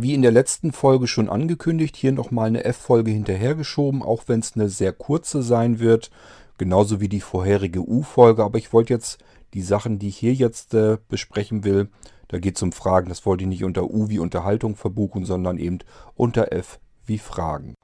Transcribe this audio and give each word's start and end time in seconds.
Wie 0.00 0.14
in 0.14 0.22
der 0.22 0.30
letzten 0.30 0.70
Folge 0.70 1.08
schon 1.08 1.28
angekündigt, 1.28 1.96
hier 1.96 2.12
nochmal 2.12 2.46
eine 2.46 2.62
F-Folge 2.64 3.10
hinterhergeschoben, 3.10 4.04
auch 4.04 4.22
wenn 4.28 4.38
es 4.38 4.54
eine 4.54 4.68
sehr 4.68 4.92
kurze 4.92 5.42
sein 5.42 5.80
wird, 5.80 6.12
genauso 6.56 7.00
wie 7.00 7.08
die 7.08 7.20
vorherige 7.20 7.80
U-Folge. 7.80 8.44
Aber 8.44 8.58
ich 8.58 8.72
wollte 8.72 8.94
jetzt 8.94 9.18
die 9.54 9.62
Sachen, 9.62 9.98
die 9.98 10.10
ich 10.10 10.16
hier 10.16 10.34
jetzt 10.34 10.72
äh, 10.74 10.98
besprechen 11.08 11.64
will, 11.64 11.88
da 12.28 12.38
geht 12.38 12.54
es 12.54 12.62
um 12.62 12.70
Fragen, 12.70 13.08
das 13.08 13.26
wollte 13.26 13.42
ich 13.42 13.48
nicht 13.48 13.64
unter 13.64 13.90
U 13.90 14.08
wie 14.08 14.20
Unterhaltung 14.20 14.76
verbuchen, 14.76 15.24
sondern 15.24 15.58
eben 15.58 15.78
unter 16.14 16.52
F 16.52 16.78
wie 17.04 17.18
Fragen. 17.18 17.74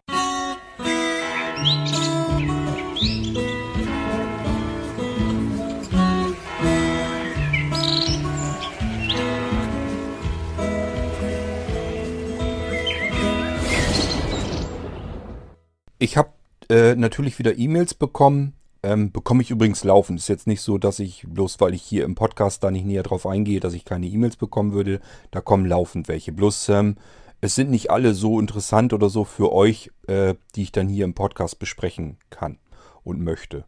Ich 16.05 16.19
habe 16.19 16.29
äh, 16.69 16.95
natürlich 16.97 17.39
wieder 17.39 17.57
E-Mails 17.57 17.95
bekommen. 17.95 18.53
Ähm, 18.83 19.11
bekomme 19.11 19.41
ich 19.41 19.51
übrigens 19.51 19.85
laufend. 19.85 20.19
Ist 20.19 20.29
jetzt 20.29 20.47
nicht 20.47 20.61
so, 20.61 20.77
dass 20.77 20.99
ich, 20.99 21.25
bloß 21.27 21.63
weil 21.63 21.73
ich 21.73 21.81
hier 21.81 22.05
im 22.05 22.15
Podcast 22.15 22.63
da 22.63 22.71
nicht 22.71 22.85
näher 22.85 23.03
drauf 23.03 23.27
eingehe, 23.27 23.59
dass 23.59 23.73
ich 23.73 23.87
keine 23.87 24.07
E-Mails 24.07 24.37
bekommen 24.37 24.75
würde. 24.75 25.01
Da 25.31 25.41
kommen 25.41 25.65
laufend 25.65 26.07
welche. 26.07 26.31
Bloß 26.33 26.69
ähm, 26.69 26.97
es 27.41 27.55
sind 27.55 27.71
nicht 27.71 27.91
alle 27.91 28.13
so 28.13 28.39
interessant 28.39 28.93
oder 28.93 29.09
so 29.09 29.25
für 29.25 29.51
euch, 29.51 29.93
äh, 30.07 30.35
die 30.55 30.65
ich 30.65 30.73
dann 30.73 30.91
hier 30.91 31.07
im 31.07 31.15
Podcast 31.15 31.59
besprechen 31.59 32.19
kann 32.29 32.59
und 33.03 33.23
möchte. 33.23 33.65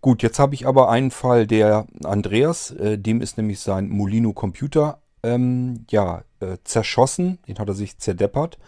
Gut, 0.00 0.22
jetzt 0.22 0.38
habe 0.38 0.54
ich 0.54 0.68
aber 0.68 0.90
einen 0.90 1.10
Fall, 1.10 1.48
der 1.48 1.88
Andreas, 2.04 2.70
äh, 2.70 2.98
dem 2.98 3.20
ist 3.20 3.36
nämlich 3.36 3.58
sein 3.58 3.88
Molino 3.88 4.32
Computer 4.32 5.00
ähm, 5.24 5.86
ja, 5.90 6.22
äh, 6.38 6.56
zerschossen. 6.62 7.40
Den 7.48 7.58
hat 7.58 7.66
er 7.66 7.74
sich 7.74 7.98
zerdeppert. 7.98 8.58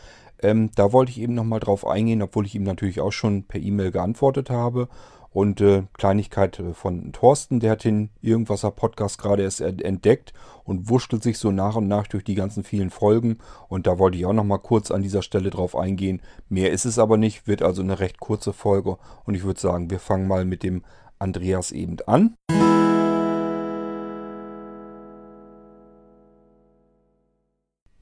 Ähm, 0.42 0.70
da 0.74 0.92
wollte 0.92 1.10
ich 1.10 1.20
eben 1.20 1.34
nochmal 1.34 1.60
drauf 1.60 1.86
eingehen, 1.86 2.22
obwohl 2.22 2.46
ich 2.46 2.54
ihm 2.54 2.64
natürlich 2.64 3.00
auch 3.00 3.12
schon 3.12 3.44
per 3.44 3.60
E-Mail 3.60 3.90
geantwortet 3.90 4.50
habe. 4.50 4.88
Und 5.36 5.60
äh, 5.60 5.82
Kleinigkeit 5.92 6.58
äh, 6.60 6.72
von 6.72 7.12
Thorsten, 7.12 7.60
der 7.60 7.72
hat 7.72 7.84
den 7.84 8.08
Irgendwasser 8.22 8.70
Podcast 8.70 9.18
gerade 9.18 9.42
erst 9.42 9.60
entdeckt 9.60 10.32
und 10.64 10.88
wurschtelt 10.88 11.22
sich 11.22 11.36
so 11.38 11.50
nach 11.50 11.76
und 11.76 11.88
nach 11.88 12.06
durch 12.06 12.24
die 12.24 12.34
ganzen 12.34 12.64
vielen 12.64 12.88
Folgen. 12.88 13.36
Und 13.68 13.86
da 13.86 13.98
wollte 13.98 14.16
ich 14.16 14.24
auch 14.24 14.32
nochmal 14.32 14.60
kurz 14.60 14.90
an 14.90 15.02
dieser 15.02 15.20
Stelle 15.20 15.50
drauf 15.50 15.76
eingehen. 15.76 16.22
Mehr 16.48 16.72
ist 16.72 16.86
es 16.86 16.98
aber 16.98 17.18
nicht, 17.18 17.46
wird 17.46 17.60
also 17.60 17.82
eine 17.82 17.98
recht 17.98 18.18
kurze 18.18 18.54
Folge. 18.54 18.96
Und 19.24 19.34
ich 19.34 19.44
würde 19.44 19.60
sagen, 19.60 19.90
wir 19.90 20.00
fangen 20.00 20.26
mal 20.26 20.46
mit 20.46 20.62
dem 20.62 20.84
Andreas 21.18 21.70
eben 21.70 21.98
an. 22.06 22.36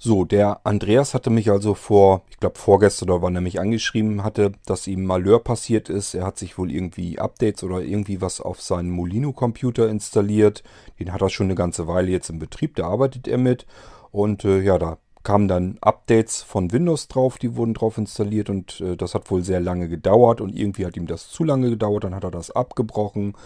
So, 0.06 0.26
der 0.26 0.60
Andreas 0.66 1.14
hatte 1.14 1.30
mich 1.30 1.50
also 1.50 1.72
vor, 1.72 2.24
ich 2.28 2.38
glaube 2.38 2.58
vorgestern 2.58 3.08
oder 3.08 3.22
wann 3.22 3.36
er 3.36 3.40
mich 3.40 3.58
angeschrieben 3.58 4.22
hatte, 4.22 4.52
dass 4.66 4.86
ihm 4.86 5.06
Malheur 5.06 5.42
passiert 5.42 5.88
ist. 5.88 6.12
Er 6.12 6.26
hat 6.26 6.36
sich 6.36 6.58
wohl 6.58 6.70
irgendwie 6.70 7.18
Updates 7.18 7.64
oder 7.64 7.80
irgendwie 7.80 8.20
was 8.20 8.42
auf 8.42 8.60
seinen 8.60 8.90
Molino-Computer 8.90 9.88
installiert. 9.88 10.62
Den 11.00 11.10
hat 11.10 11.22
er 11.22 11.30
schon 11.30 11.46
eine 11.46 11.54
ganze 11.54 11.86
Weile 11.86 12.10
jetzt 12.10 12.28
im 12.28 12.38
Betrieb, 12.38 12.76
da 12.76 12.86
arbeitet 12.86 13.26
er 13.26 13.38
mit. 13.38 13.64
Und 14.10 14.44
äh, 14.44 14.60
ja, 14.60 14.76
da 14.76 14.98
kamen 15.22 15.48
dann 15.48 15.78
Updates 15.80 16.42
von 16.42 16.70
Windows 16.70 17.08
drauf, 17.08 17.38
die 17.38 17.56
wurden 17.56 17.72
drauf 17.72 17.96
installiert 17.96 18.50
und 18.50 18.82
äh, 18.82 18.98
das 18.98 19.14
hat 19.14 19.30
wohl 19.30 19.42
sehr 19.42 19.60
lange 19.60 19.88
gedauert 19.88 20.42
und 20.42 20.54
irgendwie 20.54 20.84
hat 20.84 20.98
ihm 20.98 21.06
das 21.06 21.30
zu 21.30 21.44
lange 21.44 21.70
gedauert, 21.70 22.04
dann 22.04 22.14
hat 22.14 22.24
er 22.24 22.30
das 22.30 22.50
abgebrochen 22.50 23.38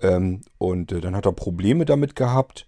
ähm, 0.00 0.40
und 0.56 0.92
äh, 0.92 1.02
dann 1.02 1.14
hat 1.14 1.26
er 1.26 1.32
Probleme 1.32 1.84
damit 1.84 2.16
gehabt 2.16 2.64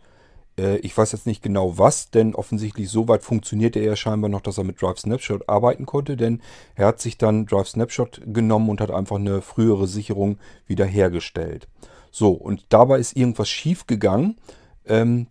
ich 0.59 0.97
weiß 0.97 1.13
jetzt 1.13 1.27
nicht 1.27 1.43
genau 1.43 1.79
was, 1.79 2.11
denn 2.11 2.35
offensichtlich 2.35 2.91
so 2.91 3.09
weit 3.09 3.23
funktionierte 3.23 3.79
er 3.81 3.97
scheinbar 3.97 4.29
noch, 4.29 4.41
dass 4.41 4.59
er 4.59 4.65
mit 4.65 4.81
Drive 4.81 4.99
Snapshot 4.99 5.49
arbeiten 5.49 5.87
konnte, 5.87 6.17
denn 6.17 6.41
er 6.75 6.87
hat 6.87 7.01
sich 7.01 7.19
dann 7.19 7.47
Drive 7.47 7.69
Snapshot 7.69 8.21
genommen 8.27 8.69
und 8.69 8.81
hat 8.81 8.91
einfach 8.91 9.17
eine 9.17 9.41
frühere 9.41 9.87
Sicherung 9.87 10.39
wiederhergestellt. 10.67 11.69
So, 12.11 12.33
und 12.33 12.67
dabei 12.71 12.99
ist 12.99 13.17
irgendwas 13.17 13.49
schief 13.49 13.87
gegangen. 13.87 14.37
Ähm, 14.87 15.29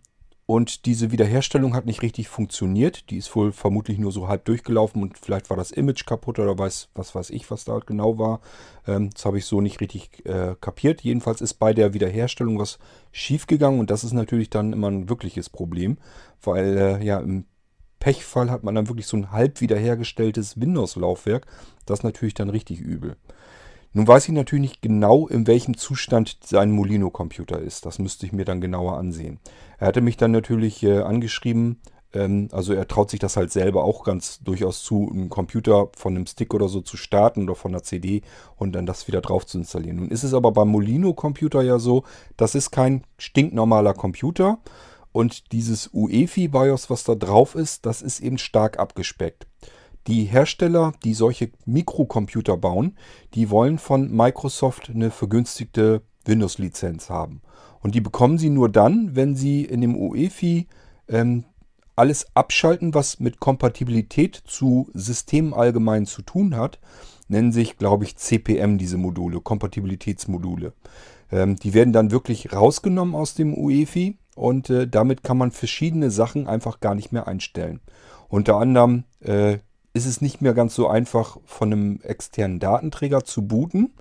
und 0.50 0.86
diese 0.86 1.12
Wiederherstellung 1.12 1.74
hat 1.74 1.84
nicht 1.84 2.00
richtig 2.00 2.28
funktioniert. 2.28 3.10
Die 3.10 3.18
ist 3.18 3.36
wohl 3.36 3.52
vermutlich 3.52 3.98
nur 3.98 4.12
so 4.12 4.28
halb 4.28 4.46
durchgelaufen 4.46 5.02
und 5.02 5.18
vielleicht 5.18 5.50
war 5.50 5.58
das 5.58 5.70
Image 5.70 6.06
kaputt 6.06 6.38
oder 6.38 6.58
weiß, 6.58 6.88
was 6.94 7.14
weiß 7.14 7.28
ich, 7.28 7.50
was 7.50 7.66
da 7.66 7.80
genau 7.80 8.18
war. 8.18 8.40
Ähm, 8.86 9.10
das 9.12 9.26
habe 9.26 9.36
ich 9.36 9.44
so 9.44 9.60
nicht 9.60 9.82
richtig 9.82 10.24
äh, 10.24 10.56
kapiert. 10.58 11.02
Jedenfalls 11.02 11.42
ist 11.42 11.54
bei 11.54 11.74
der 11.74 11.92
Wiederherstellung 11.92 12.58
was 12.58 12.78
schiefgegangen 13.12 13.78
und 13.78 13.90
das 13.90 14.04
ist 14.04 14.14
natürlich 14.14 14.48
dann 14.48 14.72
immer 14.72 14.90
ein 14.90 15.10
wirkliches 15.10 15.50
Problem, 15.50 15.98
weil 16.40 16.78
äh, 16.78 17.04
ja 17.04 17.20
im 17.20 17.44
Pechfall 18.00 18.50
hat 18.50 18.64
man 18.64 18.74
dann 18.74 18.88
wirklich 18.88 19.06
so 19.06 19.18
ein 19.18 19.32
halb 19.32 19.60
wiederhergestelltes 19.60 20.58
Windows-Laufwerk. 20.58 21.46
Das 21.84 21.98
ist 21.98 22.04
natürlich 22.04 22.32
dann 22.32 22.48
richtig 22.48 22.80
übel. 22.80 23.18
Nun 23.92 24.06
weiß 24.06 24.28
ich 24.28 24.34
natürlich 24.34 24.62
nicht 24.62 24.82
genau, 24.82 25.28
in 25.28 25.46
welchem 25.46 25.76
Zustand 25.76 26.38
sein 26.44 26.70
Molino-Computer 26.70 27.58
ist. 27.58 27.86
Das 27.86 27.98
müsste 27.98 28.26
ich 28.26 28.32
mir 28.32 28.44
dann 28.44 28.60
genauer 28.60 28.98
ansehen. 28.98 29.40
Er 29.78 29.88
hatte 29.88 30.00
mich 30.00 30.16
dann 30.16 30.30
natürlich 30.30 30.82
äh, 30.82 30.98
angeschrieben, 31.00 31.80
ähm, 32.12 32.48
also 32.52 32.72
er 32.72 32.88
traut 32.88 33.10
sich 33.10 33.20
das 33.20 33.36
halt 33.36 33.52
selber 33.52 33.84
auch 33.84 34.04
ganz 34.04 34.40
durchaus 34.40 34.82
zu, 34.82 35.10
einen 35.12 35.28
Computer 35.28 35.88
von 35.96 36.16
einem 36.16 36.26
Stick 36.26 36.54
oder 36.54 36.68
so 36.68 36.80
zu 36.80 36.96
starten 36.96 37.44
oder 37.44 37.54
von 37.54 37.72
einer 37.72 37.82
CD 37.82 38.22
und 38.56 38.72
dann 38.72 38.86
das 38.86 39.08
wieder 39.08 39.20
drauf 39.20 39.46
zu 39.46 39.58
installieren. 39.58 39.96
Nun 39.96 40.10
ist 40.10 40.24
es 40.24 40.34
aber 40.34 40.52
beim 40.52 40.68
Molino-Computer 40.68 41.62
ja 41.62 41.78
so, 41.78 42.04
das 42.36 42.54
ist 42.54 42.70
kein 42.70 43.04
stinknormaler 43.18 43.94
Computer 43.94 44.58
und 45.12 45.52
dieses 45.52 45.90
UEFI 45.92 46.48
BIOS, 46.48 46.90
was 46.90 47.04
da 47.04 47.14
drauf 47.14 47.54
ist, 47.54 47.86
das 47.86 48.02
ist 48.02 48.20
eben 48.20 48.38
stark 48.38 48.78
abgespeckt. 48.78 49.46
Die 50.08 50.24
Hersteller, 50.24 50.94
die 51.04 51.12
solche 51.12 51.50
Mikrocomputer 51.66 52.56
bauen, 52.56 52.96
die 53.34 53.50
wollen 53.50 53.78
von 53.78 54.10
Microsoft 54.10 54.88
eine 54.88 55.10
vergünstigte 55.10 56.00
Windows-Lizenz 56.24 57.10
haben. 57.10 57.42
Und 57.80 57.94
die 57.94 58.00
bekommen 58.00 58.38
sie 58.38 58.48
nur 58.48 58.70
dann, 58.70 59.14
wenn 59.14 59.36
sie 59.36 59.64
in 59.64 59.82
dem 59.82 59.94
UEFI 59.94 60.66
ähm, 61.08 61.44
alles 61.94 62.26
abschalten, 62.34 62.94
was 62.94 63.20
mit 63.20 63.38
Kompatibilität 63.38 64.42
zu 64.46 64.88
Systemen 64.94 65.52
allgemein 65.52 66.06
zu 66.06 66.22
tun 66.22 66.56
hat. 66.56 66.78
Nennen 67.28 67.52
sich, 67.52 67.76
glaube 67.76 68.04
ich, 68.04 68.16
CPM 68.16 68.78
diese 68.78 68.96
Module, 68.96 69.40
Kompatibilitätsmodule. 69.40 70.72
Ähm, 71.30 71.56
die 71.56 71.74
werden 71.74 71.92
dann 71.92 72.10
wirklich 72.10 72.52
rausgenommen 72.52 73.14
aus 73.14 73.34
dem 73.34 73.52
UEFI 73.52 74.16
und 74.36 74.70
äh, 74.70 74.88
damit 74.88 75.22
kann 75.22 75.36
man 75.36 75.50
verschiedene 75.50 76.10
Sachen 76.10 76.46
einfach 76.46 76.80
gar 76.80 76.94
nicht 76.94 77.12
mehr 77.12 77.28
einstellen. 77.28 77.80
Unter 78.28 78.56
anderem 78.56 79.04
äh, 79.20 79.58
ist 79.98 80.06
es 80.06 80.20
nicht 80.20 80.40
mehr 80.40 80.54
ganz 80.54 80.76
so 80.76 80.86
einfach, 80.86 81.38
von 81.44 81.72
einem 81.72 82.00
externen 82.02 82.60
Datenträger 82.60 83.24
zu 83.24 83.46
booten. 83.46 83.92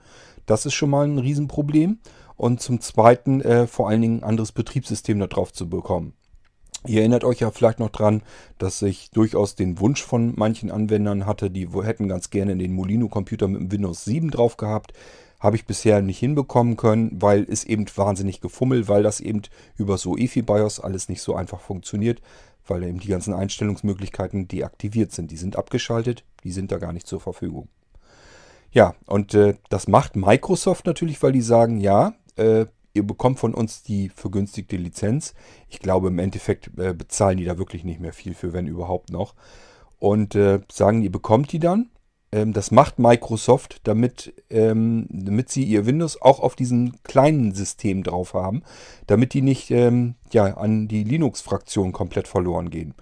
Das 0.45 0.67
ist 0.67 0.75
schon 0.75 0.91
mal 0.91 1.07
ein 1.07 1.17
Riesenproblem. 1.17 1.97
Und 2.35 2.61
zum 2.61 2.81
Zweiten 2.81 3.41
äh, 3.41 3.65
vor 3.65 3.89
allen 3.89 4.01
Dingen 4.01 4.19
ein 4.19 4.29
anderes 4.29 4.51
Betriebssystem 4.51 5.19
darauf 5.19 5.51
zu 5.51 5.67
bekommen. 5.67 6.13
Ihr 6.85 6.99
erinnert 6.99 7.23
euch 7.23 7.39
ja 7.39 7.49
vielleicht 7.49 7.79
noch 7.79 7.89
dran, 7.89 8.21
dass 8.59 8.83
ich 8.83 9.09
durchaus 9.09 9.55
den 9.55 9.79
Wunsch 9.79 10.03
von 10.03 10.33
manchen 10.37 10.69
Anwendern 10.69 11.25
hatte, 11.25 11.49
die 11.49 11.67
hätten 11.67 12.07
ganz 12.07 12.29
gerne 12.29 12.55
den 12.55 12.73
Molino-Computer 12.73 13.47
mit 13.47 13.61
dem 13.61 13.71
Windows 13.71 14.05
7 14.05 14.29
drauf 14.29 14.55
gehabt. 14.55 14.93
Habe 15.39 15.55
ich 15.55 15.65
bisher 15.65 16.03
nicht 16.03 16.19
hinbekommen 16.19 16.77
können, 16.77 17.17
weil 17.19 17.45
es 17.49 17.63
eben 17.63 17.85
wahnsinnig 17.95 18.39
gefummelt, 18.39 18.87
weil 18.87 19.01
das 19.01 19.19
eben 19.19 19.41
über 19.75 19.97
so 19.97 20.15
EFI 20.15 20.43
BIOS 20.43 20.79
alles 20.79 21.09
nicht 21.09 21.23
so 21.23 21.35
einfach 21.35 21.59
funktioniert 21.59 22.21
weil 22.69 22.83
eben 22.83 22.99
die 22.99 23.07
ganzen 23.07 23.33
Einstellungsmöglichkeiten 23.33 24.47
deaktiviert 24.47 25.11
sind. 25.11 25.31
Die 25.31 25.37
sind 25.37 25.55
abgeschaltet, 25.55 26.23
die 26.43 26.51
sind 26.51 26.71
da 26.71 26.77
gar 26.77 26.93
nicht 26.93 27.07
zur 27.07 27.19
Verfügung. 27.19 27.67
Ja, 28.71 28.95
und 29.05 29.33
äh, 29.33 29.55
das 29.69 29.87
macht 29.87 30.15
Microsoft 30.15 30.85
natürlich, 30.85 31.21
weil 31.23 31.31
die 31.31 31.41
sagen, 31.41 31.79
ja, 31.79 32.13
äh, 32.35 32.65
ihr 32.93 33.05
bekommt 33.05 33.39
von 33.39 33.53
uns 33.53 33.83
die 33.83 34.09
vergünstigte 34.09 34.75
Lizenz. 34.75 35.33
Ich 35.69 35.79
glaube, 35.79 36.09
im 36.09 36.19
Endeffekt 36.19 36.77
äh, 36.77 36.93
bezahlen 36.93 37.37
die 37.37 37.45
da 37.45 37.57
wirklich 37.57 37.83
nicht 37.83 37.99
mehr 37.99 38.13
viel 38.13 38.33
für, 38.33 38.53
wenn 38.53 38.67
überhaupt 38.67 39.11
noch. 39.11 39.35
Und 39.99 40.35
äh, 40.35 40.59
sagen, 40.71 41.01
ihr 41.01 41.11
bekommt 41.11 41.51
die 41.51 41.59
dann 41.59 41.89
ähm, 42.31 42.53
das 42.53 42.71
macht 42.71 42.99
Microsoft, 42.99 43.81
damit, 43.83 44.33
ähm, 44.49 45.07
damit 45.09 45.49
sie 45.49 45.63
ihr 45.63 45.85
Windows 45.85 46.21
auch 46.21 46.39
auf 46.39 46.55
diesen 46.55 47.01
kleinen 47.03 47.53
System 47.53 48.03
drauf 48.03 48.33
haben, 48.33 48.63
damit 49.07 49.33
die 49.33 49.41
nicht 49.41 49.71
ähm, 49.71 50.15
ja, 50.31 50.57
an 50.57 50.87
die 50.87 51.03
Linux-Fraktion 51.03 51.91
komplett 51.93 52.27
verloren 52.27 52.69
gehen. 52.69 52.93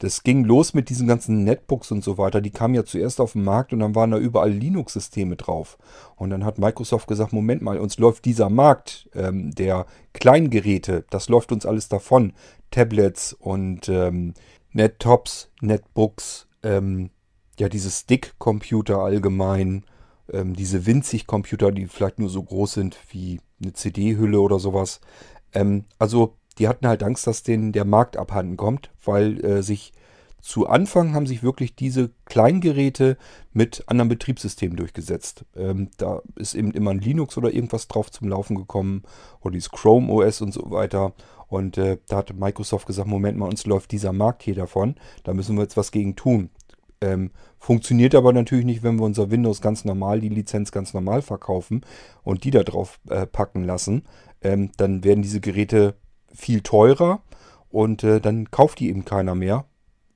Das 0.00 0.22
ging 0.22 0.44
los 0.44 0.74
mit 0.74 0.90
diesen 0.90 1.08
ganzen 1.08 1.42
Netbooks 1.42 1.90
und 1.90 2.04
so 2.04 2.18
weiter. 2.18 2.40
Die 2.40 2.52
kamen 2.52 2.74
ja 2.74 2.84
zuerst 2.84 3.20
auf 3.20 3.32
den 3.32 3.42
Markt 3.42 3.72
und 3.72 3.80
dann 3.80 3.96
waren 3.96 4.12
da 4.12 4.18
überall 4.18 4.50
Linux-Systeme 4.50 5.34
drauf. 5.34 5.76
Und 6.14 6.30
dann 6.30 6.44
hat 6.44 6.58
Microsoft 6.58 7.08
gesagt, 7.08 7.32
Moment 7.32 7.62
mal, 7.62 7.78
uns 7.78 7.98
läuft 7.98 8.24
dieser 8.24 8.48
Markt 8.48 9.10
ähm, 9.14 9.50
der 9.50 9.86
Kleingeräte, 10.12 11.04
das 11.10 11.28
läuft 11.28 11.50
uns 11.50 11.66
alles 11.66 11.88
davon. 11.88 12.32
Tablets 12.70 13.32
und 13.32 13.88
ähm, 13.88 14.34
Nettops, 14.72 15.50
Netbooks, 15.60 16.46
ähm, 16.62 17.10
ja, 17.58 17.68
diese 17.68 17.90
Stick-Computer 17.90 18.98
allgemein, 18.98 19.84
ähm, 20.32 20.54
diese 20.54 20.86
winzig 20.86 21.26
Computer, 21.26 21.72
die 21.72 21.86
vielleicht 21.86 22.18
nur 22.18 22.30
so 22.30 22.42
groß 22.42 22.74
sind 22.74 22.96
wie 23.10 23.40
eine 23.62 23.72
CD-Hülle 23.72 24.40
oder 24.40 24.58
sowas. 24.58 25.00
Ähm, 25.52 25.84
also 25.98 26.36
die 26.58 26.68
hatten 26.68 26.86
halt 26.86 27.02
Angst, 27.02 27.26
dass 27.26 27.42
denen 27.42 27.72
der 27.72 27.84
Markt 27.84 28.16
abhanden 28.16 28.56
kommt, 28.56 28.90
weil 29.04 29.44
äh, 29.44 29.62
sich 29.62 29.92
zu 30.40 30.68
Anfang 30.68 31.14
haben 31.14 31.26
sich 31.26 31.42
wirklich 31.42 31.74
diese 31.74 32.10
Kleingeräte 32.24 33.16
mit 33.52 33.82
anderen 33.86 34.08
Betriebssystemen 34.08 34.76
durchgesetzt. 34.76 35.44
Ähm, 35.56 35.90
da 35.96 36.22
ist 36.36 36.54
eben 36.54 36.70
immer 36.72 36.92
ein 36.92 37.00
Linux 37.00 37.36
oder 37.36 37.52
irgendwas 37.52 37.88
drauf 37.88 38.10
zum 38.10 38.28
Laufen 38.28 38.56
gekommen 38.56 39.02
oder 39.40 39.52
dieses 39.52 39.70
Chrome 39.70 40.12
OS 40.12 40.40
und 40.40 40.52
so 40.52 40.70
weiter. 40.70 41.12
Und 41.48 41.78
äh, 41.78 41.98
da 42.08 42.18
hat 42.18 42.34
Microsoft 42.34 42.86
gesagt, 42.86 43.08
Moment 43.08 43.38
mal, 43.38 43.48
uns 43.48 43.66
läuft 43.66 43.90
dieser 43.90 44.12
Markt 44.12 44.42
hier 44.42 44.54
davon, 44.54 44.94
da 45.24 45.34
müssen 45.34 45.56
wir 45.56 45.62
jetzt 45.62 45.76
was 45.76 45.90
gegen 45.90 46.14
tun. 46.14 46.50
Ähm, 47.00 47.30
funktioniert 47.58 48.14
aber 48.14 48.32
natürlich 48.32 48.64
nicht, 48.64 48.82
wenn 48.82 48.96
wir 48.96 49.04
unser 49.04 49.30
Windows 49.30 49.60
ganz 49.60 49.84
normal, 49.84 50.20
die 50.20 50.28
Lizenz 50.28 50.72
ganz 50.72 50.94
normal 50.94 51.22
verkaufen 51.22 51.84
und 52.22 52.44
die 52.44 52.50
da 52.50 52.62
drauf 52.62 52.98
äh, 53.08 53.26
packen 53.26 53.64
lassen. 53.64 54.04
Ähm, 54.40 54.70
dann 54.76 55.04
werden 55.04 55.22
diese 55.22 55.40
Geräte 55.40 55.94
viel 56.34 56.60
teurer 56.60 57.22
und 57.68 58.04
äh, 58.04 58.20
dann 58.20 58.50
kauft 58.50 58.80
die 58.80 58.88
eben 58.88 59.04
keiner 59.04 59.34
mehr. 59.34 59.64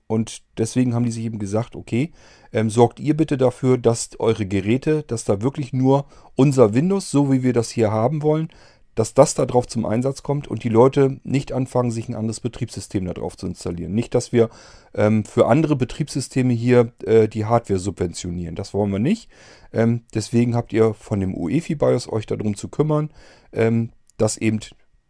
Und 0.07 0.43
deswegen 0.59 0.95
haben 0.95 1.07
die 1.07 1.11
sich 1.11 1.25
eben 1.25 1.39
gesagt, 1.39 1.75
okay, 1.75 2.13
ähm, 2.53 2.69
sorgt 2.69 3.01
ihr 3.01 3.17
bitte 3.17 3.39
dafür, 3.39 3.79
dass 3.79 4.11
eure 4.19 4.45
Geräte, 4.45 5.05
dass 5.05 5.25
da 5.25 5.41
wirklich 5.41 5.73
nur 5.73 6.05
unser 6.37 6.75
Windows, 6.75 7.11
so 7.11 7.33
wie 7.33 7.43
wir 7.43 7.55
das 7.55 7.71
hier 7.71 7.91
haben 7.91 8.23
wollen, 8.23 8.49
dass 8.95 9.15
das 9.15 9.35
da 9.35 9.47
drauf 9.47 9.67
zum 9.67 9.87
Einsatz 9.87 10.23
kommt 10.23 10.49
und 10.49 10.65
die 10.65 10.69
Leute 10.69 11.21
nicht 11.25 11.53
anfangen, 11.53 11.91
sich 11.91 12.09
ein 12.09 12.15
anderes 12.15 12.41
Betriebssystem 12.41 13.05
da 13.07 13.15
drauf 13.15 13.37
zu 13.37 13.47
installieren. 13.47 13.95
Nicht, 13.95 14.15
dass 14.15 14.33
wir 14.33 14.51
ähm, 14.95 15.25
für 15.25 15.47
andere 15.47 15.77
Betriebssysteme 15.77 16.53
hier 16.53 16.93
äh, 17.05 17.29
die 17.29 17.47
Hardware 17.47 17.79
subventionieren. 17.79 18.55
Das 18.55 18.75
wollen 18.75 18.93
wir 18.93 18.99
nicht. 18.99 19.31
Ähm, 19.73 20.03
deswegen 20.15 20.55
habt 20.55 20.73
ihr 20.73 20.93
von 20.95 21.21
dem 21.21 21.35
UEFI 21.35 21.77
BIOS 21.77 22.11
euch 22.11 22.27
darum 22.27 22.55
zu 22.55 22.69
kümmern, 22.69 23.11
ähm, 23.53 23.93
dass 24.19 24.37
eben, 24.37 24.61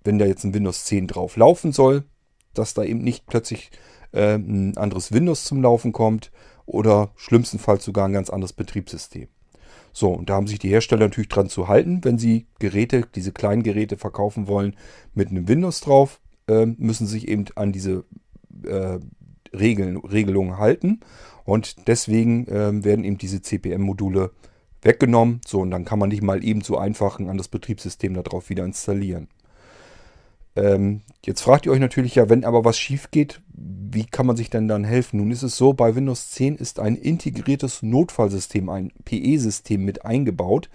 wenn 0.04 0.18
da 0.18 0.26
jetzt 0.26 0.44
ein 0.44 0.54
Windows 0.54 0.84
10 0.84 1.08
drauf 1.08 1.36
laufen 1.36 1.72
soll, 1.72 2.04
dass 2.54 2.74
da 2.74 2.84
eben 2.84 3.02
nicht 3.02 3.26
plötzlich 3.26 3.70
äh, 4.12 4.34
ein 4.34 4.76
anderes 4.76 5.10
Windows 5.10 5.44
zum 5.44 5.62
Laufen 5.62 5.92
kommt 5.92 6.30
oder 6.66 7.10
schlimmstenfalls 7.16 7.84
sogar 7.84 8.06
ein 8.06 8.12
ganz 8.12 8.30
anderes 8.30 8.52
Betriebssystem. 8.52 9.28
So, 9.92 10.10
und 10.10 10.30
da 10.30 10.34
haben 10.34 10.46
sich 10.46 10.58
die 10.58 10.70
Hersteller 10.70 11.06
natürlich 11.06 11.28
dran 11.28 11.48
zu 11.48 11.68
halten. 11.68 12.00
Wenn 12.02 12.18
sie 12.18 12.46
Geräte, 12.58 13.06
diese 13.14 13.32
kleinen 13.32 13.62
Geräte 13.62 13.96
verkaufen 13.96 14.46
wollen 14.48 14.76
mit 15.14 15.28
einem 15.28 15.48
Windows 15.48 15.80
drauf, 15.80 16.20
äh, 16.48 16.66
müssen 16.66 17.06
sie 17.06 17.14
sich 17.14 17.28
eben 17.28 17.44
an 17.54 17.72
diese 17.72 18.04
äh, 18.64 18.98
Regeln, 19.54 19.98
Regelungen 19.98 20.58
halten. 20.58 21.00
Und 21.44 21.88
deswegen 21.88 22.46
äh, 22.46 22.84
werden 22.84 23.04
eben 23.04 23.18
diese 23.18 23.42
CPM-Module 23.42 24.30
weggenommen. 24.80 25.40
So, 25.46 25.60
und 25.60 25.70
dann 25.70 25.84
kann 25.84 25.98
man 25.98 26.08
nicht 26.08 26.22
mal 26.22 26.44
eben 26.44 26.62
so 26.62 26.78
einfach 26.78 27.18
ein 27.18 27.28
anderes 27.28 27.48
Betriebssystem 27.48 28.14
darauf 28.14 28.48
wieder 28.50 28.64
installieren. 28.64 29.28
Ähm, 30.54 31.00
jetzt 31.24 31.40
fragt 31.40 31.66
ihr 31.66 31.72
euch 31.72 31.80
natürlich 31.80 32.14
ja, 32.14 32.28
wenn 32.28 32.44
aber 32.44 32.64
was 32.64 32.78
schief 32.78 33.10
geht, 33.10 33.40
wie 33.54 34.04
kann 34.04 34.26
man 34.26 34.36
sich 34.36 34.50
denn 34.50 34.68
dann 34.68 34.84
helfen? 34.84 35.18
Nun 35.18 35.30
ist 35.30 35.42
es 35.42 35.56
so, 35.56 35.72
bei 35.72 35.94
Windows 35.94 36.30
10 36.30 36.56
ist 36.56 36.80
ein 36.80 36.96
integriertes 36.96 37.82
Notfallsystem, 37.82 38.68
ein 38.68 38.92
PE-System 39.04 39.84
mit 39.84 40.04
eingebaut. 40.04 40.70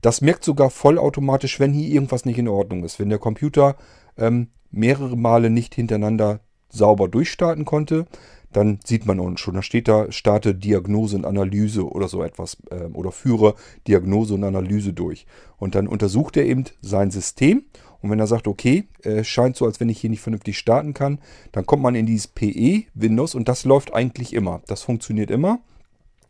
Das 0.00 0.20
merkt 0.20 0.44
sogar 0.44 0.70
vollautomatisch, 0.70 1.60
wenn 1.60 1.72
hier 1.72 1.88
irgendwas 1.88 2.24
nicht 2.24 2.38
in 2.38 2.48
Ordnung 2.48 2.84
ist. 2.84 2.98
Wenn 2.98 3.08
der 3.08 3.18
Computer 3.18 3.76
ähm, 4.16 4.48
mehrere 4.70 5.16
Male 5.16 5.50
nicht 5.50 5.74
hintereinander 5.74 6.40
sauber 6.70 7.08
durchstarten 7.08 7.64
konnte, 7.64 8.06
dann 8.52 8.80
sieht 8.84 9.04
man 9.06 9.20
uns 9.20 9.40
schon. 9.40 9.54
Da 9.54 9.62
steht 9.62 9.88
da, 9.88 10.10
starte 10.10 10.54
Diagnose 10.54 11.16
und 11.16 11.26
Analyse 11.26 11.86
oder 11.86 12.08
so 12.08 12.22
etwas 12.22 12.56
äh, 12.70 12.84
oder 12.94 13.12
führe 13.12 13.54
Diagnose 13.86 14.34
und 14.34 14.44
Analyse 14.44 14.92
durch. 14.92 15.26
Und 15.58 15.74
dann 15.74 15.86
untersucht 15.86 16.36
er 16.36 16.46
eben 16.46 16.64
sein 16.80 17.10
System 17.10 17.64
und 18.00 18.10
wenn 18.10 18.20
er 18.20 18.26
sagt, 18.26 18.46
okay, 18.46 18.84
äh, 19.02 19.24
scheint 19.24 19.56
so, 19.56 19.64
als 19.64 19.80
wenn 19.80 19.88
ich 19.88 20.00
hier 20.00 20.10
nicht 20.10 20.20
vernünftig 20.20 20.58
starten 20.58 20.94
kann, 20.94 21.18
dann 21.52 21.66
kommt 21.66 21.82
man 21.82 21.94
in 21.94 22.06
dieses 22.06 22.28
PE 22.28 22.84
Windows 22.94 23.34
und 23.34 23.48
das 23.48 23.64
läuft 23.64 23.92
eigentlich 23.92 24.32
immer. 24.32 24.62
Das 24.66 24.82
funktioniert 24.82 25.30
immer. 25.30 25.60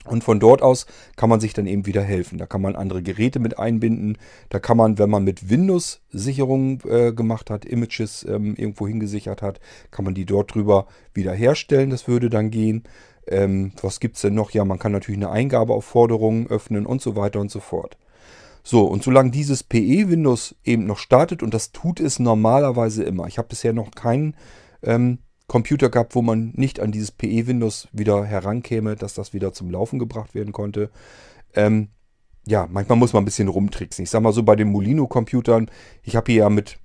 Und 0.05 0.25
von 0.25 0.41
dort 0.41 0.63
aus 0.63 0.87
kann 1.17 1.29
man 1.29 1.41
sich 1.41 1.53
dann 1.53 1.67
eben 1.67 1.85
wieder 1.85 2.03
helfen. 2.03 2.39
Da 2.39 2.47
kann 2.47 2.63
man 2.63 2.77
andere 2.77 3.03
Geräte 3.03 3.41
mit 3.41 3.59
einbinden. 3.59 4.17
Da 4.49 4.59
kann 4.59 4.79
man, 4.79 4.99
wenn 4.99 5.11
man 5.11 5.25
mit 5.25 5.51
Windows-Sicherungen 5.51 6.81
äh, 6.89 7.13
gemacht 7.13 7.51
hat, 7.51 7.67
Images 7.67 8.25
ähm, 8.25 8.55
irgendwo 8.57 8.89
hingesichert 8.89 9.43
hat, 9.43 9.61
kann 9.91 10.07
man 10.07 10.15
die 10.15 10.25
dort 10.25 10.55
drüber 10.55 10.87
wiederherstellen. 11.13 11.91
Das 11.91 12.09
würde 12.09 12.31
dann 12.31 12.51
gehen. 12.51 12.85
Ähm, 13.27 13.73
was 13.83 14.01
gibt 14.01 14.17
es 14.17 14.23
denn 14.23 14.35
noch? 14.35 14.53
Ja, 14.53 14.65
man 14.65 14.79
kann 14.79 14.93
natürlich 14.93 15.19
eine 15.19 15.31
Eingabeaufforderung 15.31 16.49
öffnen 16.49 16.87
und 16.87 17.03
so 17.03 17.15
weiter 17.15 17.41
und 17.41 17.51
so 17.51 17.61
fort. 17.61 17.99
So, 18.63 18.85
und 18.85 19.03
solange 19.03 19.31
dieses 19.31 19.63
PE-Windows 19.63 20.57
eben 20.65 20.87
noch 20.87 20.99
startet, 20.99 21.43
und 21.43 21.55
das 21.55 21.73
tut 21.73 22.01
es 22.01 22.19
normalerweise 22.19 23.03
immer. 23.05 23.27
Ich 23.27 23.39
habe 23.39 23.49
bisher 23.49 23.73
noch 23.73 23.91
keinen 23.93 24.37
ähm, 24.83 25.19
Computer 25.47 25.89
gehabt, 25.89 26.15
wo 26.15 26.23
man 26.23 26.53
nicht 26.55 26.79
an 26.79 26.93
dieses 26.93 27.11
PE-Windows 27.11 27.89
wieder 27.93 28.25
herankäme, 28.25 28.97
dass 28.97 29.15
das 29.15 29.33
wieder 29.33 29.53
zum 29.53 29.71
Laufen 29.71 29.99
gebracht 29.99 30.35
werden 30.35 30.53
konnte. 30.53 30.91
Ähm, 31.55 31.89
ja, 32.47 32.69
manchmal 32.71 32.99
muss 32.99 33.13
man 33.13 33.23
ein 33.23 33.27
bisschen 33.27 33.49
rumtricksen. 33.49 34.03
Ich 34.03 34.11
sag 34.11 34.23
mal 34.23 34.33
so 34.33 34.43
bei 34.43 34.57
den 34.57 34.71
Molino-Computern, 34.71 35.71
ich 36.03 36.17
habe 36.17 36.33
hier 36.33 36.43
ja 36.43 36.51
mit 36.51 36.79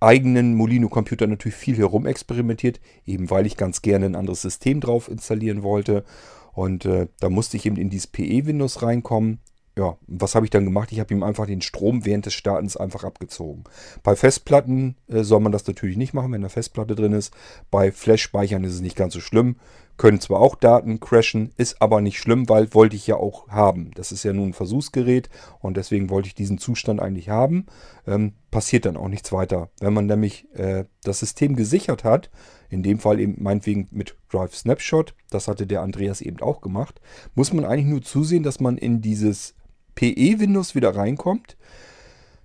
eigenen 0.00 0.54
Molino-Computern 0.54 1.30
natürlich 1.30 1.56
viel 1.56 1.76
herumexperimentiert, 1.76 2.80
eben 3.06 3.30
weil 3.30 3.46
ich 3.46 3.56
ganz 3.56 3.82
gerne 3.82 4.06
ein 4.06 4.14
anderes 4.14 4.42
System 4.42 4.80
drauf 4.80 5.08
installieren 5.08 5.62
wollte. 5.62 6.04
Und 6.52 6.84
äh, 6.84 7.08
da 7.20 7.28
musste 7.28 7.56
ich 7.56 7.66
eben 7.66 7.76
in 7.76 7.90
dieses 7.90 8.06
PE-Windows 8.06 8.82
reinkommen 8.82 9.40
ja, 9.78 9.98
was 10.06 10.34
habe 10.34 10.46
ich 10.46 10.50
dann 10.50 10.64
gemacht? 10.64 10.90
Ich 10.90 11.00
habe 11.00 11.12
ihm 11.12 11.22
einfach 11.22 11.46
den 11.46 11.60
Strom 11.60 12.06
während 12.06 12.24
des 12.24 12.32
Startens 12.32 12.78
einfach 12.78 13.04
abgezogen. 13.04 13.64
Bei 14.02 14.16
Festplatten 14.16 14.96
äh, 15.06 15.22
soll 15.22 15.40
man 15.40 15.52
das 15.52 15.66
natürlich 15.66 15.98
nicht 15.98 16.14
machen, 16.14 16.32
wenn 16.32 16.40
eine 16.40 16.48
Festplatte 16.48 16.94
drin 16.94 17.12
ist. 17.12 17.34
Bei 17.70 17.92
Flash-Speichern 17.92 18.64
ist 18.64 18.72
es 18.72 18.80
nicht 18.80 18.96
ganz 18.96 19.12
so 19.12 19.20
schlimm. 19.20 19.56
Können 19.98 20.20
zwar 20.20 20.40
auch 20.40 20.56
Daten 20.56 21.00
crashen, 21.00 21.52
ist 21.56 21.80
aber 21.80 22.00
nicht 22.00 22.18
schlimm, 22.18 22.48
weil 22.48 22.72
wollte 22.74 22.96
ich 22.96 23.06
ja 23.06 23.16
auch 23.16 23.48
haben. 23.48 23.90
Das 23.94 24.12
ist 24.12 24.24
ja 24.24 24.32
nun 24.32 24.50
ein 24.50 24.52
Versuchsgerät 24.54 25.28
und 25.60 25.76
deswegen 25.76 26.10
wollte 26.10 26.28
ich 26.28 26.34
diesen 26.34 26.58
Zustand 26.58 27.00
eigentlich 27.00 27.28
haben. 27.28 27.66
Ähm, 28.06 28.32
passiert 28.50 28.86
dann 28.86 28.96
auch 28.96 29.08
nichts 29.08 29.32
weiter. 29.32 29.70
Wenn 29.80 29.94
man 29.94 30.06
nämlich 30.06 30.48
äh, 30.54 30.84
das 31.02 31.20
System 31.20 31.54
gesichert 31.54 32.04
hat, 32.04 32.30
in 32.68 32.82
dem 32.82 32.98
Fall 32.98 33.20
eben 33.20 33.42
meinetwegen 33.42 33.88
mit 33.90 34.16
Drive 34.30 34.54
Snapshot, 34.54 35.14
das 35.30 35.48
hatte 35.48 35.66
der 35.66 35.82
Andreas 35.82 36.20
eben 36.20 36.40
auch 36.40 36.60
gemacht, 36.60 37.00
muss 37.34 37.52
man 37.52 37.64
eigentlich 37.64 37.86
nur 37.86 38.02
zusehen, 38.02 38.42
dass 38.42 38.60
man 38.60 38.76
in 38.76 39.00
dieses 39.00 39.54
PE-Windows 39.96 40.76
wieder 40.76 40.94
reinkommt. 40.94 41.56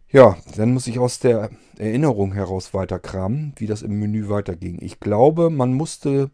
Ja, 0.10 0.36
dann 0.58 0.74
muss 0.74 0.88
ich 0.88 1.00
aus 1.00 1.20
der 1.20 1.52
Erinnerung 1.78 2.34
heraus 2.34 2.74
weiterkramen, 2.74 3.54
wie 3.58 3.68
das 3.68 3.82
im 3.82 4.00
Menü 4.00 4.28
weiterging. 4.28 4.80
Ich 4.82 5.00
glaube, 5.00 5.50
man 5.50 5.74
musste 5.74 6.32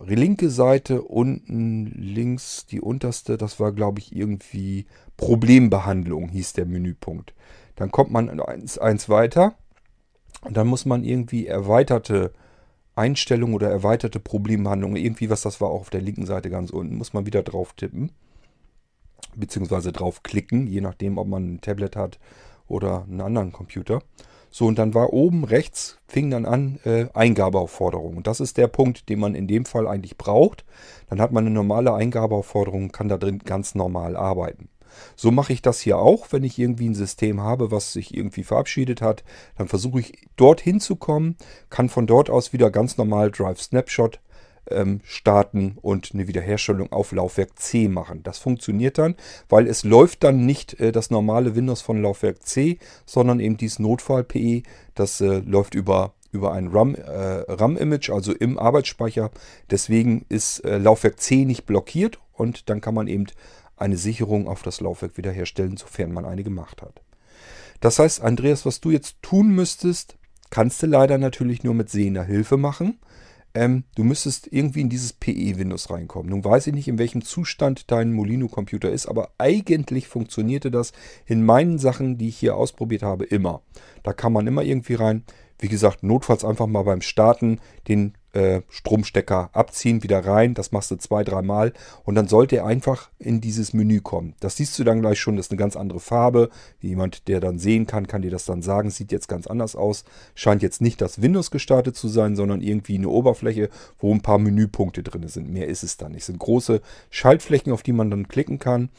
linke 0.00 0.50
Seite 0.50 1.02
unten 1.02 1.86
links, 1.86 2.66
die 2.66 2.80
unterste, 2.80 3.36
das 3.36 3.60
war 3.60 3.72
glaube 3.72 4.00
ich 4.00 4.14
irgendwie 4.14 4.86
Problembehandlung, 5.16 6.28
hieß 6.28 6.54
der 6.54 6.66
Menüpunkt. 6.66 7.34
Dann 7.76 7.90
kommt 7.90 8.10
man 8.10 8.40
eins, 8.40 8.78
eins 8.78 9.08
weiter 9.08 9.54
und 10.42 10.56
dann 10.56 10.66
muss 10.66 10.84
man 10.84 11.04
irgendwie 11.04 11.46
erweiterte 11.46 12.32
Einstellungen 12.94 13.54
oder 13.54 13.70
erweiterte 13.70 14.20
Problembehandlung, 14.20 14.96
irgendwie 14.96 15.30
was 15.30 15.42
das 15.42 15.60
war 15.60 15.68
auch 15.68 15.80
auf 15.80 15.90
der 15.90 16.02
linken 16.02 16.26
Seite 16.26 16.50
ganz 16.50 16.70
unten, 16.70 16.96
muss 16.96 17.12
man 17.12 17.26
wieder 17.26 17.42
drauf 17.42 17.72
tippen 17.74 18.10
beziehungsweise 19.36 19.92
draufklicken, 19.92 20.66
je 20.66 20.80
nachdem, 20.80 21.18
ob 21.18 21.28
man 21.28 21.54
ein 21.54 21.60
Tablet 21.60 21.96
hat 21.96 22.18
oder 22.68 23.04
einen 23.04 23.20
anderen 23.20 23.52
Computer. 23.52 24.00
So, 24.50 24.66
und 24.66 24.78
dann 24.78 24.94
war 24.94 25.12
oben 25.12 25.44
rechts, 25.44 25.98
fing 26.08 26.30
dann 26.30 26.46
an, 26.46 26.78
äh, 26.84 27.06
Eingabeaufforderung. 27.12 28.16
Und 28.16 28.26
das 28.26 28.40
ist 28.40 28.56
der 28.56 28.68
Punkt, 28.68 29.08
den 29.08 29.18
man 29.18 29.34
in 29.34 29.46
dem 29.46 29.66
Fall 29.66 29.86
eigentlich 29.86 30.16
braucht. 30.16 30.64
Dann 31.10 31.20
hat 31.20 31.30
man 31.30 31.44
eine 31.44 31.54
normale 31.54 31.92
Eingabeaufforderung, 31.92 32.90
kann 32.90 33.08
da 33.08 33.18
drin 33.18 33.40
ganz 33.40 33.74
normal 33.74 34.16
arbeiten. 34.16 34.70
So 35.14 35.30
mache 35.30 35.52
ich 35.52 35.62
das 35.62 35.80
hier 35.80 35.98
auch, 35.98 36.32
wenn 36.32 36.42
ich 36.42 36.58
irgendwie 36.58 36.88
ein 36.88 36.94
System 36.94 37.42
habe, 37.42 37.70
was 37.70 37.92
sich 37.92 38.16
irgendwie 38.16 38.44
verabschiedet 38.44 39.02
hat. 39.02 39.24
Dann 39.58 39.68
versuche 39.68 40.00
ich 40.00 40.26
dorthin 40.36 40.80
zu 40.80 40.96
kommen, 40.96 41.36
kann 41.68 41.90
von 41.90 42.06
dort 42.06 42.30
aus 42.30 42.52
wieder 42.54 42.70
ganz 42.70 42.96
normal 42.96 43.30
Drive 43.30 43.60
Snapshot 43.60 44.20
ähm, 44.70 45.00
starten 45.04 45.76
und 45.80 46.10
eine 46.12 46.28
Wiederherstellung 46.28 46.92
auf 46.92 47.12
Laufwerk 47.12 47.58
C 47.58 47.88
machen. 47.88 48.22
Das 48.22 48.38
funktioniert 48.38 48.98
dann, 48.98 49.14
weil 49.48 49.66
es 49.66 49.84
läuft 49.84 50.24
dann 50.24 50.46
nicht 50.46 50.78
äh, 50.80 50.92
das 50.92 51.10
normale 51.10 51.54
Windows 51.54 51.82
von 51.82 52.02
Laufwerk 52.02 52.44
C, 52.44 52.78
sondern 53.04 53.40
eben 53.40 53.56
dieses 53.56 53.78
Notfall-PE. 53.78 54.62
Das 54.94 55.20
äh, 55.20 55.38
läuft 55.38 55.74
über 55.74 56.14
über 56.32 56.52
ein 56.52 56.68
RAM-Image, 56.68 58.08
äh, 58.08 58.12
RAM 58.12 58.16
also 58.16 58.32
im 58.32 58.58
Arbeitsspeicher. 58.58 59.30
Deswegen 59.70 60.26
ist 60.28 60.60
äh, 60.60 60.76
Laufwerk 60.76 61.18
C 61.18 61.44
nicht 61.44 61.64
blockiert 61.64 62.18
und 62.32 62.68
dann 62.68 62.80
kann 62.80 62.94
man 62.94 63.08
eben 63.08 63.26
eine 63.76 63.96
Sicherung 63.96 64.46
auf 64.46 64.62
das 64.62 64.80
Laufwerk 64.80 65.16
wiederherstellen, 65.16 65.76
sofern 65.76 66.12
man 66.12 66.24
eine 66.24 66.44
gemacht 66.44 66.82
hat. 66.82 67.00
Das 67.80 67.98
heißt, 67.98 68.22
Andreas, 68.22 68.66
was 68.66 68.80
du 68.80 68.90
jetzt 68.90 69.16
tun 69.22 69.48
müsstest, 69.48 70.16
kannst 70.50 70.82
du 70.82 70.86
leider 70.86 71.18
natürlich 71.18 71.64
nur 71.64 71.74
mit 71.74 71.90
sehender 71.90 72.24
Hilfe 72.24 72.56
machen 72.56 72.98
ähm, 73.56 73.84
du 73.94 74.04
müsstest 74.04 74.52
irgendwie 74.52 74.82
in 74.82 74.90
dieses 74.90 75.14
PE-Windows 75.14 75.88
reinkommen. 75.88 76.28
Nun 76.28 76.44
weiß 76.44 76.66
ich 76.66 76.74
nicht, 76.74 76.88
in 76.88 76.98
welchem 76.98 77.22
Zustand 77.22 77.90
dein 77.90 78.12
Molino-Computer 78.12 78.90
ist, 78.90 79.06
aber 79.06 79.30
eigentlich 79.38 80.08
funktionierte 80.08 80.70
das 80.70 80.92
in 81.24 81.42
meinen 81.42 81.78
Sachen, 81.78 82.18
die 82.18 82.28
ich 82.28 82.36
hier 82.36 82.54
ausprobiert 82.54 83.02
habe, 83.02 83.24
immer. 83.24 83.62
Da 84.02 84.12
kann 84.12 84.34
man 84.34 84.46
immer 84.46 84.62
irgendwie 84.62 84.94
rein. 84.94 85.24
Wie 85.58 85.68
gesagt, 85.68 86.02
notfalls 86.02 86.44
einfach 86.44 86.66
mal 86.66 86.82
beim 86.82 87.00
Starten 87.00 87.60
den 87.88 88.14
äh, 88.36 88.60
Stromstecker 88.68 89.48
abziehen, 89.54 90.02
wieder 90.02 90.24
rein. 90.24 90.52
Das 90.52 90.70
machst 90.70 90.90
du 90.90 90.96
zwei, 90.96 91.24
dreimal 91.24 91.72
und 92.04 92.14
dann 92.14 92.28
sollte 92.28 92.56
er 92.56 92.66
einfach 92.66 93.08
in 93.18 93.40
dieses 93.40 93.72
Menü 93.72 94.00
kommen. 94.00 94.34
Das 94.40 94.56
siehst 94.56 94.78
du 94.78 94.84
dann 94.84 95.00
gleich 95.00 95.18
schon, 95.18 95.36
das 95.36 95.46
ist 95.46 95.52
eine 95.52 95.58
ganz 95.58 95.74
andere 95.76 96.00
Farbe. 96.00 96.50
Jemand, 96.80 97.28
der 97.28 97.40
dann 97.40 97.58
sehen 97.58 97.86
kann, 97.86 98.06
kann 98.06 98.22
dir 98.22 98.30
das 98.30 98.44
dann 98.44 98.60
sagen. 98.60 98.90
Sieht 98.90 99.10
jetzt 99.10 99.28
ganz 99.28 99.46
anders 99.46 99.74
aus. 99.74 100.04
Scheint 100.34 100.62
jetzt 100.62 100.82
nicht 100.82 101.00
das 101.00 101.22
Windows 101.22 101.50
gestartet 101.50 101.96
zu 101.96 102.08
sein, 102.08 102.36
sondern 102.36 102.60
irgendwie 102.60 102.96
eine 102.96 103.08
Oberfläche, 103.08 103.70
wo 103.98 104.12
ein 104.12 104.20
paar 104.20 104.38
Menüpunkte 104.38 105.02
drin 105.02 105.26
sind. 105.28 105.50
Mehr 105.50 105.68
ist 105.68 105.82
es 105.82 105.96
dann 105.96 106.12
nicht. 106.12 106.20
Es 106.20 106.26
sind 106.26 106.38
große 106.38 106.82
Schaltflächen, 107.08 107.72
auf 107.72 107.82
die 107.82 107.92
man 107.92 108.10
dann 108.10 108.28
klicken 108.28 108.58
kann. 108.58 108.90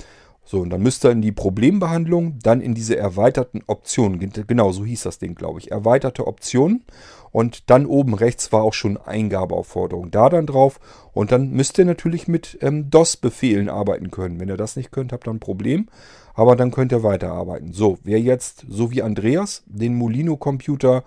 So, 0.50 0.62
und 0.62 0.70
dann 0.70 0.82
müsst 0.82 1.04
ihr 1.04 1.12
in 1.12 1.22
die 1.22 1.34
Problembehandlung, 1.34 2.40
dann 2.42 2.62
in 2.62 2.74
diese 2.74 2.96
erweiterten 2.96 3.64
Optionen. 3.68 4.18
Genau, 4.48 4.72
so 4.72 4.86
hieß 4.86 5.04
das 5.04 5.20
Ding, 5.20 5.36
glaube 5.36 5.60
ich. 5.60 5.72
Erweiterte 5.72 6.26
Optionen. 6.26 6.86
Und 7.34 7.70
dann 7.70 7.86
oben 7.86 8.14
rechts 8.14 8.54
war 8.54 8.64
auch 8.64 8.74
schon 8.74 8.96
Eingabeaufforderung. 8.96 10.10
Da 10.10 10.30
dann 10.30 10.46
drauf. 10.46 10.80
Und 11.12 11.34
dann 11.34 11.52
müsst 11.52 11.78
ihr 11.78 11.84
natürlich 11.84 12.30
mit 12.30 12.58
ähm, 12.62 12.90
DOS-Befehlen 12.90 13.68
arbeiten 13.68 14.10
können. 14.10 14.40
Wenn 14.40 14.48
ihr 14.48 14.56
das 14.56 14.78
nicht 14.78 14.90
könnt, 14.90 15.12
habt 15.12 15.28
ihr 15.28 15.34
ein 15.34 15.42
Problem. 15.42 15.90
Aber 16.34 16.56
dann 16.56 16.72
könnt 16.72 16.94
ihr 16.94 17.04
weiterarbeiten. 17.04 17.74
So, 17.74 17.98
wer 18.04 18.22
jetzt, 18.22 18.66
so 18.70 18.90
wie 18.90 19.04
Andreas, 19.04 19.64
den 19.66 19.96
Molino-Computer 19.96 21.04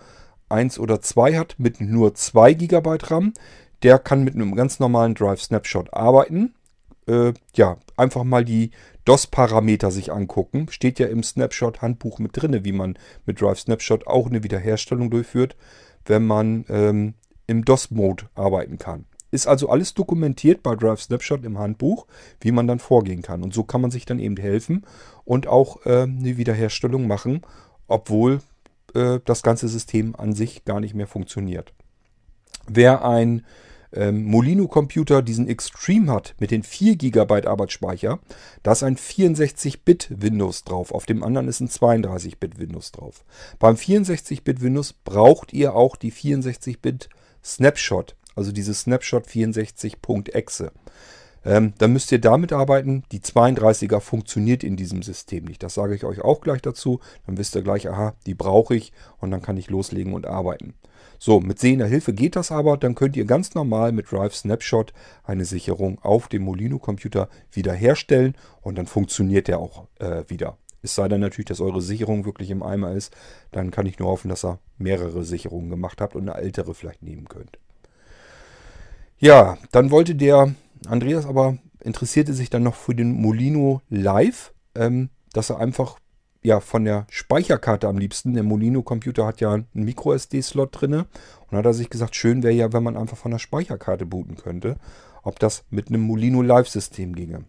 1 0.51 0.79
oder 0.79 1.01
2 1.01 1.39
hat, 1.39 1.55
mit 1.57 1.81
nur 1.81 2.15
2 2.15 2.53
GB 2.53 2.99
RAM, 3.05 3.33
der 3.83 3.99
kann 3.99 4.23
mit 4.23 4.35
einem 4.35 4.55
ganz 4.55 4.81
normalen 4.81 5.15
Drive 5.15 5.41
Snapshot 5.41 5.95
arbeiten. 5.95 6.53
Äh, 7.07 7.33
ja, 7.55 7.79
einfach 8.01 8.25
mal 8.25 8.45
die 8.45 8.71
DOS-Parameter 9.05 9.91
sich 9.91 10.13
angucken. 10.13 10.67
Steht 10.71 10.99
ja 10.99 11.07
im 11.07 11.23
Snapshot-Handbuch 11.23 12.19
mit 12.19 12.33
drin, 12.35 12.65
wie 12.65 12.73
man 12.73 12.99
mit 13.27 13.41
Drive 13.41 13.61
Snapshot 13.61 14.07
auch 14.07 14.27
eine 14.27 14.43
Wiederherstellung 14.43 15.11
durchführt, 15.11 15.57
wenn 16.07 16.27
man 16.27 16.65
ähm, 16.69 17.15
im 17.47 17.65
DOS-Mode 17.65 18.25
arbeiten 18.35 18.79
kann. 18.79 19.07
Ist 19.31 19.47
also 19.47 19.69
alles 19.69 19.95
dokumentiert 19.95 20.63
bei 20.63 20.75
Drive 20.75 21.03
Snapshot 21.03 21.45
im 21.45 21.59
Handbuch, 21.59 22.07
wie 22.41 22.51
man 22.51 22.67
dann 22.67 22.81
vorgehen 22.81 23.23
kann. 23.23 23.43
Und 23.43 23.55
so 23.55 23.63
kann 23.63 23.81
man 23.81 23.93
sich 23.93 24.05
dann 24.05 24.19
eben 24.19 24.37
helfen 24.37 24.85
und 25.25 25.47
auch 25.47 25.87
äh, 25.87 26.03
eine 26.03 26.37
Wiederherstellung 26.37 27.07
machen, 27.07 27.43
obwohl 27.87 28.41
äh, 28.95 29.21
das 29.25 29.43
ganze 29.43 29.69
System 29.69 30.17
an 30.17 30.33
sich 30.33 30.65
gar 30.65 30.81
nicht 30.81 30.95
mehr 30.95 31.07
funktioniert. 31.07 31.73
Wer 32.67 33.05
ein 33.05 33.45
ähm, 33.93 34.25
Molino-Computer 34.25 35.23
diesen 35.23 35.49
Extreme 35.49 36.13
hat 36.13 36.35
mit 36.39 36.51
den 36.51 36.63
4 36.63 36.97
GB 36.97 37.47
Arbeitsspeicher, 37.47 38.21
da 38.63 38.73
ist 38.73 38.83
ein 38.83 38.97
64-Bit 38.97 40.09
Windows 40.11 40.65
drauf. 40.65 40.93
Auf 40.93 41.07
dem 41.07 41.23
anderen 41.23 41.49
ist 41.49 41.61
ein 41.61 41.69
32-Bit 41.69 42.59
Windows 42.59 42.93
drauf. 42.93 43.25
Beim 43.59 43.75
64-Bit 43.75 44.63
Windows 44.63 44.93
braucht 44.93 45.53
ihr 45.53 45.75
auch 45.75 45.97
die 45.97 46.13
64-Bit 46.13 47.09
Snapshot, 47.43 48.17
also 48.37 48.53
diese 48.53 48.75
Snapshot 48.75 49.27
64.exe. 49.27 50.73
Ähm, 51.45 51.73
dann 51.79 51.93
müsst 51.93 52.13
ihr 52.13 52.21
damit 52.21 52.53
arbeiten. 52.53 53.05
Die 53.13 53.21
32er 53.21 54.01
funktioniert 54.01 54.63
in 54.63 54.77
diesem 54.77 55.03
System 55.03 55.45
nicht. 55.45 55.63
Das 55.63 55.75
sage 55.75 55.95
ich 55.95 56.05
euch 56.05 56.21
auch 56.21 56.41
gleich 56.41 56.61
dazu. 56.61 57.01
Dann 57.27 57.39
wisst 57.39 57.55
ihr 57.55 57.63
gleich, 57.63 57.89
aha, 57.89 58.15
die 58.27 58.35
brauche 58.35 58.75
ich 58.75 58.93
und 59.21 59.31
dann 59.31 59.43
kann 59.43 59.57
ich 59.57 59.71
loslegen 59.71 60.13
und 60.13 60.27
arbeiten. 60.27 60.75
So, 61.23 61.39
mit 61.39 61.59
sehender 61.59 61.87
Hilfe 61.87 62.15
geht 62.15 62.35
das 62.35 62.51
aber. 62.51 62.79
Dann 62.79 62.95
könnt 62.95 63.15
ihr 63.15 63.27
ganz 63.27 63.55
normal 63.55 63.93
mit 63.93 64.11
Drive 64.11 64.35
Snapshot 64.35 64.95
eine 65.23 65.45
Sicherung 65.45 65.99
auf 66.01 66.29
dem 66.29 66.43
Molino-Computer 66.45 67.29
wiederherstellen 67.53 68.35
und 68.63 68.79
dann 68.79 68.87
funktioniert 68.87 69.47
der 69.47 69.59
auch 69.59 69.87
äh, 69.99 70.25
wieder. 70.29 70.57
Es 70.81 70.95
sei 70.95 71.09
denn 71.09 71.21
natürlich, 71.21 71.45
dass 71.49 71.61
eure 71.61 71.83
Sicherung 71.83 72.25
wirklich 72.25 72.49
im 72.51 72.63
Eimer 72.63 72.93
ist. 72.93 73.15
Dann 73.51 73.71
kann 73.71 73.85
ich 73.85 73.99
nur 73.99 74.09
hoffen, 74.09 74.31
dass 74.31 74.47
ihr 74.47 74.61
mehrere 74.79 75.23
Sicherungen 75.23 75.69
gemacht 75.69 76.01
habt 76.01 76.17
und 76.17 76.27
eine 76.27 76.41
ältere 76.41 76.75
vielleicht 76.75 77.03
nehmen 77.03 77.29
könnt. 77.29 77.59
Ja, 79.19 79.59
dann 79.73 79.91
wollte 79.91 80.15
der 80.15 80.55
Andreas 80.87 81.27
aber 81.27 81.59
interessierte 81.85 82.33
sich 82.33 82.49
dann 82.49 82.63
noch 82.63 82.77
für 82.77 82.95
den 82.95 83.13
Molino 83.13 83.83
Live, 83.91 84.55
ähm, 84.75 85.11
dass 85.35 85.51
er 85.51 85.59
einfach 85.59 85.99
ja 86.43 86.61
von 86.61 86.85
der 86.85 87.07
Speicherkarte 87.11 87.89
am 87.89 87.99
liebsten. 87.99 88.35
Der 88.35 88.43
Molino-Computer 88.43 89.27
hat 89.27 89.41
ja 89.41 89.53
einen 89.53 89.67
Micro-SD-Slot 89.73 90.81
drin. 90.81 91.05
Und 91.51 91.59
hat 91.59 91.65
er 91.65 91.75
sich 91.75 91.91
gesagt, 91.91 92.17
schön 92.17 92.43
wäre 92.43 92.55
ja, 92.55 92.73
wenn 92.73 92.83
man 92.83 92.97
einfach 92.97 93.17
von 93.17 93.33
der 93.33 93.39
Speicherkarte 93.39 94.07
booten 94.07 94.37
könnte. 94.37 94.77
Ob 95.23 95.39
das 95.39 95.65
mit 95.71 95.89
einem 95.89 96.03
Molino 96.03 96.43
Live-System 96.43 97.15
ginge. 97.15 97.45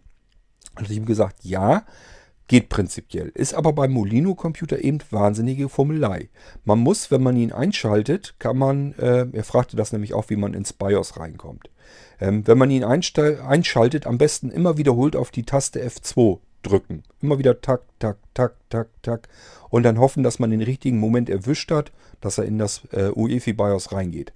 Hat 0.76 0.90
ich 0.90 0.96
ihm 0.96 1.06
gesagt, 1.06 1.44
ja, 1.44 1.84
geht 2.48 2.68
prinzipiell. 2.68 3.28
Ist 3.28 3.54
aber 3.54 3.72
beim 3.72 3.92
Molino-Computer 3.92 4.82
eben 4.82 4.98
wahnsinnige 5.10 5.68
Formelei. 5.68 6.28
Man 6.64 6.80
muss, 6.80 7.10
wenn 7.10 7.22
man 7.22 7.36
ihn 7.36 7.52
einschaltet, 7.52 8.34
kann 8.38 8.58
man, 8.58 8.92
äh, 8.94 9.26
er 9.32 9.44
fragte 9.44 9.76
das 9.76 9.92
nämlich 9.92 10.12
auch, 10.12 10.28
wie 10.28 10.36
man 10.36 10.52
ins 10.52 10.72
BIOS 10.72 11.18
reinkommt. 11.18 11.70
Ähm, 12.20 12.46
wenn 12.46 12.58
man 12.58 12.70
ihn 12.70 12.84
einschaltet, 12.84 14.06
am 14.06 14.18
besten 14.18 14.50
immer 14.50 14.76
wiederholt 14.76 15.16
auf 15.16 15.30
die 15.30 15.44
Taste 15.44 15.82
F2 15.82 16.40
drücken. 16.62 17.02
Immer 17.20 17.38
wieder 17.38 17.60
tak, 17.60 17.82
tak, 17.98 18.18
tak, 18.34 18.54
tak, 18.70 18.88
tak. 19.02 19.28
Und 19.70 19.82
dann 19.82 19.98
hoffen, 19.98 20.22
dass 20.22 20.38
man 20.38 20.50
den 20.50 20.62
richtigen 20.62 20.98
Moment 20.98 21.28
erwischt 21.30 21.70
hat, 21.70 21.92
dass 22.20 22.38
er 22.38 22.44
in 22.44 22.58
das 22.58 22.82
äh, 22.92 23.10
UEFI 23.14 23.52
BIOS 23.52 23.92
reingeht. 23.92 24.32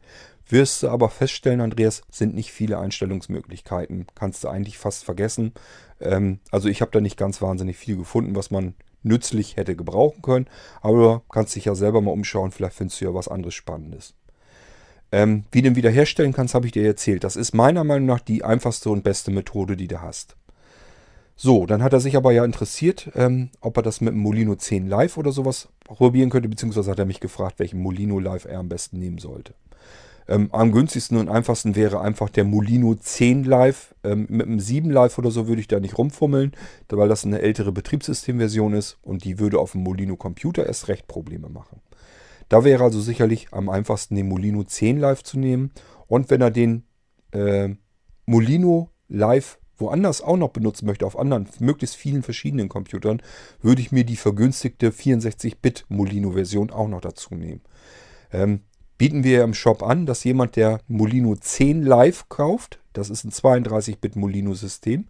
Wirst 0.48 0.82
du 0.82 0.88
aber 0.88 1.08
feststellen, 1.08 1.60
Andreas, 1.60 2.02
sind 2.10 2.34
nicht 2.34 2.52
viele 2.52 2.78
Einstellungsmöglichkeiten. 2.78 4.06
Kannst 4.14 4.44
du 4.44 4.48
eigentlich 4.48 4.78
fast 4.78 5.04
vergessen. 5.04 5.52
Ähm, 6.00 6.38
also 6.50 6.68
ich 6.68 6.80
habe 6.80 6.92
da 6.92 7.00
nicht 7.00 7.16
ganz 7.16 7.42
wahnsinnig 7.42 7.76
viel 7.76 7.96
gefunden, 7.96 8.36
was 8.36 8.50
man 8.50 8.74
nützlich 9.02 9.56
hätte 9.56 9.74
gebrauchen 9.74 10.22
können. 10.22 10.46
Aber 10.82 11.22
kannst 11.30 11.56
dich 11.56 11.64
ja 11.64 11.74
selber 11.74 12.00
mal 12.00 12.12
umschauen. 12.12 12.52
Vielleicht 12.52 12.76
findest 12.76 13.00
du 13.00 13.06
ja 13.06 13.14
was 13.14 13.28
anderes 13.28 13.54
Spannendes. 13.54 14.14
Ähm, 15.12 15.44
wie 15.50 15.62
du 15.62 15.68
ihn 15.68 15.76
wiederherstellen 15.76 16.32
kannst, 16.32 16.54
habe 16.54 16.66
ich 16.66 16.72
dir 16.72 16.86
erzählt. 16.86 17.24
Das 17.24 17.36
ist 17.36 17.54
meiner 17.54 17.84
Meinung 17.84 18.06
nach 18.06 18.20
die 18.20 18.44
einfachste 18.44 18.90
und 18.90 19.04
beste 19.04 19.30
Methode, 19.30 19.76
die 19.76 19.88
du 19.88 20.00
hast. 20.00 20.36
So, 21.38 21.66
dann 21.66 21.82
hat 21.82 21.92
er 21.92 22.00
sich 22.00 22.16
aber 22.16 22.32
ja 22.32 22.44
interessiert, 22.44 23.10
ähm, 23.14 23.50
ob 23.60 23.76
er 23.76 23.82
das 23.82 24.00
mit 24.00 24.14
dem 24.14 24.20
Molino 24.20 24.54
10 24.54 24.88
Live 24.88 25.18
oder 25.18 25.32
sowas 25.32 25.68
probieren 25.84 26.30
könnte, 26.30 26.48
beziehungsweise 26.48 26.90
hat 26.90 26.98
er 26.98 27.04
mich 27.04 27.20
gefragt, 27.20 27.58
welchen 27.58 27.80
Molino 27.80 28.18
Live 28.18 28.46
er 28.46 28.58
am 28.58 28.70
besten 28.70 28.98
nehmen 28.98 29.18
sollte. 29.18 29.52
Ähm, 30.28 30.48
am 30.52 30.72
günstigsten 30.72 31.18
und 31.18 31.28
einfachsten 31.28 31.76
wäre 31.76 32.00
einfach 32.00 32.30
der 32.30 32.44
Molino 32.44 32.94
10 32.94 33.44
Live. 33.44 33.94
Ähm, 34.02 34.26
mit 34.30 34.46
dem 34.46 34.58
7 34.58 34.90
Live 34.90 35.18
oder 35.18 35.30
so 35.30 35.46
würde 35.46 35.60
ich 35.60 35.68
da 35.68 35.78
nicht 35.78 35.98
rumfummeln, 35.98 36.52
weil 36.88 37.08
das 37.08 37.24
eine 37.24 37.42
ältere 37.42 37.70
Betriebssystemversion 37.70 38.72
ist 38.72 38.96
und 39.02 39.24
die 39.24 39.38
würde 39.38 39.58
auf 39.58 39.72
dem 39.72 39.82
Molino 39.82 40.16
Computer 40.16 40.66
erst 40.66 40.88
recht 40.88 41.06
Probleme 41.06 41.50
machen. 41.50 41.80
Da 42.48 42.64
wäre 42.64 42.84
also 42.84 43.00
sicherlich 43.00 43.48
am 43.52 43.68
einfachsten 43.68 44.14
den 44.14 44.28
Molino 44.28 44.64
10 44.64 44.98
Live 44.98 45.22
zu 45.22 45.38
nehmen 45.38 45.70
und 46.06 46.30
wenn 46.30 46.40
er 46.40 46.50
den 46.50 46.84
äh, 47.32 47.68
Molino 48.24 48.90
Live 49.08 49.58
woanders 49.78 50.22
auch 50.22 50.36
noch 50.36 50.50
benutzen 50.50 50.86
möchte, 50.86 51.06
auf 51.06 51.18
anderen, 51.18 51.48
möglichst 51.58 51.96
vielen 51.96 52.22
verschiedenen 52.22 52.68
Computern, 52.68 53.22
würde 53.60 53.82
ich 53.82 53.92
mir 53.92 54.04
die 54.04 54.16
vergünstigte 54.16 54.90
64-Bit 54.90 55.86
Molino-Version 55.88 56.70
auch 56.70 56.88
noch 56.88 57.00
dazu 57.00 57.34
nehmen. 57.34 57.60
Ähm, 58.32 58.60
bieten 58.98 59.24
wir 59.24 59.44
im 59.44 59.54
Shop 59.54 59.82
an, 59.82 60.06
dass 60.06 60.24
jemand, 60.24 60.56
der 60.56 60.80
Molino 60.88 61.36
10 61.36 61.82
Live 61.82 62.28
kauft, 62.28 62.80
das 62.92 63.10
ist 63.10 63.24
ein 63.24 63.30
32-Bit 63.30 64.16
Molino-System, 64.16 65.06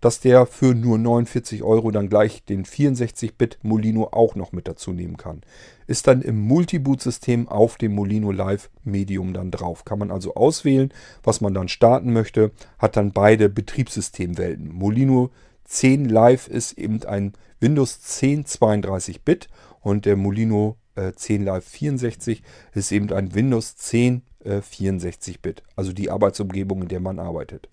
dass 0.00 0.20
der 0.20 0.46
für 0.46 0.74
nur 0.74 0.98
49 0.98 1.62
Euro 1.62 1.90
dann 1.90 2.08
gleich 2.08 2.44
den 2.44 2.64
64-Bit 2.64 3.58
Molino 3.62 4.08
auch 4.12 4.34
noch 4.34 4.52
mit 4.52 4.68
dazu 4.68 4.92
nehmen 4.92 5.16
kann. 5.16 5.42
Ist 5.86 6.06
dann 6.06 6.22
im 6.22 6.40
Multiboot-System 6.40 7.48
auf 7.48 7.76
dem 7.76 7.94
Molino 7.94 8.32
Live 8.32 8.70
Medium 8.84 9.32
dann 9.32 9.50
drauf. 9.50 9.84
Kann 9.84 9.98
man 9.98 10.10
also 10.10 10.34
auswählen, 10.34 10.92
was 11.22 11.40
man 11.40 11.54
dann 11.54 11.68
starten 11.68 12.12
möchte, 12.12 12.50
hat 12.78 12.96
dann 12.96 13.12
beide 13.12 13.48
Betriebssystemwelten. 13.48 14.72
Molino 14.72 15.30
10 15.64 16.08
Live 16.08 16.48
ist 16.48 16.78
eben 16.78 17.02
ein 17.04 17.32
Windows 17.60 18.00
10 18.00 18.44
32-Bit 18.44 19.48
und 19.80 20.04
der 20.04 20.16
Molino 20.16 20.76
äh, 20.96 21.12
10 21.12 21.44
Live 21.44 21.64
64 21.64 22.42
ist 22.74 22.92
eben 22.92 23.12
ein 23.12 23.34
Windows 23.34 23.76
10 23.76 24.22
äh, 24.46 24.60
64-Bit, 24.60 25.62
also 25.74 25.92
die 25.92 26.10
Arbeitsumgebung, 26.10 26.82
in 26.82 26.88
der 26.88 27.00
man 27.00 27.18
arbeitet. 27.18 27.68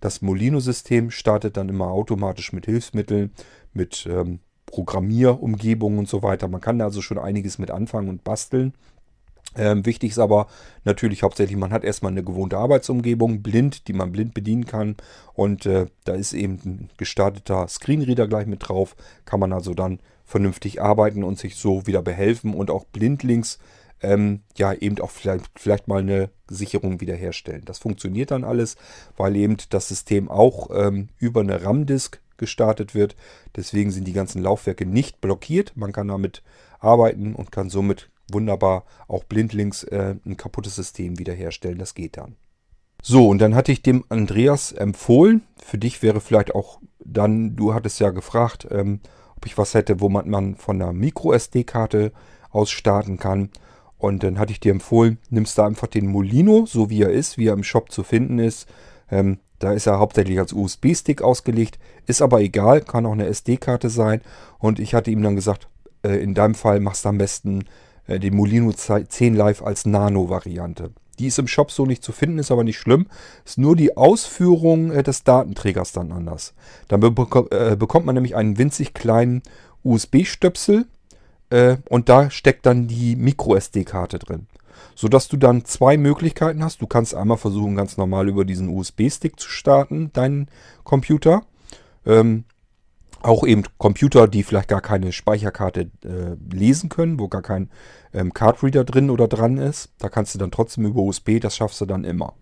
Das 0.00 0.22
Molino-System 0.22 1.10
startet 1.10 1.56
dann 1.56 1.68
immer 1.68 1.88
automatisch 1.88 2.52
mit 2.52 2.66
Hilfsmitteln, 2.66 3.32
mit 3.72 4.06
ähm, 4.10 4.40
Programmierumgebungen 4.66 5.98
und 5.98 6.08
so 6.08 6.22
weiter. 6.22 6.48
Man 6.48 6.60
kann 6.60 6.78
da 6.78 6.84
also 6.86 7.02
schon 7.02 7.18
einiges 7.18 7.58
mit 7.58 7.70
anfangen 7.70 8.08
und 8.08 8.24
basteln. 8.24 8.74
Ähm, 9.56 9.86
wichtig 9.86 10.10
ist 10.10 10.18
aber 10.18 10.46
natürlich 10.84 11.22
hauptsächlich, 11.22 11.56
man 11.56 11.72
hat 11.72 11.82
erstmal 11.82 12.12
eine 12.12 12.22
gewohnte 12.22 12.58
Arbeitsumgebung, 12.58 13.42
blind, 13.42 13.88
die 13.88 13.92
man 13.92 14.12
blind 14.12 14.34
bedienen 14.34 14.66
kann. 14.66 14.96
Und 15.34 15.66
äh, 15.66 15.86
da 16.04 16.14
ist 16.14 16.32
eben 16.32 16.60
ein 16.64 16.90
gestarteter 16.96 17.66
Screenreader 17.66 18.28
gleich 18.28 18.46
mit 18.46 18.68
drauf. 18.68 18.94
Kann 19.24 19.40
man 19.40 19.52
also 19.52 19.74
dann 19.74 20.00
vernünftig 20.24 20.82
arbeiten 20.82 21.24
und 21.24 21.38
sich 21.38 21.56
so 21.56 21.86
wieder 21.86 22.02
behelfen 22.02 22.54
und 22.54 22.70
auch 22.70 22.84
blindlings 22.84 23.58
ähm, 24.02 24.42
ja 24.56 24.72
eben 24.72 25.00
auch 25.00 25.10
vielleicht, 25.10 25.46
vielleicht 25.56 25.88
mal 25.88 26.00
eine 26.00 26.30
Sicherung 26.48 27.00
wiederherstellen. 27.00 27.64
Das 27.64 27.78
funktioniert 27.78 28.30
dann 28.30 28.44
alles, 28.44 28.76
weil 29.16 29.36
eben 29.36 29.56
das 29.70 29.88
System 29.88 30.28
auch 30.30 30.70
ähm, 30.72 31.08
über 31.18 31.40
eine 31.40 31.62
RAM-Disk 31.62 32.20
gestartet 32.36 32.94
wird. 32.94 33.16
Deswegen 33.56 33.90
sind 33.90 34.06
die 34.06 34.12
ganzen 34.12 34.42
Laufwerke 34.42 34.86
nicht 34.86 35.20
blockiert. 35.20 35.72
Man 35.76 35.92
kann 35.92 36.08
damit 36.08 36.42
arbeiten 36.78 37.34
und 37.34 37.52
kann 37.52 37.70
somit 37.70 38.10
wunderbar 38.30 38.84
auch 39.08 39.24
blindlings 39.24 39.84
äh, 39.84 40.16
ein 40.24 40.36
kaputtes 40.36 40.76
System 40.76 41.18
wiederherstellen. 41.18 41.78
Das 41.78 41.94
geht 41.94 42.16
dann. 42.16 42.36
So, 43.02 43.28
und 43.28 43.38
dann 43.38 43.54
hatte 43.54 43.72
ich 43.72 43.82
dem 43.82 44.04
Andreas 44.08 44.72
empfohlen. 44.72 45.42
Für 45.62 45.78
dich 45.78 46.02
wäre 46.02 46.20
vielleicht 46.20 46.54
auch 46.54 46.80
dann, 46.98 47.56
du 47.56 47.74
hattest 47.74 48.00
ja 48.00 48.10
gefragt, 48.10 48.66
ähm, 48.70 49.00
ob 49.36 49.46
ich 49.46 49.56
was 49.56 49.74
hätte, 49.74 50.00
wo 50.00 50.08
man, 50.08 50.28
man 50.28 50.56
von 50.56 50.80
einer 50.82 50.92
Micro-SD-Karte 50.92 52.12
aus 52.50 52.70
starten 52.70 53.18
kann. 53.18 53.50
Und 53.98 54.22
dann 54.22 54.38
hatte 54.38 54.52
ich 54.52 54.60
dir 54.60 54.72
empfohlen, 54.72 55.18
nimmst 55.28 55.58
da 55.58 55.66
einfach 55.66 55.88
den 55.88 56.06
Molino, 56.06 56.66
so 56.66 56.88
wie 56.88 57.02
er 57.02 57.10
ist, 57.10 57.36
wie 57.36 57.48
er 57.48 57.54
im 57.54 57.64
Shop 57.64 57.90
zu 57.90 58.04
finden 58.04 58.38
ist. 58.38 58.68
Ähm, 59.10 59.38
da 59.58 59.72
ist 59.72 59.86
er 59.86 59.98
hauptsächlich 59.98 60.38
als 60.38 60.52
USB-Stick 60.52 61.20
ausgelegt, 61.20 61.78
ist 62.06 62.22
aber 62.22 62.40
egal, 62.40 62.80
kann 62.80 63.06
auch 63.06 63.12
eine 63.12 63.26
SD-Karte 63.26 63.90
sein. 63.90 64.20
Und 64.58 64.78
ich 64.78 64.94
hatte 64.94 65.10
ihm 65.10 65.22
dann 65.22 65.34
gesagt, 65.34 65.68
äh, 66.04 66.22
in 66.22 66.34
deinem 66.34 66.54
Fall 66.54 66.78
machst 66.78 67.04
du 67.04 67.08
am 67.08 67.18
besten 67.18 67.64
äh, 68.06 68.20
den 68.20 68.36
Molino 68.36 68.72
10 68.72 69.34
Live 69.34 69.62
als 69.62 69.84
Nano-Variante. 69.84 70.92
Die 71.18 71.26
ist 71.26 71.38
im 71.40 71.48
Shop 71.48 71.72
so 71.72 71.84
nicht 71.84 72.04
zu 72.04 72.12
finden, 72.12 72.38
ist 72.38 72.52
aber 72.52 72.62
nicht 72.62 72.78
schlimm. 72.78 73.06
Ist 73.44 73.58
nur 73.58 73.74
die 73.74 73.96
Ausführung 73.96 74.92
äh, 74.92 75.02
des 75.02 75.24
Datenträgers 75.24 75.90
dann 75.90 76.12
anders. 76.12 76.54
Dann 76.86 77.00
be 77.00 77.08
äh, 77.50 77.74
bekommt 77.74 78.06
man 78.06 78.14
nämlich 78.14 78.36
einen 78.36 78.58
winzig 78.58 78.94
kleinen 78.94 79.42
USB-Stöpsel 79.82 80.86
äh, 81.50 81.76
und 81.88 82.08
da 82.08 82.30
steckt 82.30 82.66
dann 82.66 82.88
die 82.88 83.16
Micro-SD-Karte 83.16 84.18
drin 84.18 84.46
sodass 84.94 85.28
du 85.28 85.36
dann 85.36 85.64
zwei 85.64 85.96
Möglichkeiten 85.96 86.64
hast. 86.64 86.82
Du 86.82 86.88
kannst 86.88 87.14
einmal 87.14 87.36
versuchen, 87.36 87.76
ganz 87.76 87.96
normal 87.96 88.28
über 88.28 88.44
diesen 88.44 88.68
USB-Stick 88.68 89.38
zu 89.38 89.48
starten, 89.48 90.12
deinen 90.12 90.48
Computer. 90.82 91.42
Ähm, 92.04 92.44
auch 93.22 93.46
eben 93.46 93.62
Computer, 93.78 94.26
die 94.26 94.42
vielleicht 94.42 94.68
gar 94.68 94.80
keine 94.80 95.12
Speicherkarte 95.12 95.90
äh, 96.04 96.36
lesen 96.52 96.88
können, 96.88 97.20
wo 97.20 97.28
gar 97.28 97.42
kein 97.42 97.70
ähm, 98.12 98.34
Cardreader 98.34 98.82
drin 98.82 99.10
oder 99.10 99.28
dran 99.28 99.58
ist. 99.58 99.90
Da 99.98 100.08
kannst 100.08 100.34
du 100.34 100.38
dann 100.40 100.50
trotzdem 100.50 100.84
über 100.84 101.00
USB, 101.00 101.38
das 101.40 101.56
schaffst 101.56 101.80
du 101.80 101.86
dann 101.86 102.02
immer. 102.02 102.34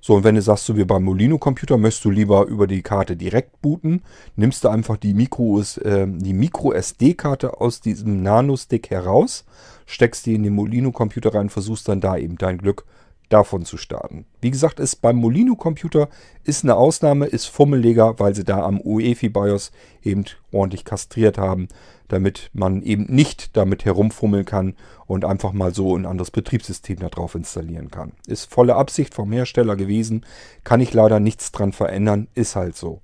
So, 0.00 0.14
und 0.14 0.24
wenn 0.24 0.34
du 0.34 0.42
sagst, 0.42 0.66
so 0.66 0.76
wie 0.76 0.84
beim 0.84 1.04
Molino-Computer, 1.04 1.76
möchtest 1.76 2.04
du 2.04 2.10
lieber 2.10 2.46
über 2.46 2.66
die 2.66 2.82
Karte 2.82 3.16
direkt 3.16 3.60
booten, 3.60 4.02
nimmst 4.36 4.64
du 4.64 4.68
einfach 4.68 4.96
die 4.96 5.14
Micro, 5.14 5.62
äh, 5.84 6.06
Micro 6.06 6.72
SD-Karte 6.72 7.60
aus 7.60 7.80
diesem 7.80 8.22
Nano-Stick 8.22 8.90
heraus, 8.90 9.44
steckst 9.86 10.26
die 10.26 10.34
in 10.34 10.42
den 10.42 10.54
Molino-Computer 10.54 11.34
rein, 11.34 11.48
versuchst 11.48 11.88
dann 11.88 12.00
da 12.00 12.16
eben 12.16 12.36
dein 12.38 12.58
Glück 12.58 12.84
davon 13.28 13.64
zu 13.64 13.76
starten. 13.76 14.26
Wie 14.40 14.50
gesagt, 14.50 14.80
ist 14.80 14.96
beim 14.96 15.16
Molino-Computer 15.16 16.08
ist 16.44 16.64
eine 16.64 16.76
Ausnahme, 16.76 17.26
ist 17.26 17.46
fummeliger, 17.46 18.18
weil 18.18 18.34
sie 18.34 18.44
da 18.44 18.62
am 18.62 18.80
UEFI 18.80 19.28
BIOS 19.28 19.70
eben 20.02 20.24
ordentlich 20.50 20.84
kastriert 20.84 21.38
haben 21.38 21.68
damit 22.08 22.50
man 22.54 22.82
eben 22.82 23.04
nicht 23.04 23.56
damit 23.56 23.84
herumfummeln 23.84 24.44
kann 24.44 24.74
und 25.06 25.24
einfach 25.24 25.52
mal 25.52 25.72
so 25.72 25.96
ein 25.96 26.06
anderes 26.06 26.30
Betriebssystem 26.30 26.98
darauf 26.98 27.34
installieren 27.34 27.90
kann. 27.90 28.12
Ist 28.26 28.50
volle 28.50 28.74
Absicht 28.74 29.14
vom 29.14 29.30
Hersteller 29.30 29.76
gewesen, 29.76 30.26
kann 30.64 30.80
ich 30.80 30.92
leider 30.92 31.20
nichts 31.20 31.52
dran 31.52 31.72
verändern, 31.72 32.28
ist 32.34 32.56
halt 32.56 32.76
so. 32.76 33.02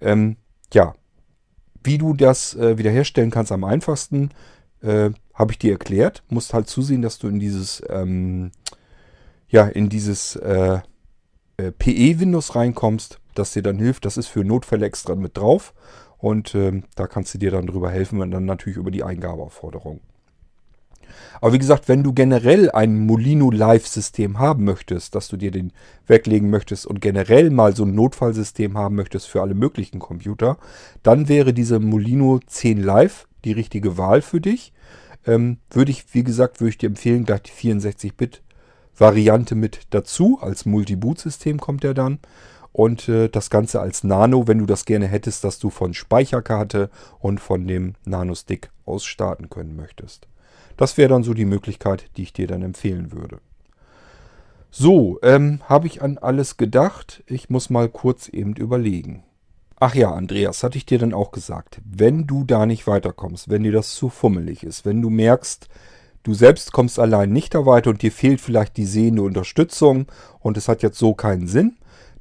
Ähm, 0.00 0.36
ja, 0.72 0.94
wie 1.82 1.98
du 1.98 2.14
das 2.14 2.54
äh, 2.54 2.78
wiederherstellen 2.78 3.30
kannst 3.30 3.52
am 3.52 3.64
einfachsten, 3.64 4.30
äh, 4.82 5.10
habe 5.34 5.52
ich 5.52 5.58
dir 5.58 5.72
erklärt. 5.72 6.22
Musst 6.28 6.54
halt 6.54 6.68
zusehen, 6.68 7.02
dass 7.02 7.18
du 7.18 7.28
in 7.28 7.40
dieses, 7.40 7.82
ähm, 7.88 8.52
ja, 9.52 9.68
in 9.68 9.88
dieses 9.88 10.34
äh, 10.36 10.80
äh 11.58 11.70
PE-Windows 11.70 12.56
reinkommst, 12.56 13.20
das 13.34 13.52
dir 13.52 13.62
dann 13.62 13.78
hilft. 13.78 14.04
Das 14.04 14.16
ist 14.16 14.26
für 14.26 14.44
Notfälle 14.44 14.86
extra 14.86 15.14
mit 15.14 15.36
drauf. 15.36 15.74
Und 16.18 16.54
ähm, 16.54 16.84
da 16.96 17.06
kannst 17.06 17.34
du 17.34 17.38
dir 17.38 17.50
dann 17.50 17.66
drüber 17.66 17.90
helfen 17.90 18.20
und 18.20 18.30
dann 18.30 18.44
natürlich 18.44 18.78
über 18.78 18.90
die 18.90 19.04
Eingabeaufforderung. 19.04 20.00
Aber 21.40 21.52
wie 21.52 21.58
gesagt, 21.58 21.88
wenn 21.88 22.02
du 22.02 22.12
generell 22.12 22.70
ein 22.70 23.06
Molino 23.06 23.50
Live-System 23.50 24.38
haben 24.38 24.64
möchtest, 24.64 25.14
dass 25.14 25.28
du 25.28 25.36
dir 25.36 25.50
den 25.50 25.72
weglegen 26.06 26.48
möchtest 26.48 26.86
und 26.86 27.00
generell 27.00 27.50
mal 27.50 27.76
so 27.76 27.84
ein 27.84 27.94
Notfallsystem 27.94 28.78
haben 28.78 28.94
möchtest 28.94 29.28
für 29.28 29.42
alle 29.42 29.54
möglichen 29.54 29.98
Computer, 29.98 30.58
dann 31.02 31.28
wäre 31.28 31.52
diese 31.52 31.80
Molino 31.80 32.40
10 32.46 32.82
Live 32.82 33.26
die 33.44 33.52
richtige 33.52 33.98
Wahl 33.98 34.22
für 34.22 34.40
dich. 34.40 34.72
Ähm, 35.26 35.58
würde 35.70 35.90
ich, 35.90 36.14
wie 36.14 36.24
gesagt, 36.24 36.60
würde 36.60 36.70
ich 36.70 36.78
dir 36.78 36.88
empfehlen, 36.88 37.24
gleich 37.24 37.42
die 37.42 37.50
64-Bit-Variante 38.92 39.54
mit 39.54 39.80
dazu. 39.90 40.38
Als 40.40 40.66
Multi-Boot-System 40.66 41.58
kommt 41.58 41.82
der 41.82 41.94
dann 41.94 42.18
und 42.72 43.08
äh, 43.08 43.28
das 43.28 43.50
Ganze 43.50 43.80
als 43.80 44.04
Nano, 44.04 44.48
wenn 44.48 44.58
du 44.58 44.66
das 44.66 44.84
gerne 44.84 45.06
hättest, 45.06 45.44
dass 45.44 45.58
du 45.58 45.70
von 45.70 45.94
Speicherkarte 45.94 46.90
und 47.20 47.40
von 47.40 47.66
dem 47.66 47.94
Nano-Stick 48.04 48.70
aus 48.86 49.04
starten 49.04 49.50
können 49.50 49.76
möchtest. 49.76 50.26
Das 50.76 50.96
wäre 50.96 51.10
dann 51.10 51.22
so 51.22 51.34
die 51.34 51.44
Möglichkeit, 51.44 52.06
die 52.16 52.22
ich 52.22 52.32
dir 52.32 52.46
dann 52.46 52.62
empfehlen 52.62 53.12
würde. 53.12 53.38
So, 54.70 55.18
ähm, 55.22 55.60
habe 55.68 55.86
ich 55.86 56.00
an 56.00 56.16
alles 56.16 56.56
gedacht? 56.56 57.22
Ich 57.26 57.50
muss 57.50 57.68
mal 57.68 57.90
kurz 57.90 58.28
eben 58.28 58.54
überlegen. 58.54 59.22
Ach 59.78 59.94
ja, 59.94 60.12
Andreas, 60.12 60.62
hatte 60.62 60.78
ich 60.78 60.86
dir 60.86 60.98
dann 60.98 61.12
auch 61.12 61.30
gesagt, 61.30 61.82
wenn 61.84 62.26
du 62.26 62.44
da 62.44 62.64
nicht 62.64 62.86
weiterkommst, 62.86 63.50
wenn 63.50 63.64
dir 63.64 63.72
das 63.72 63.94
zu 63.94 64.08
fummelig 64.08 64.62
ist, 64.62 64.86
wenn 64.86 65.02
du 65.02 65.10
merkst, 65.10 65.68
du 66.22 66.34
selbst 66.34 66.72
kommst 66.72 66.98
allein 66.98 67.32
nicht 67.32 67.54
da 67.54 67.66
weiter 67.66 67.90
und 67.90 68.02
dir 68.02 68.12
fehlt 68.12 68.40
vielleicht 68.40 68.76
die 68.76 68.86
sehende 68.86 69.22
Unterstützung 69.22 70.06
und 70.40 70.56
es 70.56 70.68
hat 70.68 70.82
jetzt 70.82 70.98
so 70.98 71.14
keinen 71.14 71.48
Sinn, 71.48 71.76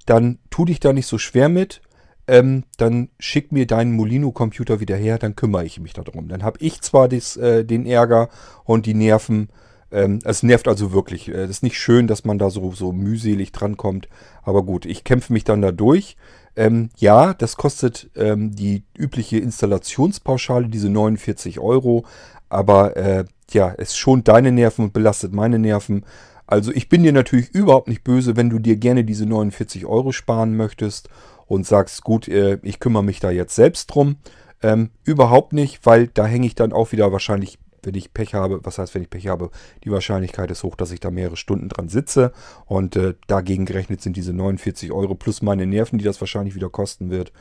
dann 0.05 0.39
tu 0.49 0.65
dich 0.65 0.79
da 0.79 0.93
nicht 0.93 1.07
so 1.07 1.17
schwer 1.17 1.49
mit. 1.49 1.81
Ähm, 2.27 2.63
dann 2.77 3.09
schick 3.19 3.51
mir 3.51 3.65
deinen 3.65 3.93
Molino-Computer 3.93 4.79
wieder 4.79 4.95
her, 4.95 5.17
dann 5.17 5.35
kümmere 5.35 5.65
ich 5.65 5.79
mich 5.79 5.93
darum. 5.93 6.27
Dann 6.27 6.43
habe 6.43 6.59
ich 6.61 6.81
zwar 6.81 7.09
des, 7.09 7.35
äh, 7.35 7.65
den 7.65 7.85
Ärger 7.85 8.29
und 8.63 8.85
die 8.85 8.93
Nerven, 8.93 9.49
ähm, 9.91 10.19
es 10.23 10.43
nervt 10.43 10.67
also 10.67 10.93
wirklich. 10.93 11.27
Es 11.27 11.49
ist 11.49 11.63
nicht 11.63 11.77
schön, 11.79 12.07
dass 12.07 12.23
man 12.23 12.37
da 12.37 12.49
so, 12.49 12.71
so 12.71 12.93
mühselig 12.93 13.51
drankommt, 13.51 14.07
aber 14.43 14.63
gut, 14.63 14.85
ich 14.85 15.03
kämpfe 15.03 15.33
mich 15.33 15.43
dann 15.43 15.61
da 15.61 15.71
durch. 15.71 16.15
Ähm, 16.55 16.89
ja, 16.97 17.33
das 17.33 17.55
kostet 17.55 18.09
ähm, 18.15 18.55
die 18.55 18.83
übliche 18.97 19.37
Installationspauschale, 19.37 20.67
diese 20.67 20.89
49 20.89 21.59
Euro, 21.59 22.05
aber 22.51 22.97
äh, 22.97 23.25
ja, 23.51 23.73
es 23.77 23.95
schont 23.97 24.27
deine 24.27 24.51
Nerven 24.51 24.85
und 24.85 24.93
belastet 24.93 25.33
meine 25.33 25.59
Nerven. 25.59 26.05
Also 26.47 26.71
ich 26.71 26.89
bin 26.89 27.03
dir 27.03 27.13
natürlich 27.13 27.49
überhaupt 27.51 27.87
nicht 27.87 28.03
böse, 28.03 28.35
wenn 28.35 28.49
du 28.49 28.59
dir 28.59 28.75
gerne 28.75 29.03
diese 29.03 29.25
49 29.25 29.85
Euro 29.85 30.11
sparen 30.11 30.57
möchtest 30.57 31.09
und 31.47 31.65
sagst, 31.65 32.03
gut, 32.03 32.27
äh, 32.27 32.59
ich 32.61 32.79
kümmere 32.79 33.03
mich 33.03 33.19
da 33.19 33.31
jetzt 33.31 33.55
selbst 33.55 33.87
drum. 33.87 34.17
Ähm, 34.61 34.91
überhaupt 35.03 35.53
nicht, 35.53 35.85
weil 35.85 36.07
da 36.07 36.25
hänge 36.25 36.45
ich 36.45 36.55
dann 36.55 36.73
auch 36.73 36.91
wieder 36.91 37.11
wahrscheinlich, 37.11 37.57
wenn 37.83 37.95
ich 37.95 38.13
Pech 38.13 38.33
habe, 38.33 38.59
was 38.63 38.77
heißt, 38.77 38.93
wenn 38.93 39.01
ich 39.01 39.09
Pech 39.09 39.27
habe, 39.27 39.49
die 39.83 39.91
Wahrscheinlichkeit 39.91 40.51
ist 40.51 40.63
hoch, 40.63 40.75
dass 40.75 40.91
ich 40.91 40.99
da 40.99 41.09
mehrere 41.09 41.37
Stunden 41.37 41.69
dran 41.69 41.89
sitze. 41.89 42.31
Und 42.65 42.95
äh, 42.95 43.15
dagegen 43.27 43.65
gerechnet 43.65 44.01
sind 44.01 44.17
diese 44.17 44.33
49 44.33 44.91
Euro 44.91 45.15
plus 45.15 45.41
meine 45.41 45.65
Nerven, 45.65 45.97
die 45.97 46.05
das 46.05 46.21
wahrscheinlich 46.21 46.55
wieder 46.55 46.69
kosten 46.69 47.09
wird. 47.09 47.31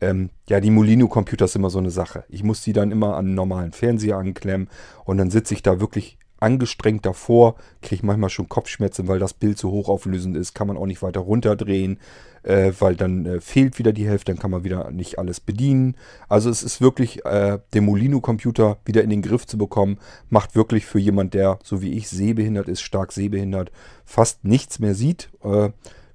Ähm, 0.00 0.30
ja, 0.48 0.60
die 0.60 0.70
Molino-Computer 0.70 1.46
ist 1.46 1.56
immer 1.56 1.70
so 1.70 1.78
eine 1.78 1.90
Sache. 1.90 2.24
Ich 2.28 2.42
muss 2.42 2.62
die 2.62 2.72
dann 2.72 2.90
immer 2.90 3.16
an 3.16 3.26
einen 3.26 3.34
normalen 3.34 3.72
Fernseher 3.72 4.16
anklemmen 4.16 4.68
und 5.04 5.18
dann 5.18 5.30
sitze 5.30 5.54
ich 5.54 5.62
da 5.62 5.80
wirklich 5.80 6.18
angestrengt 6.44 7.06
davor, 7.06 7.56
kriege 7.80 8.04
manchmal 8.04 8.28
schon 8.28 8.48
Kopfschmerzen, 8.48 9.08
weil 9.08 9.18
das 9.18 9.34
Bild 9.34 9.58
so 9.58 9.70
hochauflösend 9.70 10.36
ist, 10.36 10.54
kann 10.54 10.68
man 10.68 10.76
auch 10.76 10.86
nicht 10.86 11.02
weiter 11.02 11.20
runterdrehen, 11.20 11.98
äh, 12.42 12.72
weil 12.78 12.96
dann 12.96 13.24
äh, 13.24 13.40
fehlt 13.40 13.78
wieder 13.78 13.92
die 13.92 14.06
Hälfte, 14.06 14.32
dann 14.32 14.40
kann 14.40 14.50
man 14.50 14.62
wieder 14.62 14.90
nicht 14.90 15.18
alles 15.18 15.40
bedienen. 15.40 15.96
Also 16.28 16.50
es 16.50 16.62
ist 16.62 16.82
wirklich, 16.82 17.24
äh, 17.24 17.58
den 17.72 17.86
Molino-Computer 17.86 18.78
wieder 18.84 19.02
in 19.02 19.10
den 19.10 19.22
Griff 19.22 19.46
zu 19.46 19.56
bekommen, 19.56 19.98
macht 20.28 20.54
wirklich 20.54 20.84
für 20.84 20.98
jemand, 20.98 21.32
der 21.32 21.58
so 21.62 21.80
wie 21.80 21.94
ich 21.94 22.08
sehbehindert 22.08 22.68
ist, 22.68 22.82
stark 22.82 23.12
sehbehindert, 23.12 23.72
fast 24.04 24.44
nichts 24.44 24.78
mehr 24.78 24.94
sieht. 24.94 25.30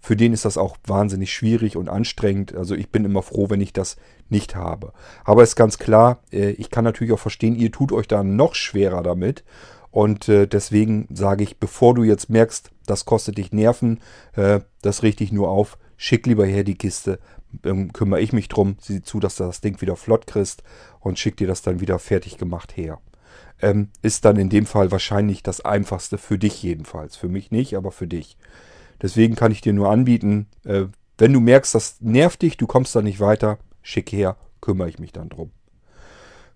Für 0.02 0.16
den 0.16 0.34
ist 0.34 0.46
das 0.46 0.58
auch 0.58 0.78
wahnsinnig 0.86 1.34
schwierig 1.34 1.76
und 1.76 1.90
anstrengend. 1.90 2.56
Also 2.56 2.76
ich 2.76 2.90
bin 2.90 3.06
immer 3.06 3.22
froh, 3.22 3.50
wenn 3.50 3.62
ich 3.62 3.74
das 3.74 3.98
nicht 4.30 4.56
habe. 4.56 4.94
Aber 5.26 5.44
ist 5.44 5.56
ganz 5.56 5.78
klar, 5.78 6.20
äh, 6.32 6.52
ich 6.52 6.70
kann 6.70 6.84
natürlich 6.84 7.14
auch 7.14 7.20
verstehen, 7.20 7.56
ihr 7.56 7.72
tut 7.72 7.92
euch 7.92 8.08
da 8.08 8.24
noch 8.24 8.56
schwerer 8.56 9.04
damit. 9.04 9.44
Und 9.92 10.30
äh, 10.30 10.48
deswegen 10.48 11.08
sage 11.12 11.44
ich, 11.44 11.58
bevor 11.58 11.96
du 11.96 12.04
jetzt 12.04 12.30
merkst, 12.30 12.72
das 12.86 13.06
kostet 13.06 13.38
dich 13.38 13.52
Nerven, 13.52 14.00
äh, 14.36 14.62
das 14.82 15.04
richte 15.04 15.24
ich 15.24 15.32
nur 15.32 15.50
auf, 15.50 15.78
schick 15.98 16.28
lieber 16.28 16.46
her 16.46 16.64
die 16.64 16.78
Kiste, 16.78 17.20
ähm, 17.64 17.92
kümmere 17.92 18.22
ich 18.22 18.32
mich 18.32 18.48
drum, 18.48 18.78
sieh 18.80 19.02
zu, 19.02 19.20
dass 19.20 19.36
du 19.36 19.44
das 19.44 19.62
Ding 19.62 19.82
wieder 19.82 19.96
flott 19.96 20.28
kriegst 20.28 20.64
und 21.00 21.18
schick 21.18 21.38
dir 21.38 21.48
das 21.48 21.62
dann 21.62 21.80
wieder 21.80 21.98
fertig 22.00 22.38
gemacht 22.38 22.78
her. 22.78 23.00
Ähm, 23.62 23.90
ist 24.02 24.26
dann 24.26 24.38
in 24.38 24.50
dem 24.50 24.66
Fall 24.66 24.92
wahrscheinlich 24.92 25.44
das 25.44 25.62
einfachste 25.62 26.18
für 26.18 26.38
dich 26.38 26.64
jedenfalls. 26.64 27.16
Für 27.16 27.28
mich 27.28 27.52
nicht, 27.52 27.76
aber 27.76 27.92
für 27.92 28.08
dich. 28.08 28.38
Deswegen 29.02 29.36
kann 29.36 29.52
ich 29.52 29.62
dir 29.62 29.74
nur 29.74 29.90
anbieten, 29.90 30.48
äh, 30.66 30.86
wenn 31.18 31.34
du 31.34 31.40
merkst, 31.40 31.76
das 31.76 31.98
nervt 32.00 32.42
dich, 32.42 32.58
du 32.58 32.66
kommst 32.66 32.96
da 32.96 33.02
nicht 33.02 33.20
weiter, 33.20 33.60
schick 33.82 34.12
her, 34.12 34.38
kümmere 34.62 34.90
ich 34.90 35.00
mich 35.00 35.12
dann 35.12 35.30
drum. 35.30 35.52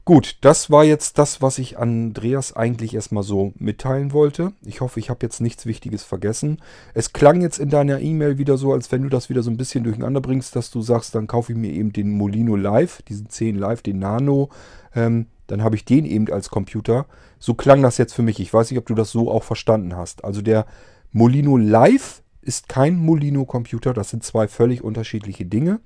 Gut, 0.06 0.38
das 0.42 0.70
war 0.70 0.84
jetzt 0.84 1.18
das, 1.18 1.42
was 1.42 1.58
ich 1.58 1.78
Andreas 1.78 2.54
eigentlich 2.54 2.94
erstmal 2.94 3.24
so 3.24 3.54
mitteilen 3.56 4.12
wollte. 4.12 4.52
Ich 4.66 4.82
hoffe, 4.82 5.00
ich 5.00 5.10
habe 5.10 5.20
jetzt 5.26 5.40
nichts 5.40 5.66
Wichtiges 5.66 6.04
vergessen. 6.04 6.62
Es 6.94 7.14
klang 7.14 7.40
jetzt 7.40 7.58
in 7.58 7.70
deiner 7.70 8.02
E-Mail 8.02 8.38
wieder 8.38 8.58
so, 8.58 8.74
als 8.74 8.92
wenn 8.92 9.04
du 9.04 9.08
das 9.08 9.30
wieder 9.30 9.44
so 9.44 9.50
ein 9.50 9.56
bisschen 9.56 9.86
durcheinander 9.86 10.20
bringst, 10.20 10.58
dass 10.58 10.72
du 10.72 10.82
sagst, 10.82 11.16
dann 11.16 11.28
kaufe 11.28 11.54
ich 11.54 11.58
mir 11.58 11.72
eben 11.72 11.94
den 11.94 12.12
Molino 12.12 12.58
Live, 12.58 13.02
diesen 13.04 13.30
10 13.30 13.56
Live, 13.56 13.82
den 13.82 14.00
Nano. 14.00 14.50
Ähm, 14.94 15.28
dann 15.48 15.64
habe 15.64 15.78
ich 15.78 15.86
den 15.86 16.04
eben 16.04 16.30
als 16.34 16.50
Computer. 16.50 17.06
So 17.40 17.54
klang 17.54 17.82
das 17.82 17.98
jetzt 17.98 18.14
für 18.14 18.24
mich. 18.24 18.42
Ich 18.42 18.54
weiß 18.54 18.72
nicht, 18.72 18.80
ob 18.80 18.86
du 18.86 18.96
das 18.96 19.10
so 19.10 19.32
auch 19.32 19.44
verstanden 19.44 19.96
hast. 19.96 20.26
Also 20.26 20.42
der 20.42 20.66
Molino 21.14 21.56
Live 21.56 22.23
ist 22.44 22.70
kein 22.70 22.98
Molino-Computer, 22.98 23.94
das 23.94 24.10
sind 24.10 24.24
zwei 24.24 24.48
völlig 24.48 24.84
unterschiedliche 24.84 25.46
Dinge. 25.46 25.80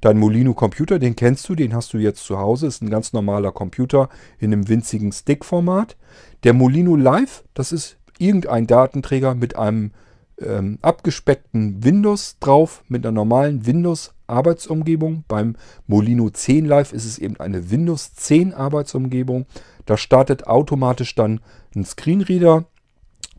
Dein 0.00 0.18
Molino-Computer, 0.18 0.98
den 0.98 1.16
kennst 1.16 1.48
du, 1.48 1.54
den 1.54 1.74
hast 1.74 1.92
du 1.92 1.98
jetzt 1.98 2.24
zu 2.24 2.38
Hause, 2.38 2.66
ist 2.66 2.82
ein 2.82 2.90
ganz 2.90 3.12
normaler 3.12 3.52
Computer 3.52 4.08
in 4.38 4.52
einem 4.52 4.68
winzigen 4.68 5.12
Stick-Format. 5.12 5.96
Der 6.44 6.52
Molino 6.52 6.96
Live, 6.96 7.44
das 7.54 7.72
ist 7.72 7.98
irgendein 8.18 8.66
Datenträger 8.66 9.34
mit 9.34 9.56
einem 9.56 9.92
ähm, 10.40 10.78
abgespeckten 10.82 11.84
Windows 11.84 12.38
drauf, 12.40 12.82
mit 12.88 13.04
einer 13.04 13.12
normalen 13.12 13.66
Windows-Arbeitsumgebung. 13.66 15.24
Beim 15.28 15.56
Molino 15.86 16.30
10 16.30 16.64
Live 16.64 16.92
ist 16.92 17.04
es 17.04 17.18
eben 17.18 17.38
eine 17.38 17.70
Windows 17.70 18.14
10 18.14 18.54
Arbeitsumgebung. 18.54 19.46
Da 19.86 19.96
startet 19.96 20.46
automatisch 20.46 21.14
dann 21.14 21.40
ein 21.74 21.84
Screenreader 21.84 22.66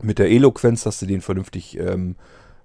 mit 0.02 0.18
der 0.18 0.30
Eloquenz, 0.30 0.84
dass 0.84 0.98
du 1.00 1.06
den 1.06 1.20
vernünftig 1.20 1.78
ähm, 1.78 2.16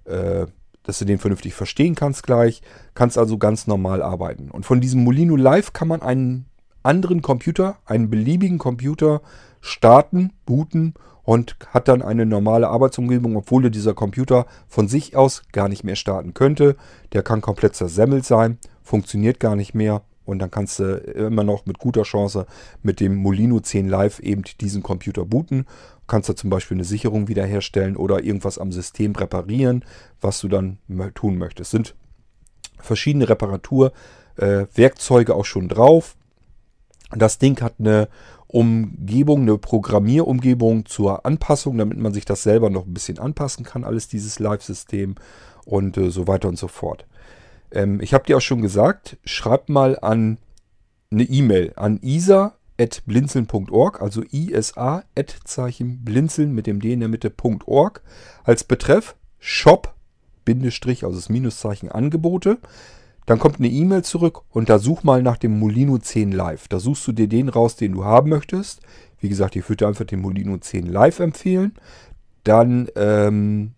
äh, 0.04 0.46
dass 0.82 0.98
du 0.98 1.04
den 1.04 1.18
vernünftig 1.18 1.54
verstehen 1.54 1.94
kannst 1.94 2.24
gleich. 2.24 2.62
Kannst 2.94 3.18
also 3.18 3.38
ganz 3.38 3.66
normal 3.66 4.02
arbeiten. 4.02 4.50
Und 4.50 4.66
von 4.66 4.80
diesem 4.80 5.04
Molino 5.04 5.36
Live 5.36 5.72
kann 5.72 5.88
man 5.88 6.02
einen 6.02 6.46
anderen 6.82 7.22
Computer, 7.22 7.76
einen 7.86 8.10
beliebigen 8.10 8.58
Computer 8.58 9.22
starten, 9.60 10.32
booten 10.44 10.94
und 11.22 11.56
hat 11.68 11.86
dann 11.86 12.02
eine 12.02 12.26
normale 12.26 12.68
Arbeitsumgebung, 12.68 13.36
obwohl 13.36 13.70
dieser 13.70 13.94
Computer 13.94 14.46
von 14.66 14.88
sich 14.88 15.16
aus 15.16 15.42
gar 15.52 15.68
nicht 15.68 15.84
mehr 15.84 15.96
starten 15.96 16.34
könnte. 16.34 16.76
Der 17.12 17.22
kann 17.22 17.40
komplett 17.40 17.76
zersemmelt 17.76 18.24
sein, 18.24 18.58
funktioniert 18.82 19.38
gar 19.38 19.54
nicht 19.54 19.74
mehr 19.74 20.02
und 20.24 20.40
dann 20.40 20.50
kannst 20.50 20.78
du 20.78 20.96
immer 20.96 21.44
noch 21.44 21.66
mit 21.66 21.78
guter 21.78 22.02
Chance 22.02 22.46
mit 22.82 23.00
dem 23.00 23.16
Molino 23.16 23.60
10 23.60 23.88
Live 23.88 24.18
eben 24.20 24.42
diesen 24.60 24.82
Computer 24.82 25.24
booten 25.24 25.66
kannst 26.12 26.28
du 26.28 26.34
zum 26.34 26.50
Beispiel 26.50 26.76
eine 26.76 26.84
Sicherung 26.84 27.26
wiederherstellen 27.28 27.96
oder 27.96 28.22
irgendwas 28.22 28.58
am 28.58 28.70
System 28.70 29.16
reparieren, 29.16 29.82
was 30.20 30.42
du 30.42 30.48
dann 30.48 30.76
tun 31.14 31.38
möchtest. 31.38 31.70
Sind 31.70 31.94
verschiedene 32.78 33.30
Reparaturwerkzeuge 33.30 35.32
äh, 35.32 35.34
auch 35.34 35.46
schon 35.46 35.70
drauf. 35.70 36.14
Das 37.12 37.38
Ding 37.38 37.58
hat 37.62 37.76
eine 37.78 38.10
Umgebung, 38.46 39.40
eine 39.40 39.56
Programmierumgebung 39.56 40.84
zur 40.84 41.24
Anpassung, 41.24 41.78
damit 41.78 41.96
man 41.96 42.12
sich 42.12 42.26
das 42.26 42.42
selber 42.42 42.68
noch 42.68 42.84
ein 42.84 42.92
bisschen 42.92 43.18
anpassen 43.18 43.64
kann, 43.64 43.82
alles 43.82 44.06
dieses 44.06 44.38
Live-System 44.38 45.14
und 45.64 45.96
äh, 45.96 46.10
so 46.10 46.28
weiter 46.28 46.50
und 46.50 46.58
so 46.58 46.68
fort. 46.68 47.06
Ähm, 47.70 48.02
ich 48.02 48.12
habe 48.12 48.26
dir 48.26 48.36
auch 48.36 48.42
schon 48.42 48.60
gesagt, 48.60 49.16
schreib 49.24 49.70
mal 49.70 49.98
an 49.98 50.36
eine 51.10 51.22
E-Mail 51.22 51.72
an 51.76 52.00
isa 52.02 52.52
blinzeln.org, 52.76 54.00
also 54.00 54.22
isa 54.30 55.04
Zeichen 55.44 56.04
blinzeln 56.04 56.52
mit 56.52 56.66
dem 56.66 56.80
D 56.80 56.92
in 56.92 57.00
der 57.00 57.08
Mitte.org 57.08 58.02
als 58.44 58.64
Betreff 58.64 59.14
Shop 59.38 59.94
Bindestrich, 60.44 61.04
also 61.04 61.16
das 61.16 61.28
Minuszeichen 61.28 61.90
Angebote. 61.90 62.58
Dann 63.26 63.38
kommt 63.38 63.58
eine 63.58 63.68
E-Mail 63.68 64.02
zurück 64.02 64.42
und 64.50 64.68
da 64.68 64.78
such 64.78 65.04
mal 65.04 65.22
nach 65.22 65.36
dem 65.36 65.58
Molino 65.58 65.98
10 65.98 66.32
Live. 66.32 66.66
Da 66.68 66.80
suchst 66.80 67.06
du 67.06 67.12
dir 67.12 67.28
den 67.28 67.48
raus, 67.48 67.76
den 67.76 67.92
du 67.92 68.04
haben 68.04 68.30
möchtest. 68.30 68.80
Wie 69.20 69.28
gesagt, 69.28 69.54
ich 69.54 69.68
würde 69.68 69.86
einfach 69.86 70.04
den 70.04 70.20
Molino 70.20 70.58
10 70.58 70.86
Live 70.86 71.20
empfehlen. 71.20 71.74
Dann 72.42 72.88
ähm, 72.96 73.72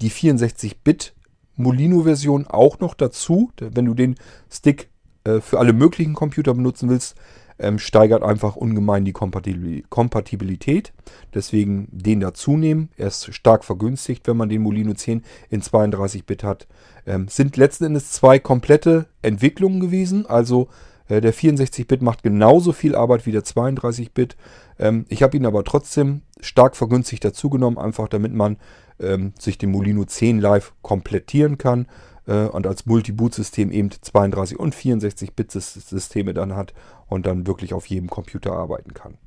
die 0.00 0.10
64-Bit 0.10 1.14
Molino-Version 1.56 2.46
auch 2.46 2.80
noch 2.80 2.94
dazu. 2.94 3.50
Wenn 3.60 3.84
du 3.84 3.92
den 3.92 4.16
Stick 4.50 4.88
äh, 5.24 5.40
für 5.40 5.58
alle 5.58 5.74
möglichen 5.74 6.14
Computer 6.14 6.54
benutzen 6.54 6.88
willst, 6.88 7.16
ähm, 7.58 7.78
steigert 7.78 8.22
einfach 8.22 8.56
ungemein 8.56 9.04
die 9.04 9.12
Kompatibilität. 9.12 10.92
Deswegen 11.34 11.88
den 11.90 12.20
dazu 12.20 12.56
nehmen. 12.56 12.90
Er 12.96 13.08
ist 13.08 13.34
stark 13.34 13.64
vergünstigt, 13.64 14.26
wenn 14.26 14.36
man 14.36 14.48
den 14.48 14.62
Molino 14.62 14.94
10 14.94 15.22
in 15.50 15.62
32-Bit 15.62 16.44
hat. 16.44 16.66
Ähm, 17.06 17.28
sind 17.28 17.56
letzten 17.56 17.84
Endes 17.84 18.12
zwei 18.12 18.38
komplette 18.38 19.06
Entwicklungen 19.22 19.80
gewesen. 19.80 20.26
Also 20.26 20.68
äh, 21.08 21.20
der 21.20 21.34
64-Bit 21.34 22.02
macht 22.02 22.22
genauso 22.22 22.72
viel 22.72 22.94
Arbeit 22.94 23.26
wie 23.26 23.32
der 23.32 23.44
32-Bit. 23.44 24.36
Ähm, 24.78 25.06
ich 25.08 25.22
habe 25.22 25.36
ihn 25.36 25.46
aber 25.46 25.64
trotzdem 25.64 26.22
stark 26.40 26.76
vergünstigt 26.76 27.24
dazu 27.24 27.48
genommen, 27.48 27.78
einfach 27.78 28.08
damit 28.08 28.32
man 28.32 28.58
ähm, 29.00 29.32
sich 29.38 29.58
den 29.58 29.70
Molino 29.70 30.04
10 30.04 30.40
live 30.40 30.72
komplettieren 30.82 31.58
kann 31.58 31.86
äh, 32.26 32.46
und 32.46 32.66
als 32.66 32.86
Multi-Boot-System 32.86 33.70
eben 33.72 33.90
32 33.90 34.58
und 34.58 34.74
64-Bit-Systeme 34.74 36.34
dann 36.34 36.56
hat 36.56 36.74
und 37.08 37.26
dann 37.26 37.46
wirklich 37.46 37.74
auf 37.74 37.86
jedem 37.86 38.10
Computer 38.10 38.52
arbeiten 38.52 38.94
kann. 38.94 39.18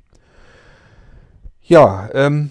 Ja, 1.62 2.08
ähm, 2.14 2.50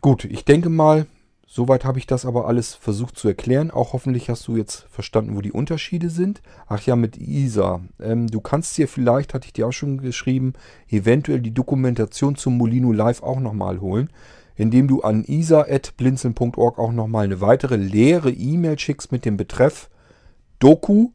gut, 0.00 0.24
ich 0.24 0.44
denke 0.44 0.68
mal, 0.68 1.06
soweit 1.46 1.84
habe 1.84 1.98
ich 1.98 2.06
das 2.06 2.26
aber 2.26 2.46
alles 2.46 2.74
versucht 2.74 3.16
zu 3.16 3.28
erklären. 3.28 3.70
Auch 3.70 3.92
hoffentlich 3.92 4.28
hast 4.28 4.48
du 4.48 4.56
jetzt 4.56 4.86
verstanden, 4.90 5.36
wo 5.36 5.40
die 5.40 5.52
Unterschiede 5.52 6.10
sind. 6.10 6.42
Ach 6.66 6.80
ja, 6.82 6.96
mit 6.96 7.16
ISA. 7.18 7.80
Ähm, 8.00 8.26
du 8.26 8.40
kannst 8.40 8.76
dir 8.78 8.88
vielleicht, 8.88 9.34
hatte 9.34 9.46
ich 9.46 9.52
dir 9.52 9.68
auch 9.68 9.72
schon 9.72 9.98
geschrieben, 9.98 10.54
eventuell 10.88 11.40
die 11.40 11.54
Dokumentation 11.54 12.36
zum 12.36 12.58
Molino 12.58 12.92
Live 12.92 13.22
auch 13.22 13.40
nochmal 13.40 13.80
holen 13.80 14.10
indem 14.56 14.88
du 14.88 15.02
an 15.02 15.24
isa.blinzeln.org 15.26 16.78
auch 16.78 16.92
nochmal 16.92 17.24
eine 17.24 17.40
weitere 17.40 17.74
leere 17.76 18.30
E-Mail 18.30 18.78
schickst 18.78 19.10
mit 19.12 19.24
dem 19.24 19.36
Betreff 19.36 19.90
Doku-Molino. 20.58 21.12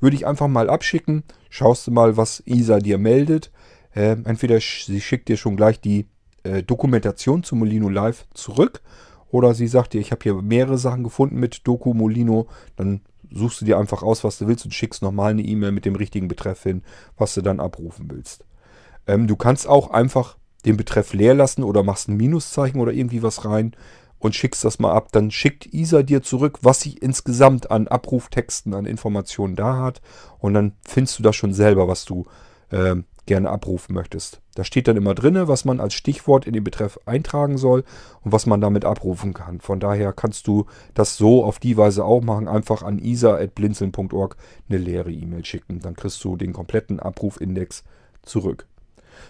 Würde 0.00 0.16
ich 0.16 0.26
einfach 0.26 0.48
mal 0.48 0.68
abschicken. 0.68 1.24
Schaust 1.48 1.86
du 1.86 1.90
mal, 1.90 2.16
was 2.16 2.42
Isa 2.46 2.78
dir 2.78 2.98
meldet. 2.98 3.50
Äh, 3.94 4.16
entweder 4.24 4.58
sie 4.60 5.00
schickt 5.00 5.28
dir 5.28 5.36
schon 5.36 5.56
gleich 5.56 5.80
die 5.80 6.06
äh, 6.42 6.62
Dokumentation 6.62 7.42
zu 7.42 7.56
Molino 7.56 7.88
Live 7.88 8.26
zurück. 8.34 8.82
Oder 9.30 9.54
sie 9.54 9.66
sagt 9.68 9.94
dir, 9.94 10.00
ich 10.00 10.12
habe 10.12 10.22
hier 10.22 10.34
mehrere 10.34 10.78
Sachen 10.78 11.02
gefunden 11.02 11.40
mit 11.40 11.66
Doku 11.66 11.94
Molino. 11.94 12.46
Dann 12.76 13.00
suchst 13.30 13.60
du 13.60 13.64
dir 13.64 13.78
einfach 13.78 14.02
aus, 14.02 14.22
was 14.24 14.38
du 14.38 14.46
willst 14.46 14.64
und 14.64 14.72
schickst 14.72 15.02
nochmal 15.02 15.32
eine 15.32 15.42
E-Mail 15.42 15.72
mit 15.72 15.84
dem 15.84 15.96
richtigen 15.96 16.28
Betreff 16.28 16.62
hin, 16.62 16.82
was 17.16 17.34
du 17.34 17.42
dann 17.42 17.60
abrufen 17.60 18.10
willst. 18.10 18.44
Ähm, 19.06 19.26
du 19.26 19.36
kannst 19.36 19.66
auch 19.66 19.90
einfach 19.90 20.36
den 20.64 20.76
Betreff 20.76 21.12
leer 21.12 21.34
lassen 21.34 21.62
oder 21.62 21.82
machst 21.82 22.08
ein 22.08 22.16
Minuszeichen 22.16 22.80
oder 22.80 22.92
irgendwie 22.92 23.22
was 23.22 23.44
rein 23.44 23.74
und 24.18 24.34
schickst 24.34 24.64
das 24.64 24.78
mal 24.78 24.92
ab. 24.92 25.08
Dann 25.12 25.30
schickt 25.30 25.66
ISA 25.72 26.02
dir 26.02 26.22
zurück, 26.22 26.60
was 26.62 26.80
sie 26.80 26.94
insgesamt 26.94 27.70
an 27.70 27.88
Abruftexten, 27.88 28.74
an 28.74 28.86
Informationen 28.86 29.56
da 29.56 29.78
hat. 29.78 30.00
Und 30.38 30.54
dann 30.54 30.72
findest 30.86 31.18
du 31.18 31.22
das 31.22 31.36
schon 31.36 31.52
selber, 31.52 31.88
was 31.88 32.04
du 32.04 32.24
äh, 32.70 32.96
gerne 33.26 33.50
abrufen 33.50 33.94
möchtest. 33.94 34.40
Da 34.54 34.64
steht 34.64 34.88
dann 34.88 34.96
immer 34.96 35.14
drin, 35.14 35.36
was 35.48 35.64
man 35.64 35.80
als 35.80 35.94
Stichwort 35.94 36.46
in 36.46 36.54
den 36.54 36.64
Betreff 36.64 36.98
eintragen 37.04 37.58
soll 37.58 37.84
und 38.22 38.32
was 38.32 38.46
man 38.46 38.60
damit 38.60 38.84
abrufen 38.84 39.34
kann. 39.34 39.60
Von 39.60 39.80
daher 39.80 40.12
kannst 40.12 40.46
du 40.46 40.66
das 40.94 41.16
so 41.16 41.44
auf 41.44 41.58
die 41.58 41.76
Weise 41.76 42.04
auch 42.04 42.22
machen. 42.22 42.48
Einfach 42.48 42.82
an 42.82 42.98
isa.blinzeln.org 42.98 44.36
eine 44.68 44.78
leere 44.78 45.12
E-Mail 45.12 45.44
schicken. 45.44 45.80
Dann 45.80 45.96
kriegst 45.96 46.22
du 46.24 46.36
den 46.36 46.52
kompletten 46.52 47.00
Abrufindex 47.00 47.84
zurück. 48.22 48.66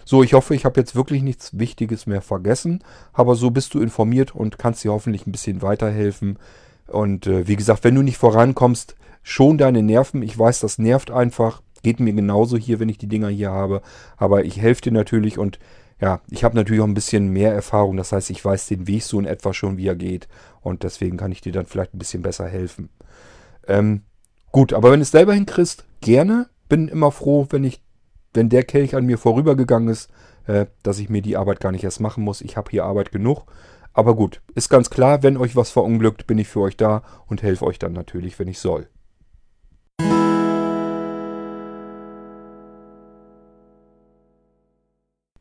So, 0.05 0.23
ich 0.23 0.33
hoffe, 0.33 0.55
ich 0.55 0.65
habe 0.65 0.79
jetzt 0.79 0.95
wirklich 0.95 1.23
nichts 1.23 1.57
Wichtiges 1.57 2.05
mehr 2.05 2.21
vergessen, 2.21 2.83
aber 3.13 3.35
so 3.35 3.51
bist 3.51 3.73
du 3.73 3.79
informiert 3.79 4.33
und 4.35 4.57
kannst 4.57 4.83
dir 4.83 4.91
hoffentlich 4.91 5.27
ein 5.27 5.31
bisschen 5.31 5.61
weiterhelfen. 5.61 6.39
Und 6.87 7.27
äh, 7.27 7.47
wie 7.47 7.55
gesagt, 7.55 7.83
wenn 7.83 7.95
du 7.95 8.01
nicht 8.01 8.17
vorankommst, 8.17 8.95
schon 9.27 9.57
deine 9.57 9.83
Nerven. 9.83 10.21
Ich 10.21 10.37
weiß, 10.37 10.61
das 10.61 10.77
nervt 10.77 11.11
einfach. 11.11 11.61
Geht 11.83 11.99
mir 11.99 12.13
genauso 12.13 12.57
hier, 12.57 12.79
wenn 12.79 12.89
ich 12.89 12.97
die 12.97 13.07
Dinger 13.09 13.27
hier 13.27 13.51
habe. 13.51 13.81
Aber 14.15 14.45
ich 14.45 14.59
helfe 14.61 14.81
dir 14.81 14.93
natürlich 14.93 15.37
und 15.37 15.59
ja, 15.99 16.21
ich 16.29 16.43
habe 16.43 16.55
natürlich 16.55 16.81
auch 16.81 16.87
ein 16.87 16.93
bisschen 16.93 17.29
mehr 17.29 17.53
Erfahrung. 17.53 17.97
Das 17.97 18.11
heißt, 18.11 18.29
ich 18.29 18.43
weiß 18.43 18.67
den 18.67 18.87
Weg 18.87 19.03
so 19.03 19.19
in 19.19 19.25
etwa 19.25 19.53
schon, 19.53 19.77
wie 19.77 19.87
er 19.87 19.95
geht. 19.95 20.27
Und 20.61 20.83
deswegen 20.83 21.17
kann 21.17 21.31
ich 21.31 21.41
dir 21.41 21.51
dann 21.51 21.65
vielleicht 21.65 21.93
ein 21.93 21.99
bisschen 21.99 22.21
besser 22.21 22.47
helfen. 22.47 22.89
Ähm, 23.67 24.03
gut, 24.51 24.73
aber 24.73 24.91
wenn 24.91 24.99
du 24.99 25.03
es 25.03 25.11
selber 25.11 25.33
hinkriegst, 25.33 25.85
gerne. 26.01 26.47
Bin 26.69 26.87
immer 26.87 27.11
froh, 27.11 27.47
wenn 27.49 27.63
ich 27.63 27.81
wenn 28.33 28.49
der 28.49 28.63
Kelch 28.63 28.95
an 28.95 29.05
mir 29.05 29.17
vorübergegangen 29.17 29.89
ist, 29.89 30.09
äh, 30.47 30.65
dass 30.83 30.99
ich 30.99 31.09
mir 31.09 31.21
die 31.21 31.37
Arbeit 31.37 31.59
gar 31.59 31.71
nicht 31.71 31.83
erst 31.83 31.99
machen 31.99 32.23
muss. 32.23 32.41
Ich 32.41 32.57
habe 32.57 32.71
hier 32.71 32.85
Arbeit 32.85 33.11
genug. 33.11 33.45
Aber 33.93 34.15
gut, 34.15 34.41
ist 34.53 34.69
ganz 34.69 34.89
klar, 34.89 35.23
wenn 35.23 35.37
euch 35.37 35.55
was 35.55 35.71
verunglückt, 35.71 36.27
bin 36.27 36.37
ich 36.37 36.47
für 36.47 36.61
euch 36.61 36.77
da 36.77 37.01
und 37.25 37.41
helfe 37.41 37.65
euch 37.65 37.79
dann 37.79 37.93
natürlich, 37.93 38.37
wenn 38.37 38.47
ich 38.47 38.59
soll. 38.59 38.87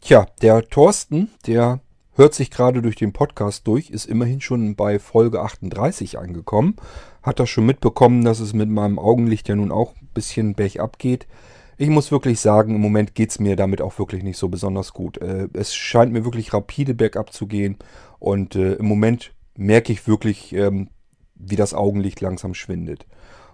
Tja, 0.00 0.26
der 0.40 0.62
Thorsten, 0.68 1.30
der 1.46 1.80
hört 2.12 2.32
sich 2.32 2.50
gerade 2.50 2.80
durch 2.80 2.96
den 2.96 3.12
Podcast 3.12 3.66
durch, 3.66 3.90
ist 3.90 4.06
immerhin 4.06 4.40
schon 4.40 4.74
bei 4.74 4.98
Folge 4.98 5.42
38 5.42 6.18
angekommen. 6.18 6.76
Hat 7.22 7.40
das 7.40 7.50
schon 7.50 7.66
mitbekommen, 7.66 8.24
dass 8.24 8.40
es 8.40 8.52
mit 8.52 8.68
meinem 8.68 8.98
Augenlicht 8.98 9.48
ja 9.48 9.56
nun 9.56 9.72
auch 9.72 9.94
ein 10.00 10.08
bisschen 10.14 10.54
bergab 10.54 10.98
geht. 10.98 11.26
Ich 11.78 11.90
muss 11.90 12.10
wirklich 12.10 12.40
sagen, 12.40 12.74
im 12.74 12.80
Moment 12.80 13.14
geht 13.14 13.30
es 13.30 13.38
mir 13.38 13.54
damit 13.54 13.82
auch 13.82 13.98
wirklich 13.98 14.22
nicht 14.22 14.38
so 14.38 14.48
besonders 14.48 14.94
gut. 14.94 15.18
Äh, 15.18 15.48
es 15.52 15.74
scheint 15.74 16.12
mir 16.12 16.24
wirklich 16.24 16.54
rapide 16.54 16.94
bergab 16.94 17.32
zu 17.32 17.46
gehen 17.46 17.76
und 18.18 18.56
äh, 18.56 18.74
im 18.74 18.86
Moment 18.86 19.32
merke 19.56 19.92
ich 19.92 20.06
wirklich, 20.06 20.54
ähm, 20.54 20.88
wie 21.34 21.56
das 21.56 21.74
Augenlicht 21.74 22.22
langsam 22.22 22.54
schwindet. 22.54 23.06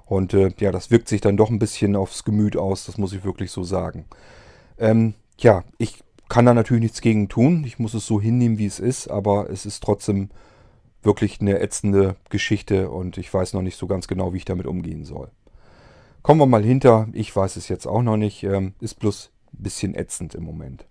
Und 0.07 0.35
äh, 0.35 0.51
ja, 0.61 0.71
das 0.71 0.91
wirkt 0.91 1.09
sich 1.09 1.21
dann 1.21 1.37
doch 1.37 1.51
ein 1.51 1.59
bisschen 1.59 1.97
aufs 1.97 2.23
Gemüt 2.23 2.57
aus, 2.57 2.85
das 2.87 2.97
muss 2.97 3.13
ich 3.13 3.25
wirklich 3.25 3.51
so 3.51 3.65
sagen. 3.65 4.05
Ähm, 4.79 5.15
ja, 5.39 5.65
ich 5.79 6.03
kann 6.29 6.47
da 6.47 6.55
natürlich 6.55 6.83
nichts 6.83 7.01
gegen 7.01 7.29
tun. 7.29 7.65
Ich 7.67 7.79
muss 7.79 7.95
es 7.95 8.07
so 8.07 8.21
hinnehmen, 8.21 8.59
wie 8.59 8.67
es 8.67 8.79
ist, 8.79 9.09
aber 9.09 9.51
es 9.51 9.67
ist 9.67 9.83
trotzdem 9.83 10.31
wirklich 11.03 11.41
eine 11.41 11.59
ätzende 11.59 12.15
Geschichte 12.31 12.89
und 12.89 13.19
ich 13.19 13.33
weiß 13.33 13.53
noch 13.55 13.63
nicht 13.63 13.77
so 13.77 13.89
ganz 13.89 14.07
genau, 14.07 14.33
wie 14.33 14.39
ich 14.39 14.45
damit 14.45 14.67
umgehen 14.67 15.05
soll. 15.05 15.31
Kommen 16.23 16.41
wir 16.41 16.47
mal 16.47 16.63
hinter, 16.63 17.09
ich 17.13 17.35
weiß 17.35 17.57
es 17.57 17.69
jetzt 17.69 17.87
auch 17.87 18.03
noch 18.03 18.17
nicht, 18.17 18.45
ähm, 18.45 18.75
ist 18.81 19.01
bloß 19.01 19.33
ein 19.55 19.63
bisschen 19.63 19.95
ätzend 19.97 20.37
im 20.37 20.45
Moment. 20.45 20.87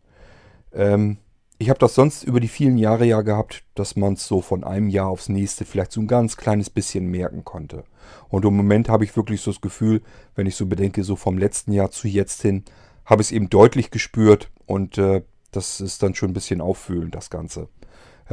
Ähm, 0.74 1.18
ich 1.58 1.70
habe 1.70 1.80
das 1.80 1.96
sonst 1.96 2.24
über 2.24 2.42
die 2.42 2.50
vielen 2.50 2.78
Jahre 2.78 3.06
ja 3.06 3.22
gehabt, 3.22 3.64
dass 3.76 3.96
man 3.96 4.14
es 4.14 4.28
so 4.28 4.42
von 4.42 4.66
einem 4.66 4.90
Jahr 4.90 5.08
aufs 5.08 5.30
nächste 5.30 5.64
vielleicht 5.64 5.94
so 5.94 6.02
ein 6.02 6.08
ganz 6.08 6.36
kleines 6.36 6.70
bisschen 6.70 7.06
merken 7.06 7.46
konnte. 7.46 7.86
Und 8.28 8.44
im 8.44 8.58
Moment 8.58 8.90
habe 8.90 9.06
ich 9.06 9.16
wirklich 9.16 9.40
so 9.42 9.52
das 9.52 9.62
Gefühl, 9.62 10.02
wenn 10.36 10.48
ich 10.48 10.56
so 10.56 10.66
bedenke, 10.66 11.04
so 11.04 11.16
vom 11.16 11.38
letzten 11.38 11.72
Jahr 11.72 11.92
zu 11.92 12.10
jetzt 12.10 12.42
hin, 12.42 12.66
habe 13.06 13.22
ich 13.22 13.30
es 13.30 13.32
eben 13.32 13.50
deutlich 13.50 13.90
gespürt 13.90 14.52
und 14.66 14.98
äh, 14.98 15.22
das 15.52 15.80
ist 15.80 16.04
dann 16.04 16.14
schon 16.14 16.32
ein 16.32 16.34
bisschen 16.34 16.60
auffühlend, 16.60 17.16
das 17.16 17.30
Ganze 17.30 17.70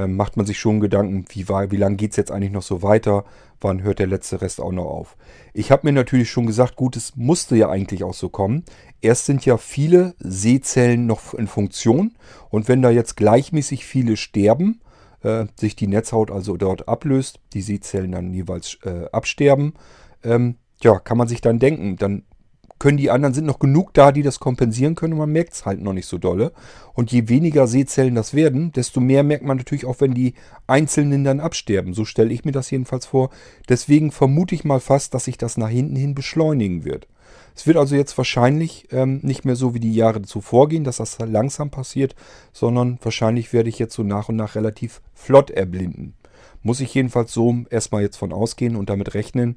macht 0.07 0.37
man 0.37 0.47
sich 0.47 0.59
schon 0.59 0.81
Gedanken, 0.81 1.25
wie, 1.31 1.49
wie 1.49 1.77
lange 1.77 1.97
geht 1.97 2.13
es 2.13 2.17
jetzt 2.17 2.31
eigentlich 2.31 2.53
noch 2.53 2.63
so 2.63 2.83
weiter? 2.83 3.25
Wann 3.61 3.83
hört 3.83 3.99
der 3.99 4.07
letzte 4.07 4.41
Rest 4.41 4.61
auch 4.61 4.73
noch 4.73 4.85
auf? 4.85 5.17
Ich 5.53 5.71
habe 5.71 5.87
mir 5.87 5.93
natürlich 5.93 6.31
schon 6.31 6.47
gesagt, 6.47 6.77
gut, 6.77 6.97
es 6.97 7.17
musste 7.17 7.57
ja 7.57 7.69
eigentlich 7.69 8.05
auch 8.05 8.15
so 8.15 8.29
kommen. 8.29 8.65
Erst 9.01 9.27
sind 9.27 9.45
ja 9.45 9.57
viele 9.57 10.15
Sehzellen 10.19 11.07
noch 11.07 11.35
in 11.35 11.49
Funktion 11.49 12.15
und 12.51 12.69
wenn 12.69 12.83
da 12.83 12.91
jetzt 12.91 13.17
gleichmäßig 13.17 13.85
viele 13.85 14.17
sterben, 14.17 14.81
äh, 15.23 15.47
sich 15.57 15.75
die 15.75 15.89
Netzhaut 15.89 16.31
also 16.31 16.57
dort 16.57 16.89
ablöst, 16.89 17.41
die 17.53 17.63
Sehzellen 17.63 18.13
dann 18.13 18.33
jeweils 18.33 18.79
äh, 18.85 19.07
absterben, 19.11 19.75
ähm, 20.23 20.57
ja, 20.83 20.99
kann 20.99 21.19
man 21.19 21.29
sich 21.29 21.41
dann 21.41 21.59
denken, 21.59 21.97
dann 21.97 22.23
können 22.79 22.99
die 22.99 23.11
anderen, 23.11 23.35
sind 23.35 23.47
noch 23.47 23.59
genug 23.59 23.93
da, 23.95 24.13
die 24.13 24.23
das 24.23 24.41
kompensieren 24.41 24.95
können 24.95 25.15
und 25.15 25.19
man 25.19 25.33
merkt 25.33 25.55
es 25.55 25.67
halt 25.67 25.81
noch 25.81 25.93
nicht 25.93 26.07
so 26.07 26.19
dolle. 26.19 26.53
Und 26.95 27.13
je 27.13 27.29
weniger 27.29 27.67
Sehzellen 27.67 28.15
das 28.15 28.35
werden, 28.35 28.73
desto 28.73 29.01
mehr 29.01 29.23
merkt 29.23 29.45
man 29.45 29.57
natürlich 29.57 29.87
auch, 29.87 30.01
wenn 30.01 30.15
die 30.15 30.35
Einzelnen 30.67 31.25
dann 31.25 31.41
absterben. 31.41 31.95
So 31.95 32.05
stelle 32.05 32.33
ich 32.33 32.45
mir 32.45 32.53
das 32.53 32.71
jedenfalls 32.71 33.07
vor. 33.07 33.31
Deswegen 33.69 34.13
vermute 34.13 34.55
ich 34.55 34.65
mal 34.65 34.81
fast, 34.81 35.15
dass 35.15 35.25
sich 35.25 35.39
das 35.39 35.57
nach 35.57 35.69
hinten 35.69 35.97
hin 35.97 36.15
beschleunigen 36.15 36.85
wird. 36.85 37.09
Es 37.55 37.67
wird 37.67 37.77
also 37.77 37.97
jetzt 37.97 38.17
wahrscheinlich 38.17 38.87
ähm, 38.93 39.19
nicht 39.23 39.45
mehr 39.45 39.57
so 39.57 39.75
wie 39.75 39.81
die 39.81 39.93
Jahre 39.93 40.23
zuvor 40.23 40.69
gehen, 40.69 40.85
dass 40.85 40.99
das 40.99 41.19
langsam 41.19 41.71
passiert, 41.71 42.15
sondern 42.53 42.99
wahrscheinlich 43.03 43.53
werde 43.53 43.69
ich 43.69 43.81
jetzt 43.81 43.95
so 43.95 44.05
nach 44.05 44.29
und 44.29 44.37
nach 44.37 44.55
relativ 44.55 45.01
flott 45.13 45.51
erblinden. 45.51 46.15
Muss 46.63 46.81
ich 46.81 46.95
jedenfalls 46.95 47.33
so 47.33 47.65
erstmal 47.69 48.03
jetzt 48.03 48.17
von 48.17 48.33
ausgehen 48.33 48.77
und 48.77 48.91
damit 48.91 49.15
rechnen. 49.15 49.57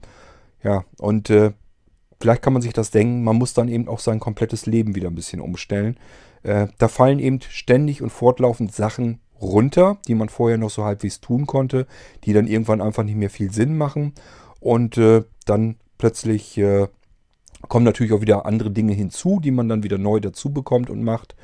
Ja, 0.64 0.84
und 0.98 1.30
äh, 1.30 1.52
Vielleicht 2.22 2.44
kann 2.44 2.54
man 2.54 2.62
sich 2.62 2.74
das 2.74 2.92
denken, 2.92 3.24
man 3.24 3.36
muss 3.36 3.56
dann 3.56 3.68
eben 3.68 3.88
auch 3.88 4.00
sein 4.00 4.20
komplettes 4.20 4.68
Leben 4.68 4.94
wieder 4.94 5.10
ein 5.10 5.16
bisschen 5.16 5.42
umstellen. 5.42 5.98
Äh, 6.44 6.68
da 6.78 6.88
fallen 6.88 7.18
eben 7.18 7.40
ständig 7.42 8.04
und 8.04 8.12
fortlaufend 8.12 8.74
Sachen 8.74 9.20
runter, 9.42 9.98
die 10.08 10.14
man 10.14 10.30
vorher 10.30 10.60
noch 10.60 10.70
so 10.70 10.84
halbwegs 10.84 11.20
tun 11.20 11.48
konnte, 11.48 11.88
die 12.24 12.34
dann 12.34 12.46
irgendwann 12.46 12.80
einfach 12.80 13.04
nicht 13.04 13.18
mehr 13.18 13.32
viel 13.32 13.52
Sinn 13.52 13.76
machen. 13.76 14.14
Und 14.60 15.00
äh, 15.00 15.24
dann 15.46 15.78
plötzlich 15.98 16.60
äh, 16.60 16.88
kommen 17.68 17.86
natürlich 17.86 18.14
auch 18.14 18.22
wieder 18.22 18.46
andere 18.46 18.70
Dinge 18.70 18.94
hinzu, 18.94 19.40
die 19.44 19.50
man 19.50 19.68
dann 19.68 19.82
wieder 19.82 19.98
neu 19.98 20.20
dazu 20.20 20.54
bekommt 20.54 20.92
und 20.92 21.04
macht. 21.04 21.36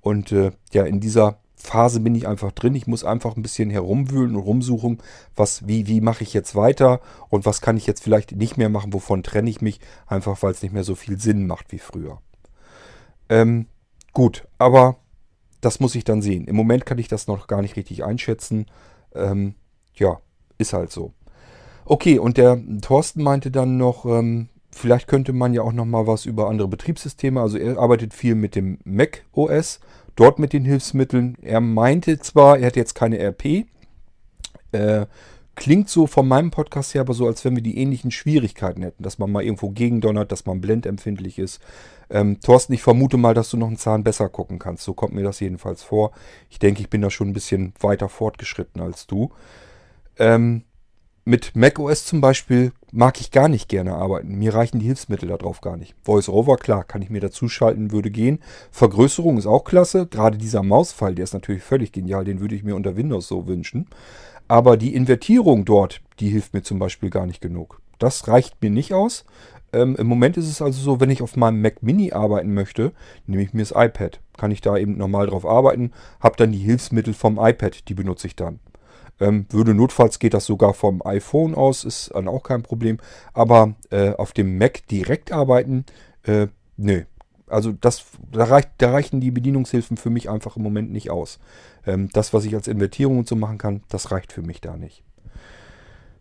Und 0.00 0.30
äh, 0.30 0.52
ja, 0.72 0.84
in 0.84 1.00
dieser 1.00 1.39
Phase 1.62 2.00
bin 2.00 2.14
ich 2.14 2.26
einfach 2.26 2.52
drin. 2.52 2.74
Ich 2.74 2.86
muss 2.86 3.04
einfach 3.04 3.36
ein 3.36 3.42
bisschen 3.42 3.70
herumwühlen 3.70 4.34
und 4.34 4.42
rumsuchen, 4.42 4.98
was, 5.36 5.66
wie, 5.68 5.86
wie 5.86 6.00
mache 6.00 6.24
ich 6.24 6.32
jetzt 6.32 6.56
weiter 6.56 7.00
und 7.28 7.44
was 7.44 7.60
kann 7.60 7.76
ich 7.76 7.86
jetzt 7.86 8.02
vielleicht 8.02 8.32
nicht 8.32 8.56
mehr 8.56 8.70
machen, 8.70 8.94
wovon 8.94 9.22
trenne 9.22 9.50
ich 9.50 9.60
mich, 9.60 9.78
einfach 10.06 10.42
weil 10.42 10.52
es 10.52 10.62
nicht 10.62 10.72
mehr 10.72 10.84
so 10.84 10.94
viel 10.94 11.20
Sinn 11.20 11.46
macht 11.46 11.70
wie 11.70 11.78
früher. 11.78 12.18
Ähm, 13.28 13.66
gut, 14.12 14.48
aber 14.58 14.96
das 15.60 15.80
muss 15.80 15.94
ich 15.94 16.04
dann 16.04 16.22
sehen. 16.22 16.46
Im 16.46 16.56
Moment 16.56 16.86
kann 16.86 16.98
ich 16.98 17.08
das 17.08 17.26
noch 17.26 17.46
gar 17.46 17.60
nicht 17.60 17.76
richtig 17.76 18.04
einschätzen. 18.04 18.66
Ähm, 19.14 19.54
ja, 19.94 20.18
ist 20.56 20.72
halt 20.72 20.90
so. 20.90 21.12
Okay, 21.84 22.18
und 22.18 22.38
der 22.38 22.58
Thorsten 22.80 23.22
meinte 23.22 23.50
dann 23.50 23.76
noch, 23.76 24.06
ähm, 24.06 24.48
vielleicht 24.70 25.08
könnte 25.08 25.32
man 25.32 25.52
ja 25.52 25.62
auch 25.62 25.72
noch 25.72 25.84
mal 25.84 26.06
was 26.06 26.24
über 26.24 26.48
andere 26.48 26.68
Betriebssysteme. 26.68 27.40
Also 27.40 27.58
er 27.58 27.78
arbeitet 27.78 28.14
viel 28.14 28.34
mit 28.34 28.54
dem 28.54 28.78
Mac 28.84 29.24
OS 29.32 29.80
dort 30.16 30.38
mit 30.38 30.52
den 30.52 30.64
Hilfsmitteln. 30.64 31.36
Er 31.42 31.60
meinte 31.60 32.18
zwar, 32.18 32.58
er 32.58 32.66
hat 32.66 32.76
jetzt 32.76 32.94
keine 32.94 33.18
RP. 33.18 33.66
Äh, 34.72 35.06
klingt 35.56 35.90
so 35.90 36.06
von 36.06 36.26
meinem 36.26 36.50
Podcast 36.50 36.94
her 36.94 37.02
aber 37.02 37.12
so, 37.12 37.26
als 37.26 37.44
wenn 37.44 37.54
wir 37.54 37.62
die 37.62 37.78
ähnlichen 37.78 38.10
Schwierigkeiten 38.10 38.82
hätten, 38.82 39.02
dass 39.02 39.18
man 39.18 39.30
mal 39.30 39.42
irgendwo 39.42 39.70
gegendonnert, 39.70 40.32
dass 40.32 40.46
man 40.46 40.60
blendempfindlich 40.60 41.38
ist. 41.38 41.60
Ähm, 42.08 42.40
Thorsten, 42.40 42.72
ich 42.72 42.82
vermute 42.82 43.16
mal, 43.16 43.34
dass 43.34 43.50
du 43.50 43.56
noch 43.56 43.66
einen 43.66 43.76
Zahn 43.76 44.02
besser 44.02 44.28
gucken 44.28 44.58
kannst. 44.58 44.84
So 44.84 44.94
kommt 44.94 45.14
mir 45.14 45.22
das 45.22 45.40
jedenfalls 45.40 45.82
vor. 45.82 46.12
Ich 46.48 46.58
denke, 46.58 46.80
ich 46.80 46.88
bin 46.88 47.02
da 47.02 47.10
schon 47.10 47.28
ein 47.28 47.34
bisschen 47.34 47.74
weiter 47.80 48.08
fortgeschritten 48.08 48.80
als 48.80 49.06
du. 49.06 49.30
Ähm, 50.18 50.64
mit 51.24 51.54
macOS 51.54 52.06
zum 52.06 52.20
Beispiel 52.20 52.72
mag 52.92 53.20
ich 53.20 53.30
gar 53.30 53.48
nicht 53.48 53.68
gerne 53.68 53.94
arbeiten. 53.94 54.38
Mir 54.38 54.54
reichen 54.54 54.78
die 54.78 54.86
Hilfsmittel 54.86 55.28
darauf 55.28 55.60
gar 55.60 55.76
nicht. 55.76 55.94
VoiceOver, 56.04 56.56
klar, 56.56 56.84
kann 56.84 57.02
ich 57.02 57.10
mir 57.10 57.20
dazuschalten, 57.20 57.92
würde 57.92 58.10
gehen. 58.10 58.40
Vergrößerung 58.70 59.38
ist 59.38 59.46
auch 59.46 59.64
klasse. 59.64 60.06
Gerade 60.06 60.38
dieser 60.38 60.62
Mausfall, 60.62 61.14
der 61.14 61.24
ist 61.24 61.34
natürlich 61.34 61.62
völlig 61.62 61.92
genial. 61.92 62.24
Den 62.24 62.40
würde 62.40 62.54
ich 62.54 62.64
mir 62.64 62.74
unter 62.74 62.96
Windows 62.96 63.28
so 63.28 63.46
wünschen. 63.46 63.86
Aber 64.48 64.76
die 64.76 64.94
Invertierung 64.94 65.64
dort, 65.64 66.00
die 66.18 66.30
hilft 66.30 66.54
mir 66.54 66.62
zum 66.62 66.78
Beispiel 66.78 67.10
gar 67.10 67.26
nicht 67.26 67.40
genug. 67.40 67.80
Das 67.98 68.26
reicht 68.26 68.60
mir 68.62 68.70
nicht 68.70 68.94
aus. 68.94 69.24
Ähm, 69.72 69.94
Im 69.96 70.06
Moment 70.06 70.36
ist 70.36 70.48
es 70.48 70.60
also 70.60 70.80
so, 70.80 71.00
wenn 71.00 71.10
ich 71.10 71.22
auf 71.22 71.36
meinem 71.36 71.62
Mac 71.62 71.82
Mini 71.82 72.12
arbeiten 72.12 72.54
möchte, 72.54 72.92
nehme 73.26 73.42
ich 73.42 73.54
mir 73.54 73.62
das 73.62 73.70
iPad. 73.76 74.20
Kann 74.36 74.50
ich 74.50 74.60
da 74.60 74.76
eben 74.76 74.96
normal 74.96 75.28
drauf 75.28 75.46
arbeiten, 75.46 75.92
habe 76.18 76.36
dann 76.36 76.50
die 76.50 76.58
Hilfsmittel 76.58 77.14
vom 77.14 77.38
iPad, 77.38 77.88
die 77.88 77.94
benutze 77.94 78.26
ich 78.26 78.34
dann. 78.34 78.58
Ähm, 79.20 79.46
würde 79.50 79.74
notfalls 79.74 80.18
geht 80.18 80.34
das 80.34 80.46
sogar 80.46 80.74
vom 80.74 81.02
iPhone 81.04 81.54
aus, 81.54 81.84
ist 81.84 82.10
dann 82.14 82.28
auch 82.28 82.42
kein 82.42 82.62
Problem. 82.62 82.98
Aber 83.32 83.74
äh, 83.90 84.14
auf 84.14 84.32
dem 84.32 84.58
Mac 84.58 84.86
direkt 84.88 85.30
arbeiten, 85.30 85.84
äh, 86.24 86.48
nö. 86.76 87.02
Also 87.46 87.72
das, 87.72 88.04
da, 88.32 88.44
reicht, 88.44 88.70
da 88.78 88.92
reichen 88.92 89.20
die 89.20 89.32
Bedienungshilfen 89.32 89.96
für 89.96 90.10
mich 90.10 90.30
einfach 90.30 90.56
im 90.56 90.62
Moment 90.62 90.92
nicht 90.92 91.10
aus. 91.10 91.38
Ähm, 91.86 92.08
das, 92.12 92.32
was 92.32 92.44
ich 92.44 92.54
als 92.54 92.68
Invertierung 92.68 93.18
und 93.18 93.28
so 93.28 93.36
machen 93.36 93.58
kann, 93.58 93.82
das 93.88 94.10
reicht 94.10 94.32
für 94.32 94.42
mich 94.42 94.60
da 94.60 94.76
nicht. 94.76 95.02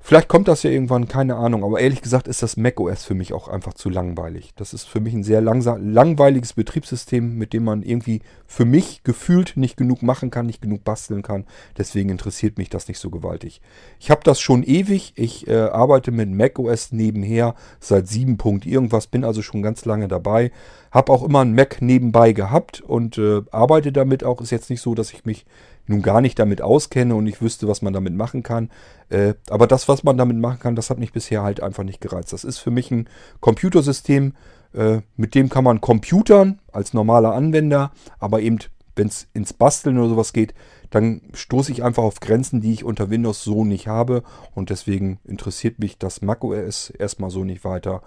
Vielleicht 0.02 0.30
kommt 0.30 0.48
das 0.48 0.64
ja 0.64 0.72
irgendwann, 0.72 1.10
keine 1.10 1.36
Ahnung. 1.36 1.64
Aber 1.64 1.80
ehrlich 1.80 2.02
gesagt 2.02 2.28
ist 2.28 2.42
das 2.42 2.56
macOS 2.56 3.04
für 3.04 3.16
mich 3.16 3.34
auch 3.34 3.50
einfach 3.50 3.74
zu 3.74 3.90
langweilig. 3.90 4.54
Das 4.56 4.74
ist 4.74 4.86
für 4.86 5.02
mich 5.02 5.14
ein 5.14 5.24
sehr 5.24 5.42
langsam, 5.42 5.92
langweiliges 5.92 6.54
Betriebssystem, 6.54 7.38
mit 7.38 7.52
dem 7.52 7.66
man 7.66 7.84
irgendwie 7.84 8.22
für 8.48 8.66
mich 8.66 9.04
gefühlt 9.04 9.58
nicht 9.58 9.76
genug 9.76 10.02
machen 10.02 10.32
kann, 10.32 10.46
nicht 10.46 10.62
genug 10.62 10.84
basteln 10.84 11.22
kann. 11.22 11.46
Deswegen 11.78 12.10
interessiert 12.10 12.58
mich 12.58 12.70
das 12.70 12.88
nicht 12.88 12.98
so 12.98 13.10
gewaltig. 13.10 13.62
Ich 14.00 14.10
habe 14.10 14.22
das 14.24 14.40
schon 14.40 14.64
ewig. 14.64 15.14
Ich 15.16 15.48
äh, 15.48 15.56
arbeite 15.56 16.12
mit 16.12 16.30
macOS 16.32 16.92
nebenher 16.94 17.54
seit 17.80 18.08
7. 18.08 18.38
Punkt 18.38 18.66
irgendwas, 18.66 19.08
bin 19.08 19.26
also 19.26 19.42
schon 19.42 19.62
ganz 19.62 19.84
lange 19.84 20.08
dabei. 20.08 20.52
Habe 20.92 21.12
auch 21.12 21.24
immer 21.24 21.42
einen 21.42 21.54
Mac 21.54 21.82
nebenbei 21.82 22.32
gehabt 22.32 22.82
und 22.82 23.18
äh, 23.18 23.42
arbeite 23.52 23.92
damit 23.92 24.24
auch. 24.24 24.42
Ist 24.42 24.52
jetzt 24.52 24.70
nicht 24.70 24.82
so, 24.82 24.96
dass 24.96 25.14
ich 25.14 25.26
mich 25.26 25.46
nun 25.90 26.02
gar 26.02 26.22
nicht 26.22 26.40
damit 26.40 26.62
auskenne 26.62 27.16
und 27.16 27.28
ich 27.28 27.42
wüsste, 27.42 27.68
was 27.68 27.82
man 27.82 27.94
damit 27.94 28.14
machen 28.14 28.44
kann. 28.44 28.70
Äh, 29.10 29.34
aber 29.50 29.68
das, 29.68 29.88
was 29.88 30.04
man 30.04 30.18
damit 30.18 30.38
machen 30.38 30.60
kann, 30.60 30.76
das 30.76 30.90
hat 30.90 31.00
mich 31.00 31.12
bisher 31.12 31.44
halt 31.44 31.62
einfach 31.62 31.84
nicht 31.84 32.00
gereizt. 32.00 32.32
Das 32.32 32.44
ist 32.44 32.60
für 32.60 32.72
mich 32.72 32.92
ein 32.92 33.10
Computersystem, 33.40 34.34
äh, 34.74 35.02
mit 35.18 35.36
dem 35.36 35.50
kann 35.50 35.64
man 35.64 35.82
computern 35.82 36.60
als 36.72 36.94
normaler 36.94 37.34
Anwender, 37.34 37.92
aber 38.20 38.42
eben, 38.42 38.60
wenn 38.96 39.08
es 39.08 39.28
ins 39.34 39.54
Basteln 39.54 39.98
oder 39.98 40.10
sowas 40.10 40.34
geht, 40.34 40.54
dann 40.90 41.22
stoße 41.34 41.72
ich 41.72 41.84
einfach 41.84 42.04
auf 42.04 42.20
Grenzen, 42.20 42.62
die 42.62 42.74
ich 42.74 42.84
unter 42.84 43.10
Windows 43.10 43.44
so 43.44 43.64
nicht 43.64 43.88
habe. 43.88 44.24
Und 44.56 44.70
deswegen 44.70 45.20
interessiert 45.24 45.80
mich 45.80 45.98
das 45.98 46.22
macOS 46.22 46.90
erstmal 46.90 47.30
so 47.30 47.44
nicht 47.44 47.64
weiter. 47.64 48.02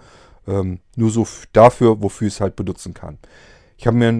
Ähm, 0.47 0.79
nur 0.95 1.09
so 1.09 1.25
dafür, 1.53 2.01
wofür 2.01 2.27
ich 2.27 2.35
es 2.35 2.41
halt 2.41 2.55
benutzen 2.55 2.93
kann. 2.93 3.17
Ich 3.77 3.87
habe 3.87 3.97
mir 3.97 4.11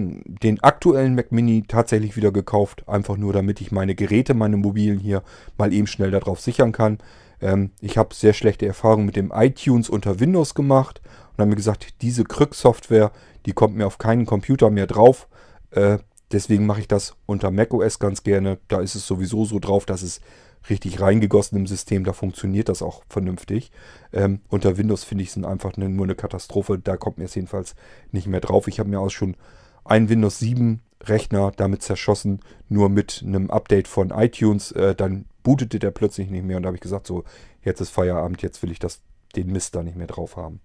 den 0.42 0.62
aktuellen 0.62 1.14
Mac 1.14 1.32
Mini 1.32 1.64
tatsächlich 1.66 2.16
wieder 2.16 2.32
gekauft, 2.32 2.88
einfach 2.88 3.16
nur 3.16 3.32
damit 3.32 3.60
ich 3.60 3.72
meine 3.72 3.94
Geräte, 3.94 4.34
meine 4.34 4.56
mobilen 4.56 4.98
hier 4.98 5.22
mal 5.56 5.72
eben 5.72 5.86
schnell 5.86 6.10
darauf 6.10 6.40
sichern 6.40 6.72
kann. 6.72 6.98
Ähm, 7.40 7.70
ich 7.80 7.96
habe 7.98 8.14
sehr 8.14 8.32
schlechte 8.32 8.66
Erfahrungen 8.66 9.06
mit 9.06 9.16
dem 9.16 9.32
iTunes 9.34 9.88
unter 9.88 10.20
Windows 10.20 10.54
gemacht 10.54 11.00
und 11.32 11.38
habe 11.38 11.50
mir 11.50 11.56
gesagt, 11.56 12.02
diese 12.02 12.24
Krück-Software, 12.24 13.12
die 13.46 13.52
kommt 13.52 13.76
mir 13.76 13.86
auf 13.86 13.98
keinen 13.98 14.26
Computer 14.26 14.70
mehr 14.70 14.86
drauf. 14.86 15.28
Äh, 15.70 15.98
deswegen 16.32 16.66
mache 16.66 16.80
ich 16.80 16.88
das 16.88 17.16
unter 17.26 17.50
macOS 17.50 17.98
ganz 17.98 18.22
gerne. 18.22 18.58
Da 18.68 18.80
ist 18.80 18.94
es 18.94 19.06
sowieso 19.06 19.44
so 19.44 19.58
drauf, 19.58 19.86
dass 19.86 20.02
es 20.02 20.20
richtig 20.68 21.00
reingegossen 21.00 21.58
im 21.58 21.66
System. 21.66 22.04
Da 22.04 22.12
funktioniert 22.12 22.68
das 22.68 22.82
auch 22.82 23.02
vernünftig. 23.08 23.70
Ähm, 24.12 24.40
unter 24.48 24.76
Windows 24.76 25.04
finde 25.04 25.24
ich 25.24 25.34
es 25.34 25.44
einfach 25.44 25.76
eine, 25.76 25.88
nur 25.88 26.06
eine 26.06 26.14
Katastrophe. 26.14 26.78
Da 26.78 26.96
kommt 26.96 27.18
mir 27.18 27.24
es 27.24 27.34
jedenfalls 27.34 27.74
nicht 28.12 28.26
mehr 28.26 28.40
drauf. 28.40 28.68
Ich 28.68 28.78
habe 28.78 28.88
mir 28.88 29.00
auch 29.00 29.10
schon 29.10 29.36
einen 29.84 30.08
Windows 30.08 30.38
7 30.38 30.80
Rechner 31.02 31.52
damit 31.54 31.82
zerschossen, 31.82 32.40
nur 32.68 32.88
mit 32.88 33.22
einem 33.26 33.50
Update 33.50 33.88
von 33.88 34.10
iTunes. 34.10 34.72
Äh, 34.72 34.94
dann 34.94 35.26
bootete 35.42 35.78
der 35.78 35.90
plötzlich 35.90 36.30
nicht 36.30 36.44
mehr 36.44 36.56
und 36.56 36.62
da 36.62 36.68
habe 36.68 36.76
ich 36.76 36.82
gesagt, 36.82 37.06
so, 37.06 37.24
jetzt 37.62 37.80
ist 37.80 37.90
Feierabend, 37.90 38.42
jetzt 38.42 38.62
will 38.62 38.70
ich 38.70 38.78
das, 38.78 39.02
den 39.36 39.52
Mist 39.52 39.74
da 39.74 39.82
nicht 39.82 39.96
mehr 39.96 40.06
drauf 40.06 40.36
haben. 40.36 40.60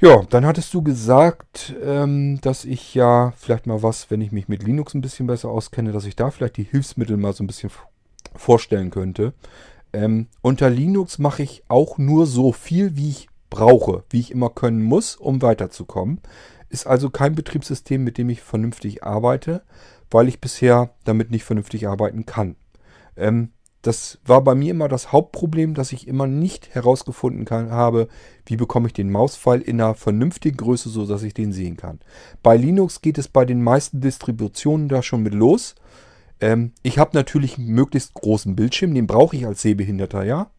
Ja, 0.00 0.22
dann 0.28 0.44
hattest 0.44 0.74
du 0.74 0.82
gesagt, 0.82 1.74
ähm, 1.82 2.40
dass 2.40 2.64
ich 2.64 2.94
ja 2.94 3.32
vielleicht 3.36 3.66
mal 3.66 3.82
was, 3.82 4.10
wenn 4.10 4.20
ich 4.20 4.32
mich 4.32 4.48
mit 4.48 4.62
Linux 4.62 4.94
ein 4.94 5.00
bisschen 5.00 5.26
besser 5.26 5.50
auskenne, 5.50 5.92
dass 5.92 6.04
ich 6.04 6.16
da 6.16 6.30
vielleicht 6.30 6.56
die 6.56 6.64
Hilfsmittel 6.64 7.16
mal 7.16 7.32
so 7.32 7.44
ein 7.44 7.46
bisschen 7.46 7.70
vorstellen 8.34 8.90
könnte. 8.90 9.34
Ähm, 9.92 10.28
unter 10.42 10.70
Linux 10.70 11.18
mache 11.18 11.42
ich 11.42 11.62
auch 11.68 11.98
nur 11.98 12.26
so 12.26 12.52
viel, 12.52 12.96
wie 12.96 13.10
ich 13.10 13.28
brauche, 13.50 14.04
wie 14.10 14.20
ich 14.20 14.32
immer 14.32 14.50
können 14.50 14.82
muss, 14.82 15.16
um 15.16 15.40
weiterzukommen. 15.42 16.20
Ist 16.68 16.86
also 16.86 17.10
kein 17.10 17.34
Betriebssystem, 17.34 18.02
mit 18.02 18.18
dem 18.18 18.28
ich 18.28 18.42
vernünftig 18.42 19.04
arbeite, 19.04 19.62
weil 20.10 20.28
ich 20.28 20.40
bisher 20.40 20.90
damit 21.04 21.30
nicht 21.30 21.44
vernünftig 21.44 21.86
arbeiten 21.86 22.26
kann. 22.26 22.56
Ähm, 23.16 23.50
das 23.84 24.18
war 24.24 24.42
bei 24.42 24.54
mir 24.54 24.70
immer 24.70 24.88
das 24.88 25.12
Hauptproblem, 25.12 25.74
dass 25.74 25.92
ich 25.92 26.08
immer 26.08 26.26
nicht 26.26 26.74
herausgefunden 26.74 27.44
kann, 27.44 27.70
habe, 27.70 28.08
wie 28.46 28.56
bekomme 28.56 28.86
ich 28.86 28.94
den 28.94 29.12
Mauspfeil 29.12 29.60
in 29.60 29.78
einer 29.78 29.94
vernünftigen 29.94 30.56
Größe, 30.56 30.88
so 30.88 31.06
dass 31.06 31.22
ich 31.22 31.34
den 31.34 31.52
sehen 31.52 31.76
kann. 31.76 32.00
Bei 32.42 32.56
Linux 32.56 33.02
geht 33.02 33.18
es 33.18 33.28
bei 33.28 33.44
den 33.44 33.62
meisten 33.62 34.00
Distributionen 34.00 34.88
da 34.88 35.02
schon 35.02 35.22
mit 35.22 35.34
los. 35.34 35.74
Ähm, 36.40 36.72
ich 36.82 36.98
habe 36.98 37.10
natürlich 37.14 37.58
einen 37.58 37.68
möglichst 37.68 38.14
großen 38.14 38.56
Bildschirm, 38.56 38.94
den 38.94 39.06
brauche 39.06 39.36
ich 39.36 39.46
als 39.46 39.62
Sehbehinderter, 39.62 40.24
ja. 40.24 40.50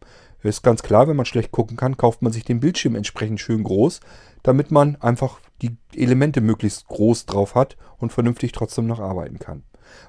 Ist 0.42 0.62
ganz 0.62 0.82
klar, 0.82 1.08
wenn 1.08 1.16
man 1.16 1.26
schlecht 1.26 1.50
gucken 1.50 1.76
kann, 1.76 1.96
kauft 1.96 2.22
man 2.22 2.32
sich 2.32 2.44
den 2.44 2.60
Bildschirm 2.60 2.94
entsprechend 2.94 3.40
schön 3.40 3.64
groß, 3.64 4.00
damit 4.44 4.70
man 4.70 4.94
einfach 4.96 5.40
die 5.60 5.76
Elemente 5.94 6.40
möglichst 6.40 6.86
groß 6.86 7.26
drauf 7.26 7.56
hat 7.56 7.76
und 7.98 8.12
vernünftig 8.12 8.52
trotzdem 8.52 8.86
noch 8.86 9.00
arbeiten 9.00 9.40
kann. 9.40 9.64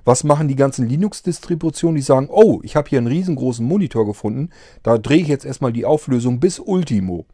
Was 0.06 0.24
machen 0.24 0.48
die 0.48 0.56
ganzen 0.56 0.88
Linux-Distributionen? 0.88 1.96
Die 1.96 2.02
sagen, 2.02 2.30
oh, 2.30 2.60
ich 2.64 2.76
habe 2.76 2.90
hier 2.90 3.00
einen 3.00 3.08
riesengroßen 3.08 3.66
Monitor 3.66 4.06
gefunden. 4.06 4.50
Da 4.84 4.98
drehe 4.98 5.22
ich 5.22 5.28
jetzt 5.28 5.46
erstmal 5.46 5.74
die 5.74 5.86
Auflösung 5.86 6.40
bis 6.40 6.60
Ultimo. 6.60 7.26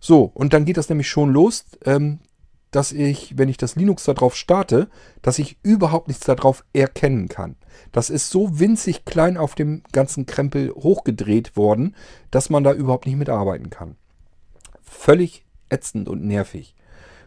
So, 0.00 0.30
und 0.34 0.52
dann 0.52 0.64
geht 0.64 0.76
das 0.76 0.88
nämlich 0.88 1.08
schon 1.08 1.32
los, 1.32 1.66
ähm, 1.84 2.20
dass 2.70 2.92
ich, 2.92 3.36
wenn 3.36 3.48
ich 3.48 3.56
das 3.56 3.76
Linux 3.76 4.04
darauf 4.04 4.36
starte, 4.36 4.88
dass 5.22 5.38
ich 5.38 5.58
überhaupt 5.62 6.08
nichts 6.08 6.26
darauf 6.26 6.64
erkennen 6.72 7.28
kann. 7.28 7.56
Das 7.92 8.10
ist 8.10 8.30
so 8.30 8.58
winzig 8.58 9.04
klein 9.04 9.36
auf 9.36 9.54
dem 9.54 9.82
ganzen 9.92 10.26
Krempel 10.26 10.70
hochgedreht 10.70 11.56
worden, 11.56 11.94
dass 12.30 12.50
man 12.50 12.64
da 12.64 12.72
überhaupt 12.72 13.06
nicht 13.06 13.16
mitarbeiten 13.16 13.70
kann. 13.70 13.96
Völlig 14.82 15.44
ätzend 15.68 16.08
und 16.08 16.24
nervig. 16.24 16.74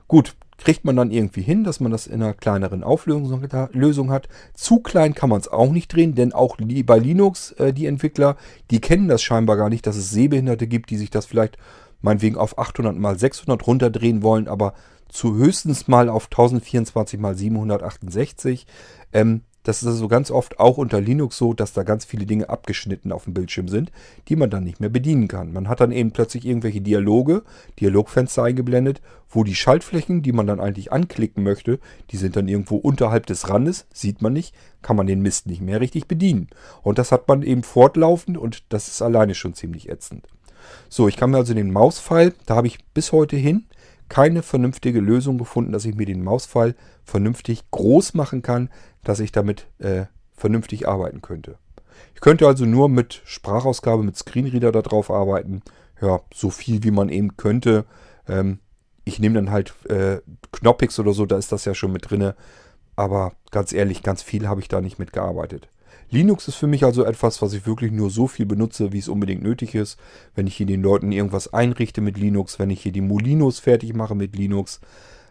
Gut, 0.08 0.36
kriegt 0.58 0.86
man 0.86 0.96
dann 0.96 1.12
irgendwie 1.12 1.42
hin, 1.42 1.64
dass 1.64 1.80
man 1.80 1.92
das 1.92 2.08
in 2.08 2.22
einer 2.22 2.34
kleineren 2.34 2.84
Auflösung 2.84 4.12
hat. 4.12 4.30
Zu 4.54 4.80
klein 4.80 5.14
kann 5.14 5.30
man 5.30 5.40
es 5.40 5.48
auch 5.48 5.72
nicht 5.72 5.94
drehen, 5.94 6.16
denn 6.16 6.34
auch 6.34 6.58
bei 6.58 7.00
Linux, 7.00 7.52
äh, 7.54 7.74
die 7.74 7.86
Entwickler, 7.86 8.38
die 8.72 8.80
kennen 8.80 9.08
das 9.08 9.22
scheinbar 9.22 9.58
gar 9.58 9.70
nicht, 9.70 9.86
dass 9.88 9.96
es 9.96 10.12
Sehbehinderte 10.12 10.68
gibt, 10.68 10.90
die 10.90 10.98
sich 10.98 11.10
das 11.10 11.26
vielleicht 11.26 11.58
meinetwegen 12.02 12.38
auf 12.38 12.58
800 12.58 12.96
mal 12.96 13.18
600 13.18 13.66
runterdrehen 13.66 14.22
wollen, 14.24 14.48
aber 14.48 14.74
zu 15.14 15.36
höchstens 15.36 15.88
mal 15.88 16.10
auf 16.10 16.26
1024 16.26 17.20
mal 17.20 17.36
768. 17.36 18.66
Ähm, 19.14 19.42
das 19.64 19.82
ist 19.82 19.88
also 19.88 20.10
ganz 20.10 20.30
oft 20.30 20.60
auch 20.60 20.78
unter 20.78 21.00
Linux 21.00 21.38
so, 21.38 21.54
dass 21.54 21.72
da 21.72 21.84
ganz 21.84 22.04
viele 22.04 22.26
Dinge 22.26 22.50
abgeschnitten 22.50 23.14
auf 23.14 23.24
dem 23.24 23.34
Bildschirm 23.34 23.70
sind, 23.70 23.92
die 24.28 24.36
man 24.36 24.50
dann 24.50 24.66
nicht 24.66 24.82
mehr 24.82 24.90
bedienen 24.90 25.30
kann. 25.30 25.54
Man 25.54 25.70
hat 25.70 25.80
dann 25.80 25.94
eben 25.94 26.12
plötzlich 26.12 26.46
irgendwelche 26.46 26.82
Dialoge, 26.82 27.44
Dialogfenster 27.80 28.44
eingeblendet, 28.44 29.02
wo 29.30 29.46
die 29.46 29.56
Schaltflächen, 29.56 30.22
die 30.22 30.34
man 30.34 30.48
dann 30.48 30.60
eigentlich 30.60 30.92
anklicken 30.92 31.44
möchte, 31.44 31.80
die 32.12 32.18
sind 32.18 32.36
dann 32.36 32.50
irgendwo 32.50 32.76
unterhalb 32.76 33.26
des 33.26 33.50
Randes, 33.50 33.86
sieht 33.94 34.22
man 34.22 34.34
nicht, 34.34 34.54
kann 34.82 34.98
man 34.98 35.08
den 35.08 35.22
Mist 35.22 35.48
nicht 35.48 35.62
mehr 35.62 35.80
richtig 35.80 36.08
bedienen. 36.08 36.50
Und 36.82 36.98
das 36.98 37.14
hat 37.14 37.30
man 37.30 37.42
eben 37.42 37.64
fortlaufend 37.64 38.38
und 38.38 38.64
das 38.68 38.90
ist 38.90 39.02
alleine 39.02 39.34
schon 39.34 39.54
ziemlich 39.54 39.88
ätzend. 39.88 40.28
So, 40.90 41.08
ich 41.08 41.16
kann 41.16 41.32
mir 41.32 41.38
also 41.38 41.54
den 41.54 41.72
Mauspfeil, 41.72 42.34
da 42.46 42.56
habe 42.56 42.68
ich 42.68 42.84
bis 42.94 43.14
heute 43.14 43.38
hin 43.38 43.66
keine 44.10 44.44
vernünftige 44.44 45.00
Lösung 45.00 45.38
gefunden, 45.38 45.72
dass 45.72 45.86
ich 45.86 45.96
mir 45.96 46.06
den 46.06 46.24
Mauspfeil 46.24 46.76
vernünftig 47.04 47.64
groß 47.72 48.14
machen 48.14 48.42
kann, 48.42 48.70
dass 49.04 49.20
ich 49.20 49.32
damit 49.32 49.68
äh, 49.80 50.06
vernünftig 50.36 50.88
arbeiten 50.88 51.22
könnte. 51.22 51.58
Ich 52.16 52.22
könnte 52.22 52.48
also 52.48 52.66
nur 52.66 52.90
mit 52.90 53.22
Sprachausgabe, 53.26 54.04
mit 54.04 54.18
Screenreader 54.18 54.72
darauf 54.72 55.12
arbeiten. 55.12 55.62
Ja, 56.02 56.22
so 56.34 56.50
viel 56.50 56.84
wie 56.84 56.92
man 56.92 57.10
eben 57.10 57.38
könnte. 57.38 57.86
Ähm, 58.28 58.60
ich 59.06 59.20
nehme 59.20 59.36
dann 59.36 59.52
halt 59.52 59.74
äh, 59.90 60.20
Knoppix 60.52 61.00
oder 61.00 61.14
so, 61.14 61.26
da 61.26 61.38
ist 61.38 61.52
das 61.52 61.66
ja 61.66 61.74
schon 61.74 61.92
mit 61.92 62.10
drinne. 62.10 62.36
Aber 62.96 63.34
ganz 63.52 63.74
ehrlich, 63.74 64.04
ganz 64.04 64.22
viel 64.22 64.48
habe 64.48 64.62
ich 64.62 64.68
da 64.68 64.82
nicht 64.82 65.00
mitgearbeitet. 65.00 65.70
Linux 66.14 66.48
ist 66.48 66.56
für 66.58 66.68
mich 66.68 66.86
also 66.86 67.04
etwas, 67.04 67.42
was 67.42 67.54
ich 67.54 67.66
wirklich 67.66 67.92
nur 67.92 68.12
so 68.12 68.28
viel 68.28 68.46
benutze, 68.46 68.94
wie 68.94 69.00
es 69.00 69.10
unbedingt 69.10 69.42
nötig 69.42 69.74
ist. 69.74 69.98
Wenn 70.36 70.46
ich 70.46 70.56
hier 70.56 70.68
den 70.68 70.84
Leuten 70.84 71.12
irgendwas 71.12 71.52
einrichte 71.56 72.02
mit 72.02 72.20
Linux, 72.20 72.60
wenn 72.60 72.70
ich 72.70 72.84
hier 72.84 72.92
die 72.92 73.02
Molinos 73.02 73.58
fertig 73.58 73.96
mache 73.96 74.14
mit 74.14 74.36
Linux. 74.36 74.80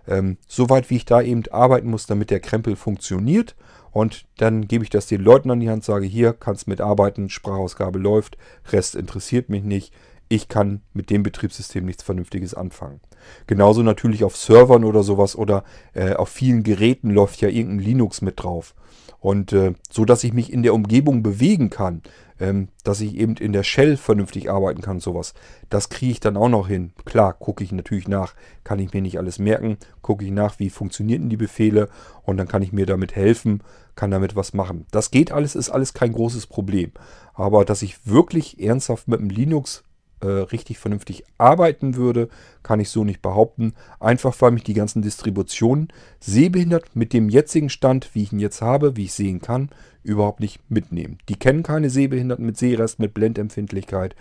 Ähm, 0.08 0.38
Soweit 0.48 0.90
wie 0.90 0.96
ich 0.96 1.04
da 1.04 1.22
eben 1.22 1.44
arbeiten 1.52 1.88
muss, 1.88 2.06
damit 2.06 2.30
der 2.30 2.40
Krempel 2.40 2.74
funktioniert. 2.74 3.54
Und 3.92 4.24
dann 4.38 4.66
gebe 4.66 4.82
ich 4.82 4.90
das 4.90 5.06
den 5.06 5.20
Leuten 5.20 5.52
an 5.52 5.60
die 5.60 5.70
Hand, 5.70 5.84
sage 5.84 6.06
hier, 6.06 6.32
kannst 6.32 6.66
mitarbeiten, 6.66 7.30
Sprachausgabe 7.30 8.00
läuft, 8.00 8.36
Rest 8.72 8.96
interessiert 8.96 9.50
mich 9.50 9.62
nicht. 9.62 9.92
Ich 10.28 10.48
kann 10.48 10.80
mit 10.94 11.10
dem 11.10 11.22
Betriebssystem 11.22 11.84
nichts 11.84 12.02
Vernünftiges 12.02 12.54
anfangen. 12.54 13.00
Genauso 13.46 13.84
natürlich 13.84 14.24
auf 14.24 14.36
Servern 14.36 14.82
oder 14.82 15.04
sowas 15.04 15.36
oder 15.36 15.62
äh, 15.94 16.14
auf 16.14 16.30
vielen 16.30 16.64
Geräten 16.64 17.10
läuft 17.10 17.40
ja 17.40 17.48
irgendein 17.48 17.86
Linux 17.86 18.20
mit 18.20 18.42
drauf. 18.42 18.74
Und 19.22 19.52
äh, 19.52 19.74
so, 19.88 20.04
dass 20.04 20.24
ich 20.24 20.32
mich 20.32 20.52
in 20.52 20.64
der 20.64 20.74
Umgebung 20.74 21.22
bewegen 21.22 21.70
kann, 21.70 22.02
ähm, 22.40 22.68
dass 22.82 23.00
ich 23.00 23.14
eben 23.14 23.36
in 23.36 23.52
der 23.52 23.62
Shell 23.62 23.96
vernünftig 23.96 24.50
arbeiten 24.50 24.82
kann, 24.82 24.98
sowas, 24.98 25.32
das 25.70 25.90
kriege 25.90 26.10
ich 26.10 26.18
dann 26.18 26.36
auch 26.36 26.48
noch 26.48 26.66
hin. 26.66 26.92
Klar, 27.04 27.32
gucke 27.32 27.62
ich 27.62 27.70
natürlich 27.70 28.08
nach, 28.08 28.34
kann 28.64 28.80
ich 28.80 28.92
mir 28.92 29.00
nicht 29.00 29.18
alles 29.18 29.38
merken, 29.38 29.76
gucke 30.02 30.24
ich 30.24 30.32
nach, 30.32 30.58
wie 30.58 30.70
funktionierten 30.70 31.28
die 31.28 31.36
Befehle 31.36 31.88
und 32.24 32.36
dann 32.36 32.48
kann 32.48 32.62
ich 32.62 32.72
mir 32.72 32.84
damit 32.84 33.14
helfen, 33.14 33.62
kann 33.94 34.10
damit 34.10 34.34
was 34.34 34.54
machen. 34.54 34.86
Das 34.90 35.12
geht 35.12 35.30
alles, 35.30 35.54
ist 35.54 35.70
alles 35.70 35.94
kein 35.94 36.12
großes 36.12 36.48
Problem. 36.48 36.90
Aber 37.32 37.64
dass 37.64 37.82
ich 37.82 38.04
wirklich 38.04 38.60
ernsthaft 38.60 39.06
mit 39.06 39.20
dem 39.20 39.30
Linux 39.30 39.84
äh, 40.22 40.26
richtig 40.26 40.78
vernünftig 40.78 41.24
arbeiten 41.36 41.96
würde, 41.96 42.28
kann 42.62 42.80
ich 42.80 42.90
so 42.90 43.04
nicht 43.04 43.22
behaupten. 43.22 43.74
Einfach 44.00 44.34
weil 44.40 44.52
mich 44.52 44.62
die 44.62 44.74
ganzen 44.74 45.02
Distributionen 45.02 45.88
sehbehindert 46.20 46.94
mit 46.94 47.12
dem 47.12 47.28
jetzigen 47.28 47.68
Stand, 47.68 48.14
wie 48.14 48.22
ich 48.22 48.32
ihn 48.32 48.38
jetzt 48.38 48.62
habe, 48.62 48.96
wie 48.96 49.04
ich 49.04 49.12
sehen 49.12 49.40
kann, 49.40 49.70
überhaupt 50.04 50.40
nicht 50.40 50.60
mitnehmen. 50.70 51.18
Die 51.28 51.34
kennen 51.34 51.62
keine 51.62 51.90
Sehbehinderten 51.90 52.46
mit 52.46 52.56
Sehrest, 52.56 52.98
mit 52.98 53.14
Blendempfindlichkeit. 53.14 54.14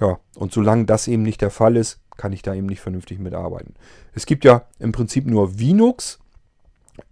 Ja, 0.00 0.18
und 0.36 0.52
solange 0.52 0.86
das 0.86 1.06
eben 1.06 1.22
nicht 1.22 1.42
der 1.42 1.50
Fall 1.50 1.76
ist, 1.76 2.00
kann 2.16 2.32
ich 2.32 2.42
da 2.42 2.54
eben 2.54 2.66
nicht 2.66 2.80
vernünftig 2.80 3.18
mitarbeiten. 3.18 3.74
Es 4.14 4.26
gibt 4.26 4.44
ja 4.44 4.66
im 4.78 4.92
Prinzip 4.92 5.26
nur 5.26 5.50
Linux. 5.50 6.18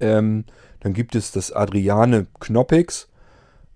Ähm, 0.00 0.44
dann 0.81 0.94
gibt 0.94 1.14
es 1.14 1.31
das 1.31 1.53
Adriane 1.53 2.26
Knoppix. 2.38 3.09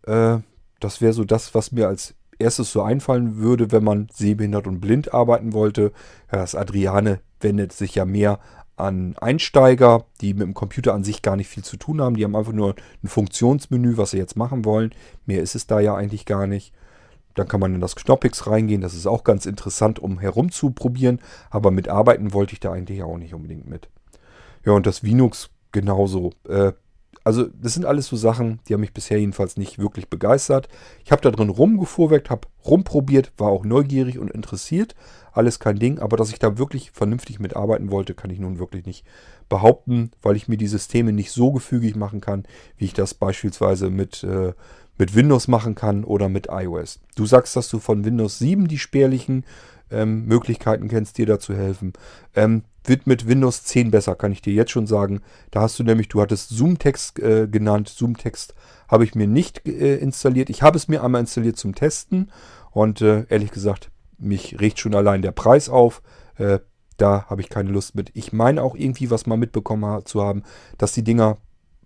Äh, 0.07 0.38
das 0.81 1.00
wäre 1.00 1.12
so 1.12 1.24
das, 1.24 1.55
was 1.55 1.72
mir 1.72 1.88
als 1.88 2.14
erstes 2.38 2.73
so 2.73 2.83
einfallen 2.83 3.37
würde, 3.37 3.73
wenn 3.73 3.85
man 3.85 4.09
sehbehindert 4.12 4.66
und 4.66 4.81
blind 4.81 5.14
arbeiten 5.14 5.53
wollte. 5.53 5.92
Das 6.31 6.55
Adriane 6.55 7.20
wendet 7.40 7.73
sich 7.73 7.94
ja 7.94 8.05
mehr 8.05 8.40
an 8.77 9.14
Einsteiger, 9.18 10.05
die 10.20 10.35
mit 10.35 10.42
dem 10.42 10.55
Computer 10.55 10.94
an 10.94 11.05
sich 11.05 11.23
gar 11.23 11.37
nicht 11.37 11.49
viel 11.49 11.62
zu 11.62 11.77
tun 11.77 12.01
haben. 12.01 12.16
Die 12.16 12.25
haben 12.25 12.37
einfach 12.37 12.53
nur 12.53 12.75
ein 13.03 13.09
Funktionsmenü, 13.09 13.97
was 13.97 14.11
sie 14.11 14.18
jetzt 14.18 14.37
machen 14.37 14.64
wollen. 14.64 14.92
Mehr 15.27 15.42
ist 15.42 15.55
es 15.55 15.66
da 15.66 15.81
ja 15.81 15.94
eigentlich 15.94 16.27
gar 16.27 16.47
nicht. 16.47 16.73
Dann 17.35 17.49
kann 17.49 17.61
man 17.61 17.75
in 17.75 17.81
das 17.81 17.97
Knoppix 17.97 18.47
reingehen. 18.47 18.81
Das 18.81 18.94
ist 18.94 19.07
auch 19.07 19.25
ganz 19.25 19.47
interessant, 19.47 19.99
um 19.99 20.18
herumzuprobieren. 20.18 21.20
Aber 21.51 21.70
mitarbeiten 21.70 22.33
wollte 22.33 22.53
ich 22.53 22.61
da 22.61 22.73
eigentlich 22.73 23.03
auch 23.03 23.18
nicht 23.18 23.35
unbedingt 23.35 23.68
mit. 23.68 23.88
Ja, 24.64 24.73
und 24.73 24.87
das 24.87 25.03
Linux 25.03 25.51
genauso. 25.73 26.33
Äh, 26.49 26.73
also 27.24 27.44
das 27.44 27.72
sind 27.72 27.87
alles 27.87 28.06
so 28.06 28.16
Sachen, 28.16 28.60
die 28.68 28.74
haben 28.74 28.82
mich 28.82 28.92
bisher 28.92 29.18
jedenfalls 29.18 29.56
nicht 29.56 29.78
wirklich 29.78 30.10
begeistert. 30.10 30.68
Ich 31.04 31.10
habe 31.10 31.22
da 31.22 31.30
drin 31.30 31.48
rumgefuhrwerkt, 31.48 32.28
habe 32.28 32.48
rumprobiert, 32.66 33.32
war 33.38 33.48
auch 33.48 33.64
neugierig 33.64 34.18
und 34.18 34.30
interessiert. 34.30 34.94
Alles 35.32 35.58
kein 35.58 35.78
Ding, 35.78 35.98
aber 35.98 36.18
dass 36.18 36.30
ich 36.30 36.38
da 36.38 36.58
wirklich 36.58 36.90
vernünftig 36.90 37.40
mitarbeiten 37.40 37.90
wollte, 37.90 38.14
kann 38.14 38.30
ich 38.30 38.38
nun 38.38 38.58
wirklich 38.58 38.84
nicht 38.84 39.06
behaupten, 39.48 40.10
weil 40.22 40.37
ich 40.37 40.48
mir 40.48 40.58
die 40.58 40.66
Systeme 40.66 41.12
nicht 41.12 41.32
so 41.32 41.50
gefügig 41.50 41.96
machen 41.96 42.20
kann, 42.20 42.44
wie 42.76 42.84
ich 42.84 42.92
das 42.92 43.14
beispielsweise 43.14 43.88
mit, 43.88 44.22
äh, 44.22 44.52
mit 44.98 45.14
Windows 45.14 45.48
machen 45.48 45.75
kann 45.75 46.04
oder 46.04 46.29
mit 46.29 46.48
iOS. 46.50 47.00
Du 47.16 47.25
sagst, 47.25 47.56
dass 47.56 47.68
du 47.68 47.79
von 47.79 48.04
Windows 48.04 48.38
7 48.38 48.68
die 48.68 48.79
spärlichen 48.79 49.44
ähm, 49.90 50.27
Möglichkeiten 50.27 50.88
kennst, 50.88 51.16
dir 51.16 51.27
da 51.27 51.38
zu 51.38 51.54
helfen. 51.54 51.94
Ähm, 52.35 52.64
wird 52.85 53.06
mit 53.06 53.26
Windows 53.26 53.64
10 53.64 53.90
besser, 53.90 54.14
kann 54.14 54.32
ich 54.32 54.42
dir 54.42 54.52
jetzt 54.52 54.70
schon 54.70 54.87
sagen. 54.87 55.20
Da 55.50 55.62
hast 55.62 55.78
du 55.78 55.85
nämlich, 55.85 56.08
du 56.08 56.20
hattest 56.20 56.50
Zoom-Text 56.50 57.18
äh, 57.20 57.48
genannt. 57.48 57.88
Zoom-Text 57.88 58.54
habe 58.88 59.04
ich 59.04 59.14
mir 59.14 59.26
nicht 59.26 59.66
äh, 59.66 59.96
installiert. 59.96 60.50
Ich 60.50 60.62
habe 60.62 60.76
es 60.76 60.88
mir 60.88 61.02
einmal 61.02 61.20
installiert 61.20 61.56
zum 61.56 61.74
Testen 61.74 62.30
und 62.70 63.00
äh, 63.00 63.24
ehrlich 63.28 63.50
gesagt, 63.50 63.90
mich 64.18 64.60
regt 64.60 64.78
schon 64.78 64.94
allein 64.94 65.22
der 65.22 65.32
Preis 65.32 65.68
auf. 65.68 66.02
Äh, 66.37 66.60
da 66.96 67.26
habe 67.26 67.40
ich 67.40 67.48
keine 67.48 67.70
Lust 67.70 67.94
mit. 67.94 68.10
Ich 68.14 68.32
meine 68.32 68.62
auch 68.62 68.76
irgendwie 68.76 69.10
was 69.10 69.26
mal 69.26 69.37
mitbekommen 69.37 70.04
zu 70.04 70.22
haben, 70.22 70.42
dass 70.78 70.92
die 70.92 71.02
Dinger 71.02 71.38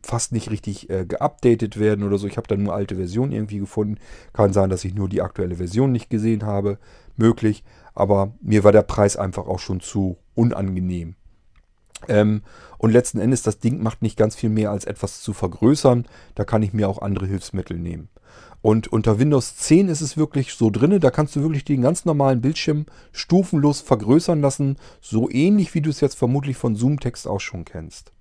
fast 0.02 0.32
nicht 0.32 0.50
richtig 0.50 0.90
äh, 0.90 1.06
geupdatet 1.06 1.78
werden 1.78 2.04
oder 2.04 2.18
so. 2.18 2.26
Ich 2.26 2.36
habe 2.36 2.46
dann 2.46 2.62
nur 2.62 2.74
alte 2.74 2.96
Versionen 2.96 3.32
irgendwie 3.32 3.58
gefunden. 3.58 3.98
Kann 4.32 4.52
sein, 4.52 4.70
dass 4.70 4.84
ich 4.84 4.94
nur 4.94 5.08
die 5.08 5.22
aktuelle 5.22 5.56
Version 5.56 5.92
nicht 5.92 6.10
gesehen 6.10 6.44
habe. 6.44 6.78
Möglich. 7.16 7.64
Aber 7.94 8.32
mir 8.40 8.64
war 8.64 8.72
der 8.72 8.82
Preis 8.82 9.16
einfach 9.16 9.46
auch 9.46 9.58
schon 9.58 9.80
zu 9.80 10.18
unangenehm. 10.38 11.16
Ähm, 12.06 12.42
und 12.78 12.92
letzten 12.92 13.18
Endes, 13.18 13.42
das 13.42 13.58
Ding 13.58 13.82
macht 13.82 14.02
nicht 14.02 14.16
ganz 14.16 14.36
viel 14.36 14.50
mehr 14.50 14.70
als 14.70 14.84
etwas 14.84 15.20
zu 15.20 15.32
vergrößern. 15.32 16.06
Da 16.36 16.44
kann 16.44 16.62
ich 16.62 16.72
mir 16.72 16.88
auch 16.88 17.02
andere 17.02 17.26
Hilfsmittel 17.26 17.76
nehmen. 17.76 18.08
Und 18.60 18.88
unter 18.88 19.18
Windows 19.18 19.56
10 19.56 19.88
ist 19.88 20.00
es 20.00 20.16
wirklich 20.16 20.54
so 20.54 20.70
drin, 20.70 20.98
da 20.98 21.10
kannst 21.10 21.36
du 21.36 21.42
wirklich 21.42 21.64
den 21.64 21.82
ganz 21.82 22.04
normalen 22.04 22.40
Bildschirm 22.40 22.86
stufenlos 23.12 23.80
vergrößern 23.80 24.40
lassen, 24.40 24.76
so 25.00 25.30
ähnlich 25.30 25.74
wie 25.74 25.80
du 25.80 25.90
es 25.90 26.00
jetzt 26.00 26.16
vermutlich 26.16 26.56
von 26.56 26.74
Zoom-Text 26.74 27.28
auch 27.28 27.40
schon 27.40 27.64
kennst. 27.64 28.12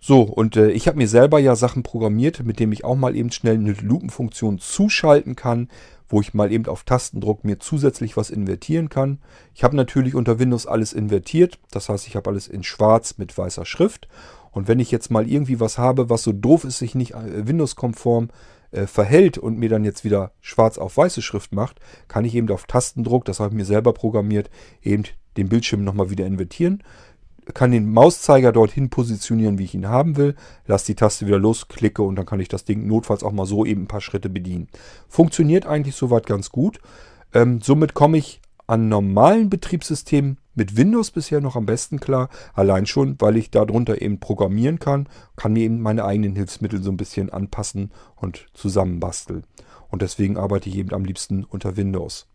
So, 0.00 0.22
und 0.22 0.56
äh, 0.56 0.70
ich 0.70 0.86
habe 0.86 0.98
mir 0.98 1.08
selber 1.08 1.38
ja 1.38 1.56
Sachen 1.56 1.82
programmiert, 1.82 2.44
mit 2.44 2.58
denen 2.58 2.72
ich 2.72 2.84
auch 2.84 2.96
mal 2.96 3.16
eben 3.16 3.30
schnell 3.30 3.54
eine 3.54 3.72
Lupenfunktion 3.72 4.58
zuschalten 4.58 5.36
kann, 5.36 5.68
wo 6.12 6.20
ich 6.20 6.34
mal 6.34 6.52
eben 6.52 6.66
auf 6.66 6.84
Tastendruck 6.84 7.42
mir 7.42 7.58
zusätzlich 7.58 8.16
was 8.16 8.30
invertieren 8.30 8.90
kann. 8.90 9.18
Ich 9.54 9.64
habe 9.64 9.74
natürlich 9.74 10.14
unter 10.14 10.38
Windows 10.38 10.66
alles 10.66 10.92
invertiert, 10.92 11.58
das 11.70 11.88
heißt, 11.88 12.06
ich 12.06 12.16
habe 12.16 12.28
alles 12.28 12.46
in 12.46 12.62
schwarz 12.62 13.16
mit 13.16 13.36
weißer 13.36 13.64
Schrift. 13.64 14.08
Und 14.50 14.68
wenn 14.68 14.78
ich 14.78 14.90
jetzt 14.90 15.10
mal 15.10 15.26
irgendwie 15.26 15.58
was 15.58 15.78
habe, 15.78 16.10
was 16.10 16.22
so 16.22 16.32
doof 16.32 16.64
ist, 16.64 16.78
sich 16.78 16.94
nicht 16.94 17.14
äh, 17.14 17.48
Windows-konform 17.48 18.28
äh, 18.70 18.86
verhält 18.86 19.38
und 19.38 19.58
mir 19.58 19.70
dann 19.70 19.84
jetzt 19.84 20.04
wieder 20.04 20.32
schwarz 20.42 20.76
auf 20.76 20.98
weiße 20.98 21.22
Schrift 21.22 21.54
macht, 21.54 21.80
kann 22.08 22.26
ich 22.26 22.34
eben 22.34 22.50
auf 22.50 22.64
Tastendruck, 22.64 23.24
das 23.24 23.40
habe 23.40 23.48
ich 23.48 23.56
mir 23.56 23.64
selber 23.64 23.94
programmiert, 23.94 24.50
eben 24.82 25.04
den 25.38 25.48
Bildschirm 25.48 25.82
nochmal 25.82 26.10
wieder 26.10 26.26
invertieren 26.26 26.82
kann 27.54 27.72
den 27.72 27.92
Mauszeiger 27.92 28.52
dorthin 28.52 28.88
positionieren, 28.88 29.58
wie 29.58 29.64
ich 29.64 29.74
ihn 29.74 29.88
haben 29.88 30.16
will, 30.16 30.36
lasse 30.66 30.86
die 30.86 30.94
Taste 30.94 31.26
wieder 31.26 31.38
los, 31.38 31.68
klicke 31.68 32.02
und 32.02 32.16
dann 32.16 32.26
kann 32.26 32.40
ich 32.40 32.48
das 32.48 32.64
Ding 32.64 32.86
notfalls 32.86 33.24
auch 33.24 33.32
mal 33.32 33.46
so 33.46 33.64
eben 33.64 33.82
ein 33.82 33.88
paar 33.88 34.00
Schritte 34.00 34.28
bedienen. 34.28 34.68
Funktioniert 35.08 35.66
eigentlich 35.66 35.96
soweit 35.96 36.26
ganz 36.26 36.50
gut. 36.50 36.80
Ähm, 37.34 37.60
somit 37.60 37.94
komme 37.94 38.18
ich 38.18 38.40
an 38.66 38.88
normalen 38.88 39.50
Betriebssystemen 39.50 40.38
mit 40.54 40.76
Windows 40.76 41.10
bisher 41.10 41.40
noch 41.40 41.56
am 41.56 41.66
besten 41.66 41.98
klar. 41.98 42.28
Allein 42.54 42.86
schon, 42.86 43.16
weil 43.18 43.36
ich 43.36 43.50
darunter 43.50 44.00
eben 44.00 44.20
programmieren 44.20 44.78
kann, 44.78 45.08
kann 45.36 45.54
mir 45.54 45.64
eben 45.64 45.80
meine 45.80 46.04
eigenen 46.04 46.36
Hilfsmittel 46.36 46.82
so 46.82 46.90
ein 46.90 46.96
bisschen 46.96 47.30
anpassen 47.30 47.90
und 48.16 48.46
zusammenbasteln. 48.54 49.44
Und 49.90 50.02
deswegen 50.02 50.36
arbeite 50.36 50.68
ich 50.68 50.76
eben 50.76 50.94
am 50.94 51.04
liebsten 51.04 51.44
unter 51.44 51.76
Windows. 51.76 52.26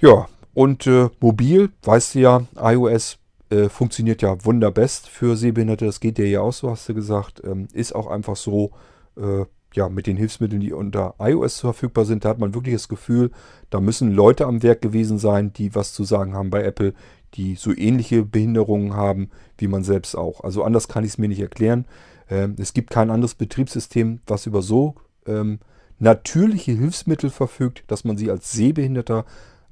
Ja, 0.00 0.28
und 0.54 0.86
äh, 0.86 1.08
mobil, 1.20 1.70
weißt 1.82 2.14
du 2.14 2.18
ja, 2.20 2.42
iOS 2.56 3.18
äh, 3.50 3.68
funktioniert 3.68 4.22
ja 4.22 4.44
wunderbest 4.44 5.08
für 5.08 5.36
Sehbehinderte. 5.36 5.86
Das 5.86 6.00
geht 6.00 6.18
dir 6.18 6.28
ja 6.28 6.40
auch 6.40 6.52
so, 6.52 6.70
hast 6.70 6.88
du 6.88 6.94
gesagt. 6.94 7.42
Ähm, 7.44 7.68
ist 7.72 7.94
auch 7.94 8.06
einfach 8.08 8.36
so, 8.36 8.72
äh, 9.16 9.44
ja, 9.74 9.88
mit 9.88 10.06
den 10.06 10.16
Hilfsmitteln, 10.16 10.60
die 10.60 10.72
unter 10.72 11.14
iOS 11.18 11.60
verfügbar 11.60 12.04
sind, 12.04 12.24
da 12.24 12.30
hat 12.30 12.38
man 12.38 12.54
wirklich 12.54 12.74
das 12.74 12.88
Gefühl, 12.88 13.30
da 13.70 13.80
müssen 13.80 14.12
Leute 14.12 14.46
am 14.46 14.62
Werk 14.62 14.80
gewesen 14.80 15.18
sein, 15.18 15.52
die 15.52 15.74
was 15.74 15.92
zu 15.92 16.04
sagen 16.04 16.34
haben 16.34 16.50
bei 16.50 16.64
Apple, 16.64 16.94
die 17.34 17.56
so 17.56 17.76
ähnliche 17.76 18.24
Behinderungen 18.24 18.94
haben 18.94 19.30
wie 19.58 19.68
man 19.68 19.84
selbst 19.84 20.16
auch. 20.16 20.42
Also 20.42 20.64
anders 20.64 20.88
kann 20.88 21.04
ich 21.04 21.10
es 21.10 21.18
mir 21.18 21.28
nicht 21.28 21.40
erklären. 21.40 21.84
Ähm, 22.30 22.56
es 22.58 22.72
gibt 22.72 22.90
kein 22.90 23.10
anderes 23.10 23.34
Betriebssystem, 23.34 24.20
was 24.26 24.46
über 24.46 24.62
so 24.62 24.94
ähm, 25.26 25.58
natürliche 25.98 26.72
Hilfsmittel 26.72 27.30
verfügt, 27.30 27.84
dass 27.88 28.04
man 28.04 28.16
sie 28.16 28.30
als 28.30 28.52
Sehbehinderter 28.52 29.24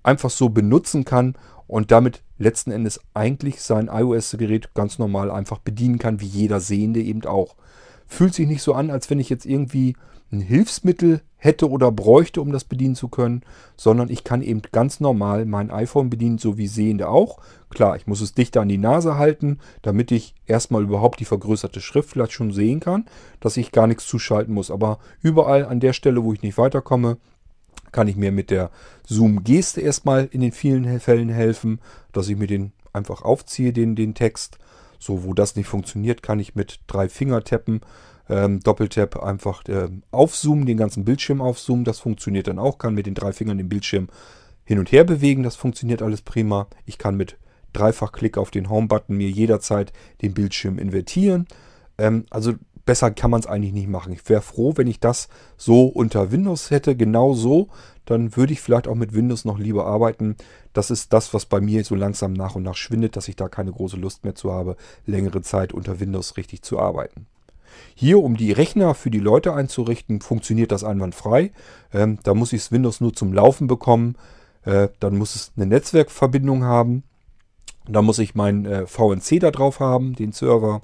einfach 0.04 0.30
so 0.30 0.48
benutzen 0.48 1.04
kann 1.04 1.34
und 1.66 1.90
damit 1.90 2.22
letzten 2.38 2.70
Endes 2.70 3.00
eigentlich 3.14 3.60
sein 3.60 3.90
iOS-Gerät 3.92 4.74
ganz 4.74 4.98
normal 4.98 5.30
einfach 5.30 5.58
bedienen 5.58 5.98
kann, 5.98 6.20
wie 6.20 6.26
jeder 6.26 6.60
Sehende 6.60 7.00
eben 7.00 7.24
auch. 7.24 7.56
Fühlt 8.06 8.34
sich 8.34 8.46
nicht 8.46 8.62
so 8.62 8.74
an, 8.74 8.90
als 8.90 9.10
wenn 9.10 9.18
ich 9.18 9.30
jetzt 9.30 9.46
irgendwie 9.46 9.96
ein 10.30 10.40
Hilfsmittel 10.40 11.20
hätte 11.36 11.70
oder 11.70 11.92
bräuchte, 11.92 12.40
um 12.40 12.52
das 12.52 12.64
bedienen 12.64 12.94
zu 12.94 13.08
können, 13.08 13.42
sondern 13.76 14.10
ich 14.10 14.24
kann 14.24 14.42
eben 14.42 14.62
ganz 14.72 14.98
normal 14.98 15.44
mein 15.44 15.70
iPhone 15.70 16.10
bedienen, 16.10 16.38
so 16.38 16.56
wie 16.56 16.66
Sehende 16.66 17.08
auch. 17.08 17.38
Klar, 17.70 17.96
ich 17.96 18.06
muss 18.06 18.20
es 18.20 18.34
dichter 18.34 18.62
an 18.62 18.68
die 18.68 18.78
Nase 18.78 19.16
halten, 19.16 19.58
damit 19.82 20.10
ich 20.10 20.34
erstmal 20.46 20.82
überhaupt 20.82 21.20
die 21.20 21.24
vergrößerte 21.26 21.80
Schrift 21.80 22.10
vielleicht 22.10 22.32
schon 22.32 22.52
sehen 22.52 22.80
kann, 22.80 23.04
dass 23.40 23.56
ich 23.56 23.72
gar 23.72 23.86
nichts 23.86 24.06
zuschalten 24.06 24.54
muss. 24.54 24.70
Aber 24.70 24.98
überall 25.22 25.66
an 25.66 25.80
der 25.80 25.92
Stelle, 25.92 26.24
wo 26.24 26.32
ich 26.32 26.42
nicht 26.42 26.58
weiterkomme, 26.58 27.18
kann 27.94 28.08
ich 28.08 28.16
mir 28.16 28.32
mit 28.32 28.50
der 28.50 28.70
Zoom-Geste 29.06 29.80
erstmal 29.80 30.28
in 30.30 30.40
den 30.40 30.52
vielen 30.52 31.00
Fällen 31.00 31.28
helfen, 31.30 31.80
dass 32.12 32.28
ich 32.28 32.36
mir 32.36 32.48
den 32.48 32.72
einfach 32.92 33.22
aufziehe, 33.22 33.72
den, 33.72 33.94
den 33.94 34.14
Text. 34.14 34.58
So, 34.98 35.24
wo 35.24 35.32
das 35.32 35.54
nicht 35.56 35.68
funktioniert, 35.68 36.22
kann 36.22 36.40
ich 36.40 36.54
mit 36.54 36.80
drei 36.88 37.08
Fingertappen, 37.08 37.80
ähm, 38.28 38.60
Doppeltap 38.60 39.22
einfach 39.22 39.64
äh, 39.68 39.88
aufzoomen, 40.10 40.66
den 40.66 40.76
ganzen 40.76 41.04
Bildschirm 41.04 41.40
aufzoomen. 41.40 41.84
Das 41.84 42.00
funktioniert 42.00 42.48
dann 42.48 42.58
auch. 42.58 42.78
Kann 42.78 42.94
mit 42.94 43.06
den 43.06 43.14
drei 43.14 43.32
Fingern 43.32 43.58
den 43.58 43.68
Bildschirm 43.68 44.08
hin 44.64 44.78
und 44.78 44.90
her 44.90 45.04
bewegen. 45.04 45.42
Das 45.42 45.56
funktioniert 45.56 46.02
alles 46.02 46.22
prima. 46.22 46.66
Ich 46.86 46.98
kann 46.98 47.16
mit 47.16 47.36
Dreifachklick 47.74 48.38
auf 48.38 48.50
den 48.50 48.70
Home-Button 48.70 49.16
mir 49.16 49.30
jederzeit 49.30 49.92
den 50.20 50.34
Bildschirm 50.34 50.78
invertieren. 50.78 51.46
Ähm, 51.98 52.26
also 52.30 52.54
besser 52.84 53.10
kann 53.10 53.30
man 53.30 53.40
es 53.40 53.46
eigentlich 53.46 53.72
nicht 53.72 53.88
machen. 53.88 54.12
Ich 54.12 54.28
wäre 54.28 54.42
froh, 54.42 54.74
wenn 54.76 54.86
ich 54.86 55.00
das 55.00 55.28
so 55.56 55.86
unter 55.86 56.32
Windows 56.32 56.70
hätte, 56.70 56.96
genau 56.96 57.34
so. 57.34 57.68
Dann 58.04 58.36
würde 58.36 58.52
ich 58.52 58.60
vielleicht 58.60 58.86
auch 58.86 58.94
mit 58.94 59.14
Windows 59.14 59.44
noch 59.44 59.58
lieber 59.58 59.86
arbeiten. 59.86 60.36
Das 60.72 60.90
ist 60.90 61.12
das, 61.12 61.32
was 61.32 61.46
bei 61.46 61.60
mir 61.60 61.84
so 61.84 61.94
langsam 61.94 62.34
nach 62.34 62.54
und 62.54 62.62
nach 62.62 62.76
schwindet, 62.76 63.16
dass 63.16 63.28
ich 63.28 63.36
da 63.36 63.48
keine 63.48 63.72
große 63.72 63.96
Lust 63.96 64.24
mehr 64.24 64.34
zu 64.34 64.52
habe, 64.52 64.76
längere 65.06 65.40
Zeit 65.40 65.72
unter 65.72 66.00
Windows 66.00 66.36
richtig 66.36 66.62
zu 66.62 66.78
arbeiten. 66.78 67.26
Hier, 67.94 68.18
um 68.18 68.36
die 68.36 68.52
Rechner 68.52 68.94
für 68.94 69.10
die 69.10 69.20
Leute 69.20 69.54
einzurichten, 69.54 70.20
funktioniert 70.20 70.70
das 70.70 70.84
einwandfrei. 70.84 71.52
Ähm, 71.92 72.18
da 72.22 72.34
muss 72.34 72.52
ich 72.52 72.62
das 72.62 72.72
Windows 72.72 73.00
nur 73.00 73.14
zum 73.14 73.32
Laufen 73.32 73.66
bekommen. 73.66 74.16
Äh, 74.64 74.88
dann 75.00 75.16
muss 75.16 75.34
es 75.34 75.52
eine 75.56 75.66
Netzwerkverbindung 75.66 76.64
haben. 76.64 77.04
Da 77.86 78.02
muss 78.02 78.18
ich 78.18 78.34
meinen 78.34 78.64
äh, 78.66 78.86
VNC 78.86 79.40
da 79.40 79.50
drauf 79.50 79.80
haben, 79.80 80.14
den 80.14 80.32
Server. 80.32 80.82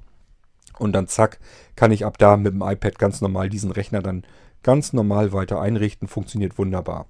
Und 0.81 0.93
dann 0.93 1.09
zack, 1.09 1.39
kann 1.77 1.93
ich 1.93 2.07
ab 2.07 2.17
da 2.17 2.37
mit 2.37 2.55
dem 2.55 2.63
iPad 2.63 2.99
ganz 2.99 3.21
normal 3.21 3.51
diesen 3.51 3.71
Rechner 3.71 4.01
dann 4.01 4.25
ganz 4.63 4.93
normal 4.93 5.33
weiter 5.33 5.61
einrichten. 5.61 6.09
Funktioniert 6.09 6.59
wunderbar. 6.59 7.07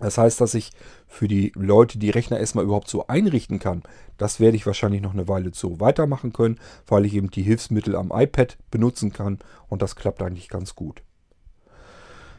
Das 0.00 0.18
heißt, 0.18 0.40
dass 0.40 0.54
ich 0.54 0.72
für 1.06 1.28
die 1.28 1.52
Leute 1.54 1.98
die 1.98 2.10
Rechner 2.10 2.40
erstmal 2.40 2.64
überhaupt 2.64 2.88
so 2.88 3.06
einrichten 3.06 3.60
kann, 3.60 3.82
das 4.16 4.40
werde 4.40 4.56
ich 4.56 4.66
wahrscheinlich 4.66 5.00
noch 5.00 5.12
eine 5.12 5.28
Weile 5.28 5.50
so 5.54 5.78
weitermachen 5.78 6.32
können, 6.32 6.58
weil 6.86 7.04
ich 7.04 7.14
eben 7.14 7.30
die 7.30 7.42
Hilfsmittel 7.42 7.94
am 7.94 8.10
iPad 8.12 8.58
benutzen 8.70 9.12
kann 9.12 9.38
und 9.68 9.80
das 9.80 9.94
klappt 9.94 10.22
eigentlich 10.22 10.48
ganz 10.48 10.74
gut. 10.74 11.02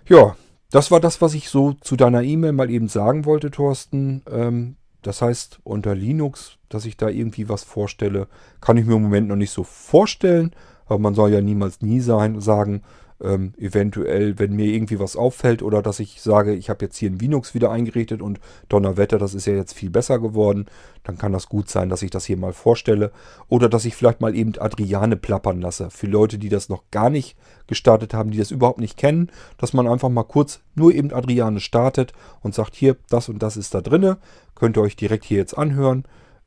Ja, 0.10 0.36
das 0.72 0.92
war 0.92 1.00
das, 1.00 1.22
was 1.22 1.36
ich 1.36 1.50
so 1.50 1.74
zu 1.74 1.96
deiner 1.96 2.24
E-Mail 2.24 2.52
mal 2.52 2.70
eben 2.70 2.90
sagen 2.90 3.24
wollte, 3.24 3.50
Thorsten. 3.50 4.24
Ähm, 4.30 4.76
das 5.04 5.22
heißt, 5.22 5.60
unter 5.64 5.94
Linux, 5.96 6.58
dass 6.70 6.86
ich 6.86 6.98
da 6.98 7.10
irgendwie 7.10 7.50
was 7.50 7.64
vorstelle, 7.64 8.28
kann 8.62 8.78
ich 8.78 8.86
mir 8.86 8.96
im 8.96 9.04
Moment 9.04 9.28
noch 9.28 9.36
nicht 9.36 9.52
so 9.52 9.64
vorstellen. 9.64 10.52
Aber 10.86 11.00
man 11.00 11.16
soll 11.16 11.32
ja 11.32 11.42
niemals 11.42 11.82
nie 11.82 12.00
sein, 12.00 12.42
sagen, 12.42 12.82
ähm, 13.24 13.54
eventuell, 13.58 14.38
wenn 14.38 14.54
mir 14.54 14.68
irgendwie 14.68 15.00
was 15.00 15.16
auffällt 15.16 15.64
oder 15.64 15.82
dass 15.82 16.00
ich 16.00 16.22
sage, 16.22 16.54
ich 16.54 16.70
habe 16.70 16.86
jetzt 16.86 16.98
hier 16.98 17.10
ein 17.10 17.18
Linux 17.18 17.54
wieder 17.54 17.72
eingerichtet 17.72 18.22
und 18.22 18.40
Donnerwetter, 18.70 19.18
das 19.18 19.34
ist 19.34 19.46
ja 19.46 19.54
jetzt 19.54 19.74
viel 19.74 19.90
besser 19.90 20.20
geworden, 20.20 20.66
dann 21.04 21.18
kann 21.18 21.32
das 21.32 21.48
gut 21.48 21.70
sein, 21.70 21.90
dass 21.90 22.02
ich 22.02 22.12
das 22.12 22.26
hier 22.26 22.38
mal 22.38 22.54
vorstelle. 22.54 23.12
Oder 23.50 23.70
dass 23.70 23.86
ich 23.86 23.96
vielleicht 23.96 24.22
mal 24.22 24.36
eben 24.36 24.54
Adriane 24.58 25.16
plappern 25.16 25.62
lasse. 25.62 25.90
Für 25.90 26.08
Leute, 26.08 26.38
die 26.38 26.50
das 26.50 26.70
noch 26.70 26.84
gar 26.92 27.10
nicht 27.10 27.38
gestartet 27.68 28.14
haben, 28.14 28.32
die 28.32 28.38
das 28.38 28.52
überhaupt 28.52 28.80
nicht 28.80 28.98
kennen, 28.98 29.32
dass 29.58 29.74
man 29.74 29.88
einfach 29.88 30.10
mal 30.10 30.24
kurz 30.24 30.60
nur 30.76 30.94
eben 30.94 31.14
Adriane 31.14 31.60
startet 31.60 32.14
und 32.42 32.54
sagt, 32.54 32.76
hier, 32.76 32.98
das 33.10 33.30
und 33.30 33.42
das 33.42 33.58
ist 33.58 33.74
da 33.74 33.82
drinne, 33.82 34.18
könnt 34.56 34.78
ihr 34.78 34.82
euch 34.82 34.96
direkt 34.96 35.26
hier 35.26 35.38
jetzt 35.38 35.58
anhören. 35.58 36.04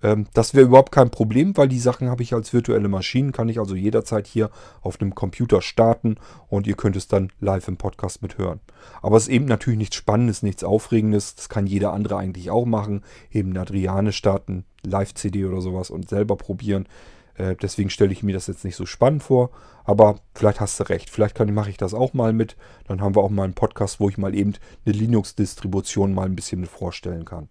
Ähm, 0.07 0.29
das 0.35 0.55
wäre 0.55 0.67
überhaupt 0.67 0.93
kein 0.93 1.11
Problem, 1.11 1.57
weil 1.57 1.67
die 1.67 1.81
Sachen 1.81 2.09
habe 2.09 2.23
ich 2.23 2.33
als 2.33 2.53
virtuelle 2.53 2.87
Maschinen, 2.87 3.33
kann 3.33 3.49
ich 3.49 3.59
also 3.59 3.75
jederzeit 3.75 4.29
hier 4.29 4.51
auf 4.81 5.01
einem 5.01 5.17
Computer 5.17 5.61
starten 5.61 6.15
und 6.49 6.69
ihr 6.69 6.77
könnt 6.77 6.95
es 6.95 7.09
dann 7.09 7.33
live 7.41 7.67
im 7.67 7.77
Podcast 7.77 8.23
mithören. 8.23 8.61
Aber 9.03 9.17
es 9.17 9.25
ist 9.25 9.31
eben 9.31 9.47
natürlich 9.47 9.79
nichts 9.79 9.97
Spannendes, 9.97 10.45
nichts 10.45 10.63
Aufregendes, 10.63 11.35
das 11.35 11.49
kann 11.49 11.67
jeder 11.67 11.93
andere 11.93 12.19
eigentlich 12.19 12.53
auch 12.53 12.67
machen, 12.67 13.03
eben 13.33 13.51
eine 13.51 13.63
Adriane 13.63 14.13
starten, 14.13 14.65
Live-CD 14.85 15.45
oder 15.45 15.61
sowas 15.61 15.91
und 15.91 16.09
selber 16.09 16.37
probieren. 16.37 16.87
Äh, 17.35 17.57
deswegen 17.61 17.91
stelle 17.91 18.13
ich 18.13 18.23
mir 18.23 18.33
das 18.33 18.47
jetzt 18.47 18.65
nicht 18.65 18.77
so 18.77 18.87
spannend 18.87 19.25
vor, 19.25 19.51
aber 19.83 20.21
vielleicht 20.37 20.61
hast 20.61 20.79
du 20.79 20.85
recht, 20.85 21.11
vielleicht 21.11 21.37
mache 21.47 21.71
ich 21.71 21.79
das 21.79 21.95
auch 21.95 22.15
mal 22.15 22.33
mit, 22.33 22.57
dann 22.87 23.01
haben 23.01 23.17
wir 23.17 23.25
auch 23.25 23.31
mal 23.31 23.43
einen 23.43 23.55
Podcast, 23.55 23.99
wo 23.99 24.09
ich 24.09 24.19
mal 24.19 24.37
eben 24.37 24.53
eine 24.85 24.95
Linux-Distribution 24.95 26.15
mal 26.15 26.27
ein 26.27 26.37
bisschen 26.37 26.65
vorstellen 26.67 27.25
kann. 27.25 27.49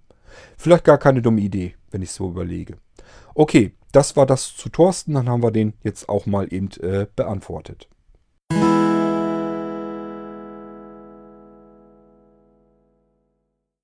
Vielleicht 0.57 0.85
gar 0.85 0.97
keine 0.97 1.21
dumme 1.21 1.41
Idee, 1.41 1.75
wenn 1.95 2.01
ich 2.01 2.11
so 2.11 2.29
überlege. 2.29 2.75
Okay, 3.35 3.71
das 3.93 4.17
war 4.17 4.25
das 4.25 4.53
zu 4.53 4.67
Thorsten. 4.67 5.13
Dann 5.13 5.29
haben 5.29 5.41
wir 5.41 5.51
den 5.51 5.73
jetzt 5.81 6.09
auch 6.09 6.25
mal 6.25 6.51
eben 6.53 6.69
äh, 6.81 7.07
beantwortet. 7.15 7.87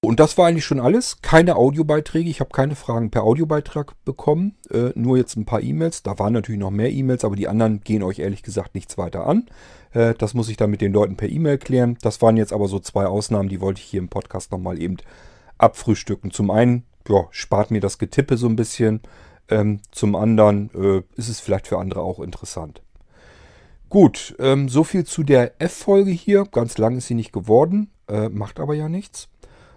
Und 0.04 0.20
das 0.20 0.38
war 0.38 0.48
eigentlich 0.48 0.66
schon 0.66 0.82
alles. 0.82 1.22
Keine 1.22 1.56
Audiobeiträge. 1.56 2.30
Ich 2.30 2.42
habe 2.42 2.50
keine 2.50 2.76
Fragen 2.76 3.12
per 3.12 3.24
Audiobeitrag 3.24 3.94
bekommen. 4.04 4.58
Äh, 4.70 4.90
nur 4.96 5.16
jetzt 5.16 5.38
ein 5.38 5.46
paar 5.46 5.62
E-Mails. 5.62 6.04
Da 6.04 6.20
waren 6.20 6.34
natürlich 6.34 6.60
noch 6.60 6.70
mehr 6.70 6.92
E-Mails, 6.92 7.24
aber 7.24 7.38
die 7.38 7.48
anderen 7.48 7.80
gehen 7.80 8.04
euch 8.04 8.20
ehrlich 8.20 8.44
gesagt 8.44 8.76
nichts 8.76 8.98
weiter 8.98 9.26
an. 9.26 9.46
Äh, 9.94 10.16
das 10.16 10.34
muss 10.34 10.50
ich 10.50 10.58
dann 10.58 10.70
mit 10.70 10.82
den 10.82 10.92
Leuten 10.92 11.16
per 11.16 11.30
E-Mail 11.30 11.60
klären. 11.60 11.98
Das 12.02 12.22
waren 12.22 12.36
jetzt 12.36 12.52
aber 12.52 12.68
so 12.68 12.80
zwei 12.80 13.06
Ausnahmen, 13.06 13.48
die 13.48 13.62
wollte 13.62 13.80
ich 13.80 13.86
hier 13.86 14.02
im 14.02 14.10
Podcast 14.10 14.52
nochmal 14.52 14.82
eben 14.82 14.98
abfrühstücken. 15.58 16.32
Zum 16.32 16.52
einen 16.52 16.84
ja, 17.10 17.28
spart 17.32 17.72
mir 17.72 17.82
das 17.82 17.98
Getippe 17.98 18.38
so 18.38 18.48
ein 18.48 18.56
bisschen. 18.56 19.02
Ähm, 19.50 19.82
zum 19.92 20.16
anderen 20.16 20.70
äh, 20.74 21.04
ist 21.18 21.30
es 21.30 21.40
vielleicht 21.40 21.68
für 21.68 21.78
andere 21.78 22.02
auch 22.02 22.20
interessant. 22.20 22.82
Gut, 23.90 24.36
ähm, 24.40 24.70
so 24.70 24.86
viel 24.86 25.04
zu 25.04 25.24
der 25.24 25.62
F-Folge 25.62 26.12
hier. 26.12 26.46
Ganz 26.50 26.78
lang 26.78 26.96
ist 26.96 27.08
sie 27.08 27.14
nicht 27.14 27.34
geworden, 27.34 27.92
äh, 28.08 28.30
macht 28.30 28.60
aber 28.60 28.74
ja 28.74 28.88
nichts. 28.88 29.28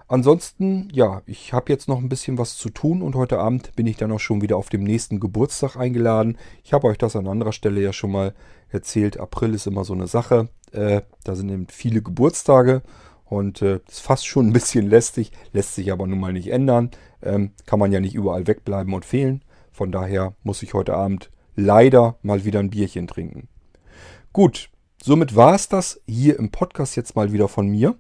Ansonsten, 0.06 0.88
ja, 0.92 1.22
ich 1.26 1.52
habe 1.52 1.72
jetzt 1.72 1.88
noch 1.88 1.98
ein 1.98 2.08
bisschen 2.08 2.38
was 2.38 2.56
zu 2.56 2.68
tun 2.68 3.02
und 3.02 3.16
heute 3.16 3.38
Abend 3.38 3.74
bin 3.74 3.86
ich 3.86 3.96
dann 3.96 4.12
auch 4.12 4.20
schon 4.20 4.42
wieder 4.42 4.56
auf 4.56 4.68
dem 4.68 4.84
nächsten 4.84 5.18
Geburtstag 5.18 5.76
eingeladen. 5.76 6.36
Ich 6.62 6.72
habe 6.72 6.86
euch 6.86 6.98
das 6.98 7.16
an 7.16 7.26
anderer 7.26 7.52
Stelle 7.52 7.80
ja 7.80 7.92
schon 7.92 8.12
mal 8.12 8.34
erzählt. 8.68 9.18
April 9.18 9.54
ist 9.54 9.66
immer 9.66 9.84
so 9.84 9.94
eine 9.94 10.06
Sache. 10.06 10.48
Äh, 10.72 11.00
da 11.24 11.34
sind 11.34 11.48
eben 11.48 11.66
viele 11.68 12.02
Geburtstage 12.02 12.82
und 13.24 13.62
äh, 13.62 13.80
ist 13.88 14.00
fast 14.00 14.26
schon 14.26 14.48
ein 14.48 14.52
bisschen 14.52 14.88
lästig, 14.88 15.32
lässt 15.52 15.74
sich 15.74 15.90
aber 15.90 16.06
nun 16.06 16.20
mal 16.20 16.32
nicht 16.32 16.52
ändern. 16.52 16.90
Ähm, 17.24 17.52
kann 17.66 17.78
man 17.78 17.90
ja 17.90 18.00
nicht 18.00 18.14
überall 18.14 18.46
wegbleiben 18.46 18.94
und 18.94 19.04
fehlen. 19.04 19.42
Von 19.72 19.90
daher 19.90 20.34
muss 20.42 20.62
ich 20.62 20.74
heute 20.74 20.94
Abend 20.94 21.30
leider 21.56 22.16
mal 22.22 22.44
wieder 22.44 22.60
ein 22.60 22.70
Bierchen 22.70 23.06
trinken. 23.06 23.48
Gut, 24.32 24.70
somit 25.02 25.34
war 25.34 25.54
es 25.54 25.68
das 25.68 26.00
hier 26.06 26.38
im 26.38 26.50
Podcast 26.50 26.96
jetzt 26.96 27.16
mal 27.16 27.32
wieder 27.32 27.48
von 27.48 27.68
mir. 27.68 27.96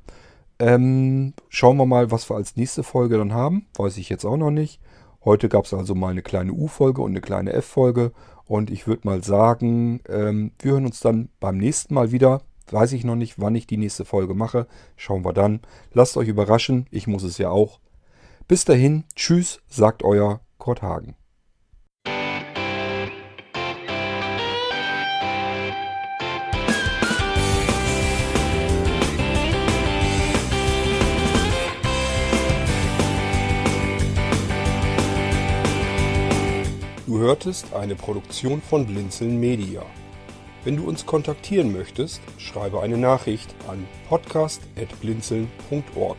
Ähm, 0.58 1.34
schauen 1.48 1.76
wir 1.76 1.86
mal, 1.86 2.10
was 2.10 2.30
wir 2.30 2.36
als 2.36 2.56
nächste 2.56 2.82
Folge 2.82 3.18
dann 3.18 3.32
haben. 3.32 3.66
Weiß 3.76 3.96
ich 3.98 4.08
jetzt 4.08 4.24
auch 4.24 4.36
noch 4.36 4.50
nicht. 4.50 4.80
Heute 5.24 5.48
gab 5.48 5.64
es 5.64 5.74
also 5.74 5.94
mal 5.94 6.10
eine 6.10 6.22
kleine 6.22 6.52
U-Folge 6.52 7.02
und 7.02 7.12
eine 7.12 7.20
kleine 7.20 7.52
F-Folge. 7.54 8.12
Und 8.46 8.70
ich 8.70 8.86
würde 8.86 9.06
mal 9.06 9.24
sagen, 9.24 10.00
ähm, 10.08 10.52
wir 10.58 10.72
hören 10.72 10.86
uns 10.86 11.00
dann 11.00 11.30
beim 11.40 11.56
nächsten 11.56 11.94
Mal 11.94 12.12
wieder. 12.12 12.42
Weiß 12.70 12.92
ich 12.92 13.04
noch 13.04 13.16
nicht, 13.16 13.40
wann 13.40 13.54
ich 13.54 13.66
die 13.66 13.76
nächste 13.76 14.04
Folge 14.04 14.34
mache. 14.34 14.66
Schauen 14.96 15.24
wir 15.24 15.32
dann. 15.32 15.60
Lasst 15.92 16.16
euch 16.16 16.28
überraschen. 16.28 16.86
Ich 16.90 17.06
muss 17.06 17.22
es 17.22 17.38
ja 17.38 17.50
auch. 17.50 17.80
Bis 18.46 18.66
dahin, 18.66 19.04
tschüss, 19.16 19.62
sagt 19.68 20.02
euer 20.02 20.42
Kurt 20.58 20.82
Hagen. 20.82 21.16
Du 37.06 37.18
hörtest 37.18 37.72
eine 37.72 37.94
Produktion 37.94 38.60
von 38.60 38.84
Blinzeln 38.84 39.40
Media. 39.40 39.80
Wenn 40.64 40.76
du 40.76 40.86
uns 40.86 41.06
kontaktieren 41.06 41.72
möchtest, 41.72 42.20
schreibe 42.36 42.82
eine 42.82 42.98
Nachricht 42.98 43.54
an 43.68 43.88
podcast.blinzeln.org 44.10 46.18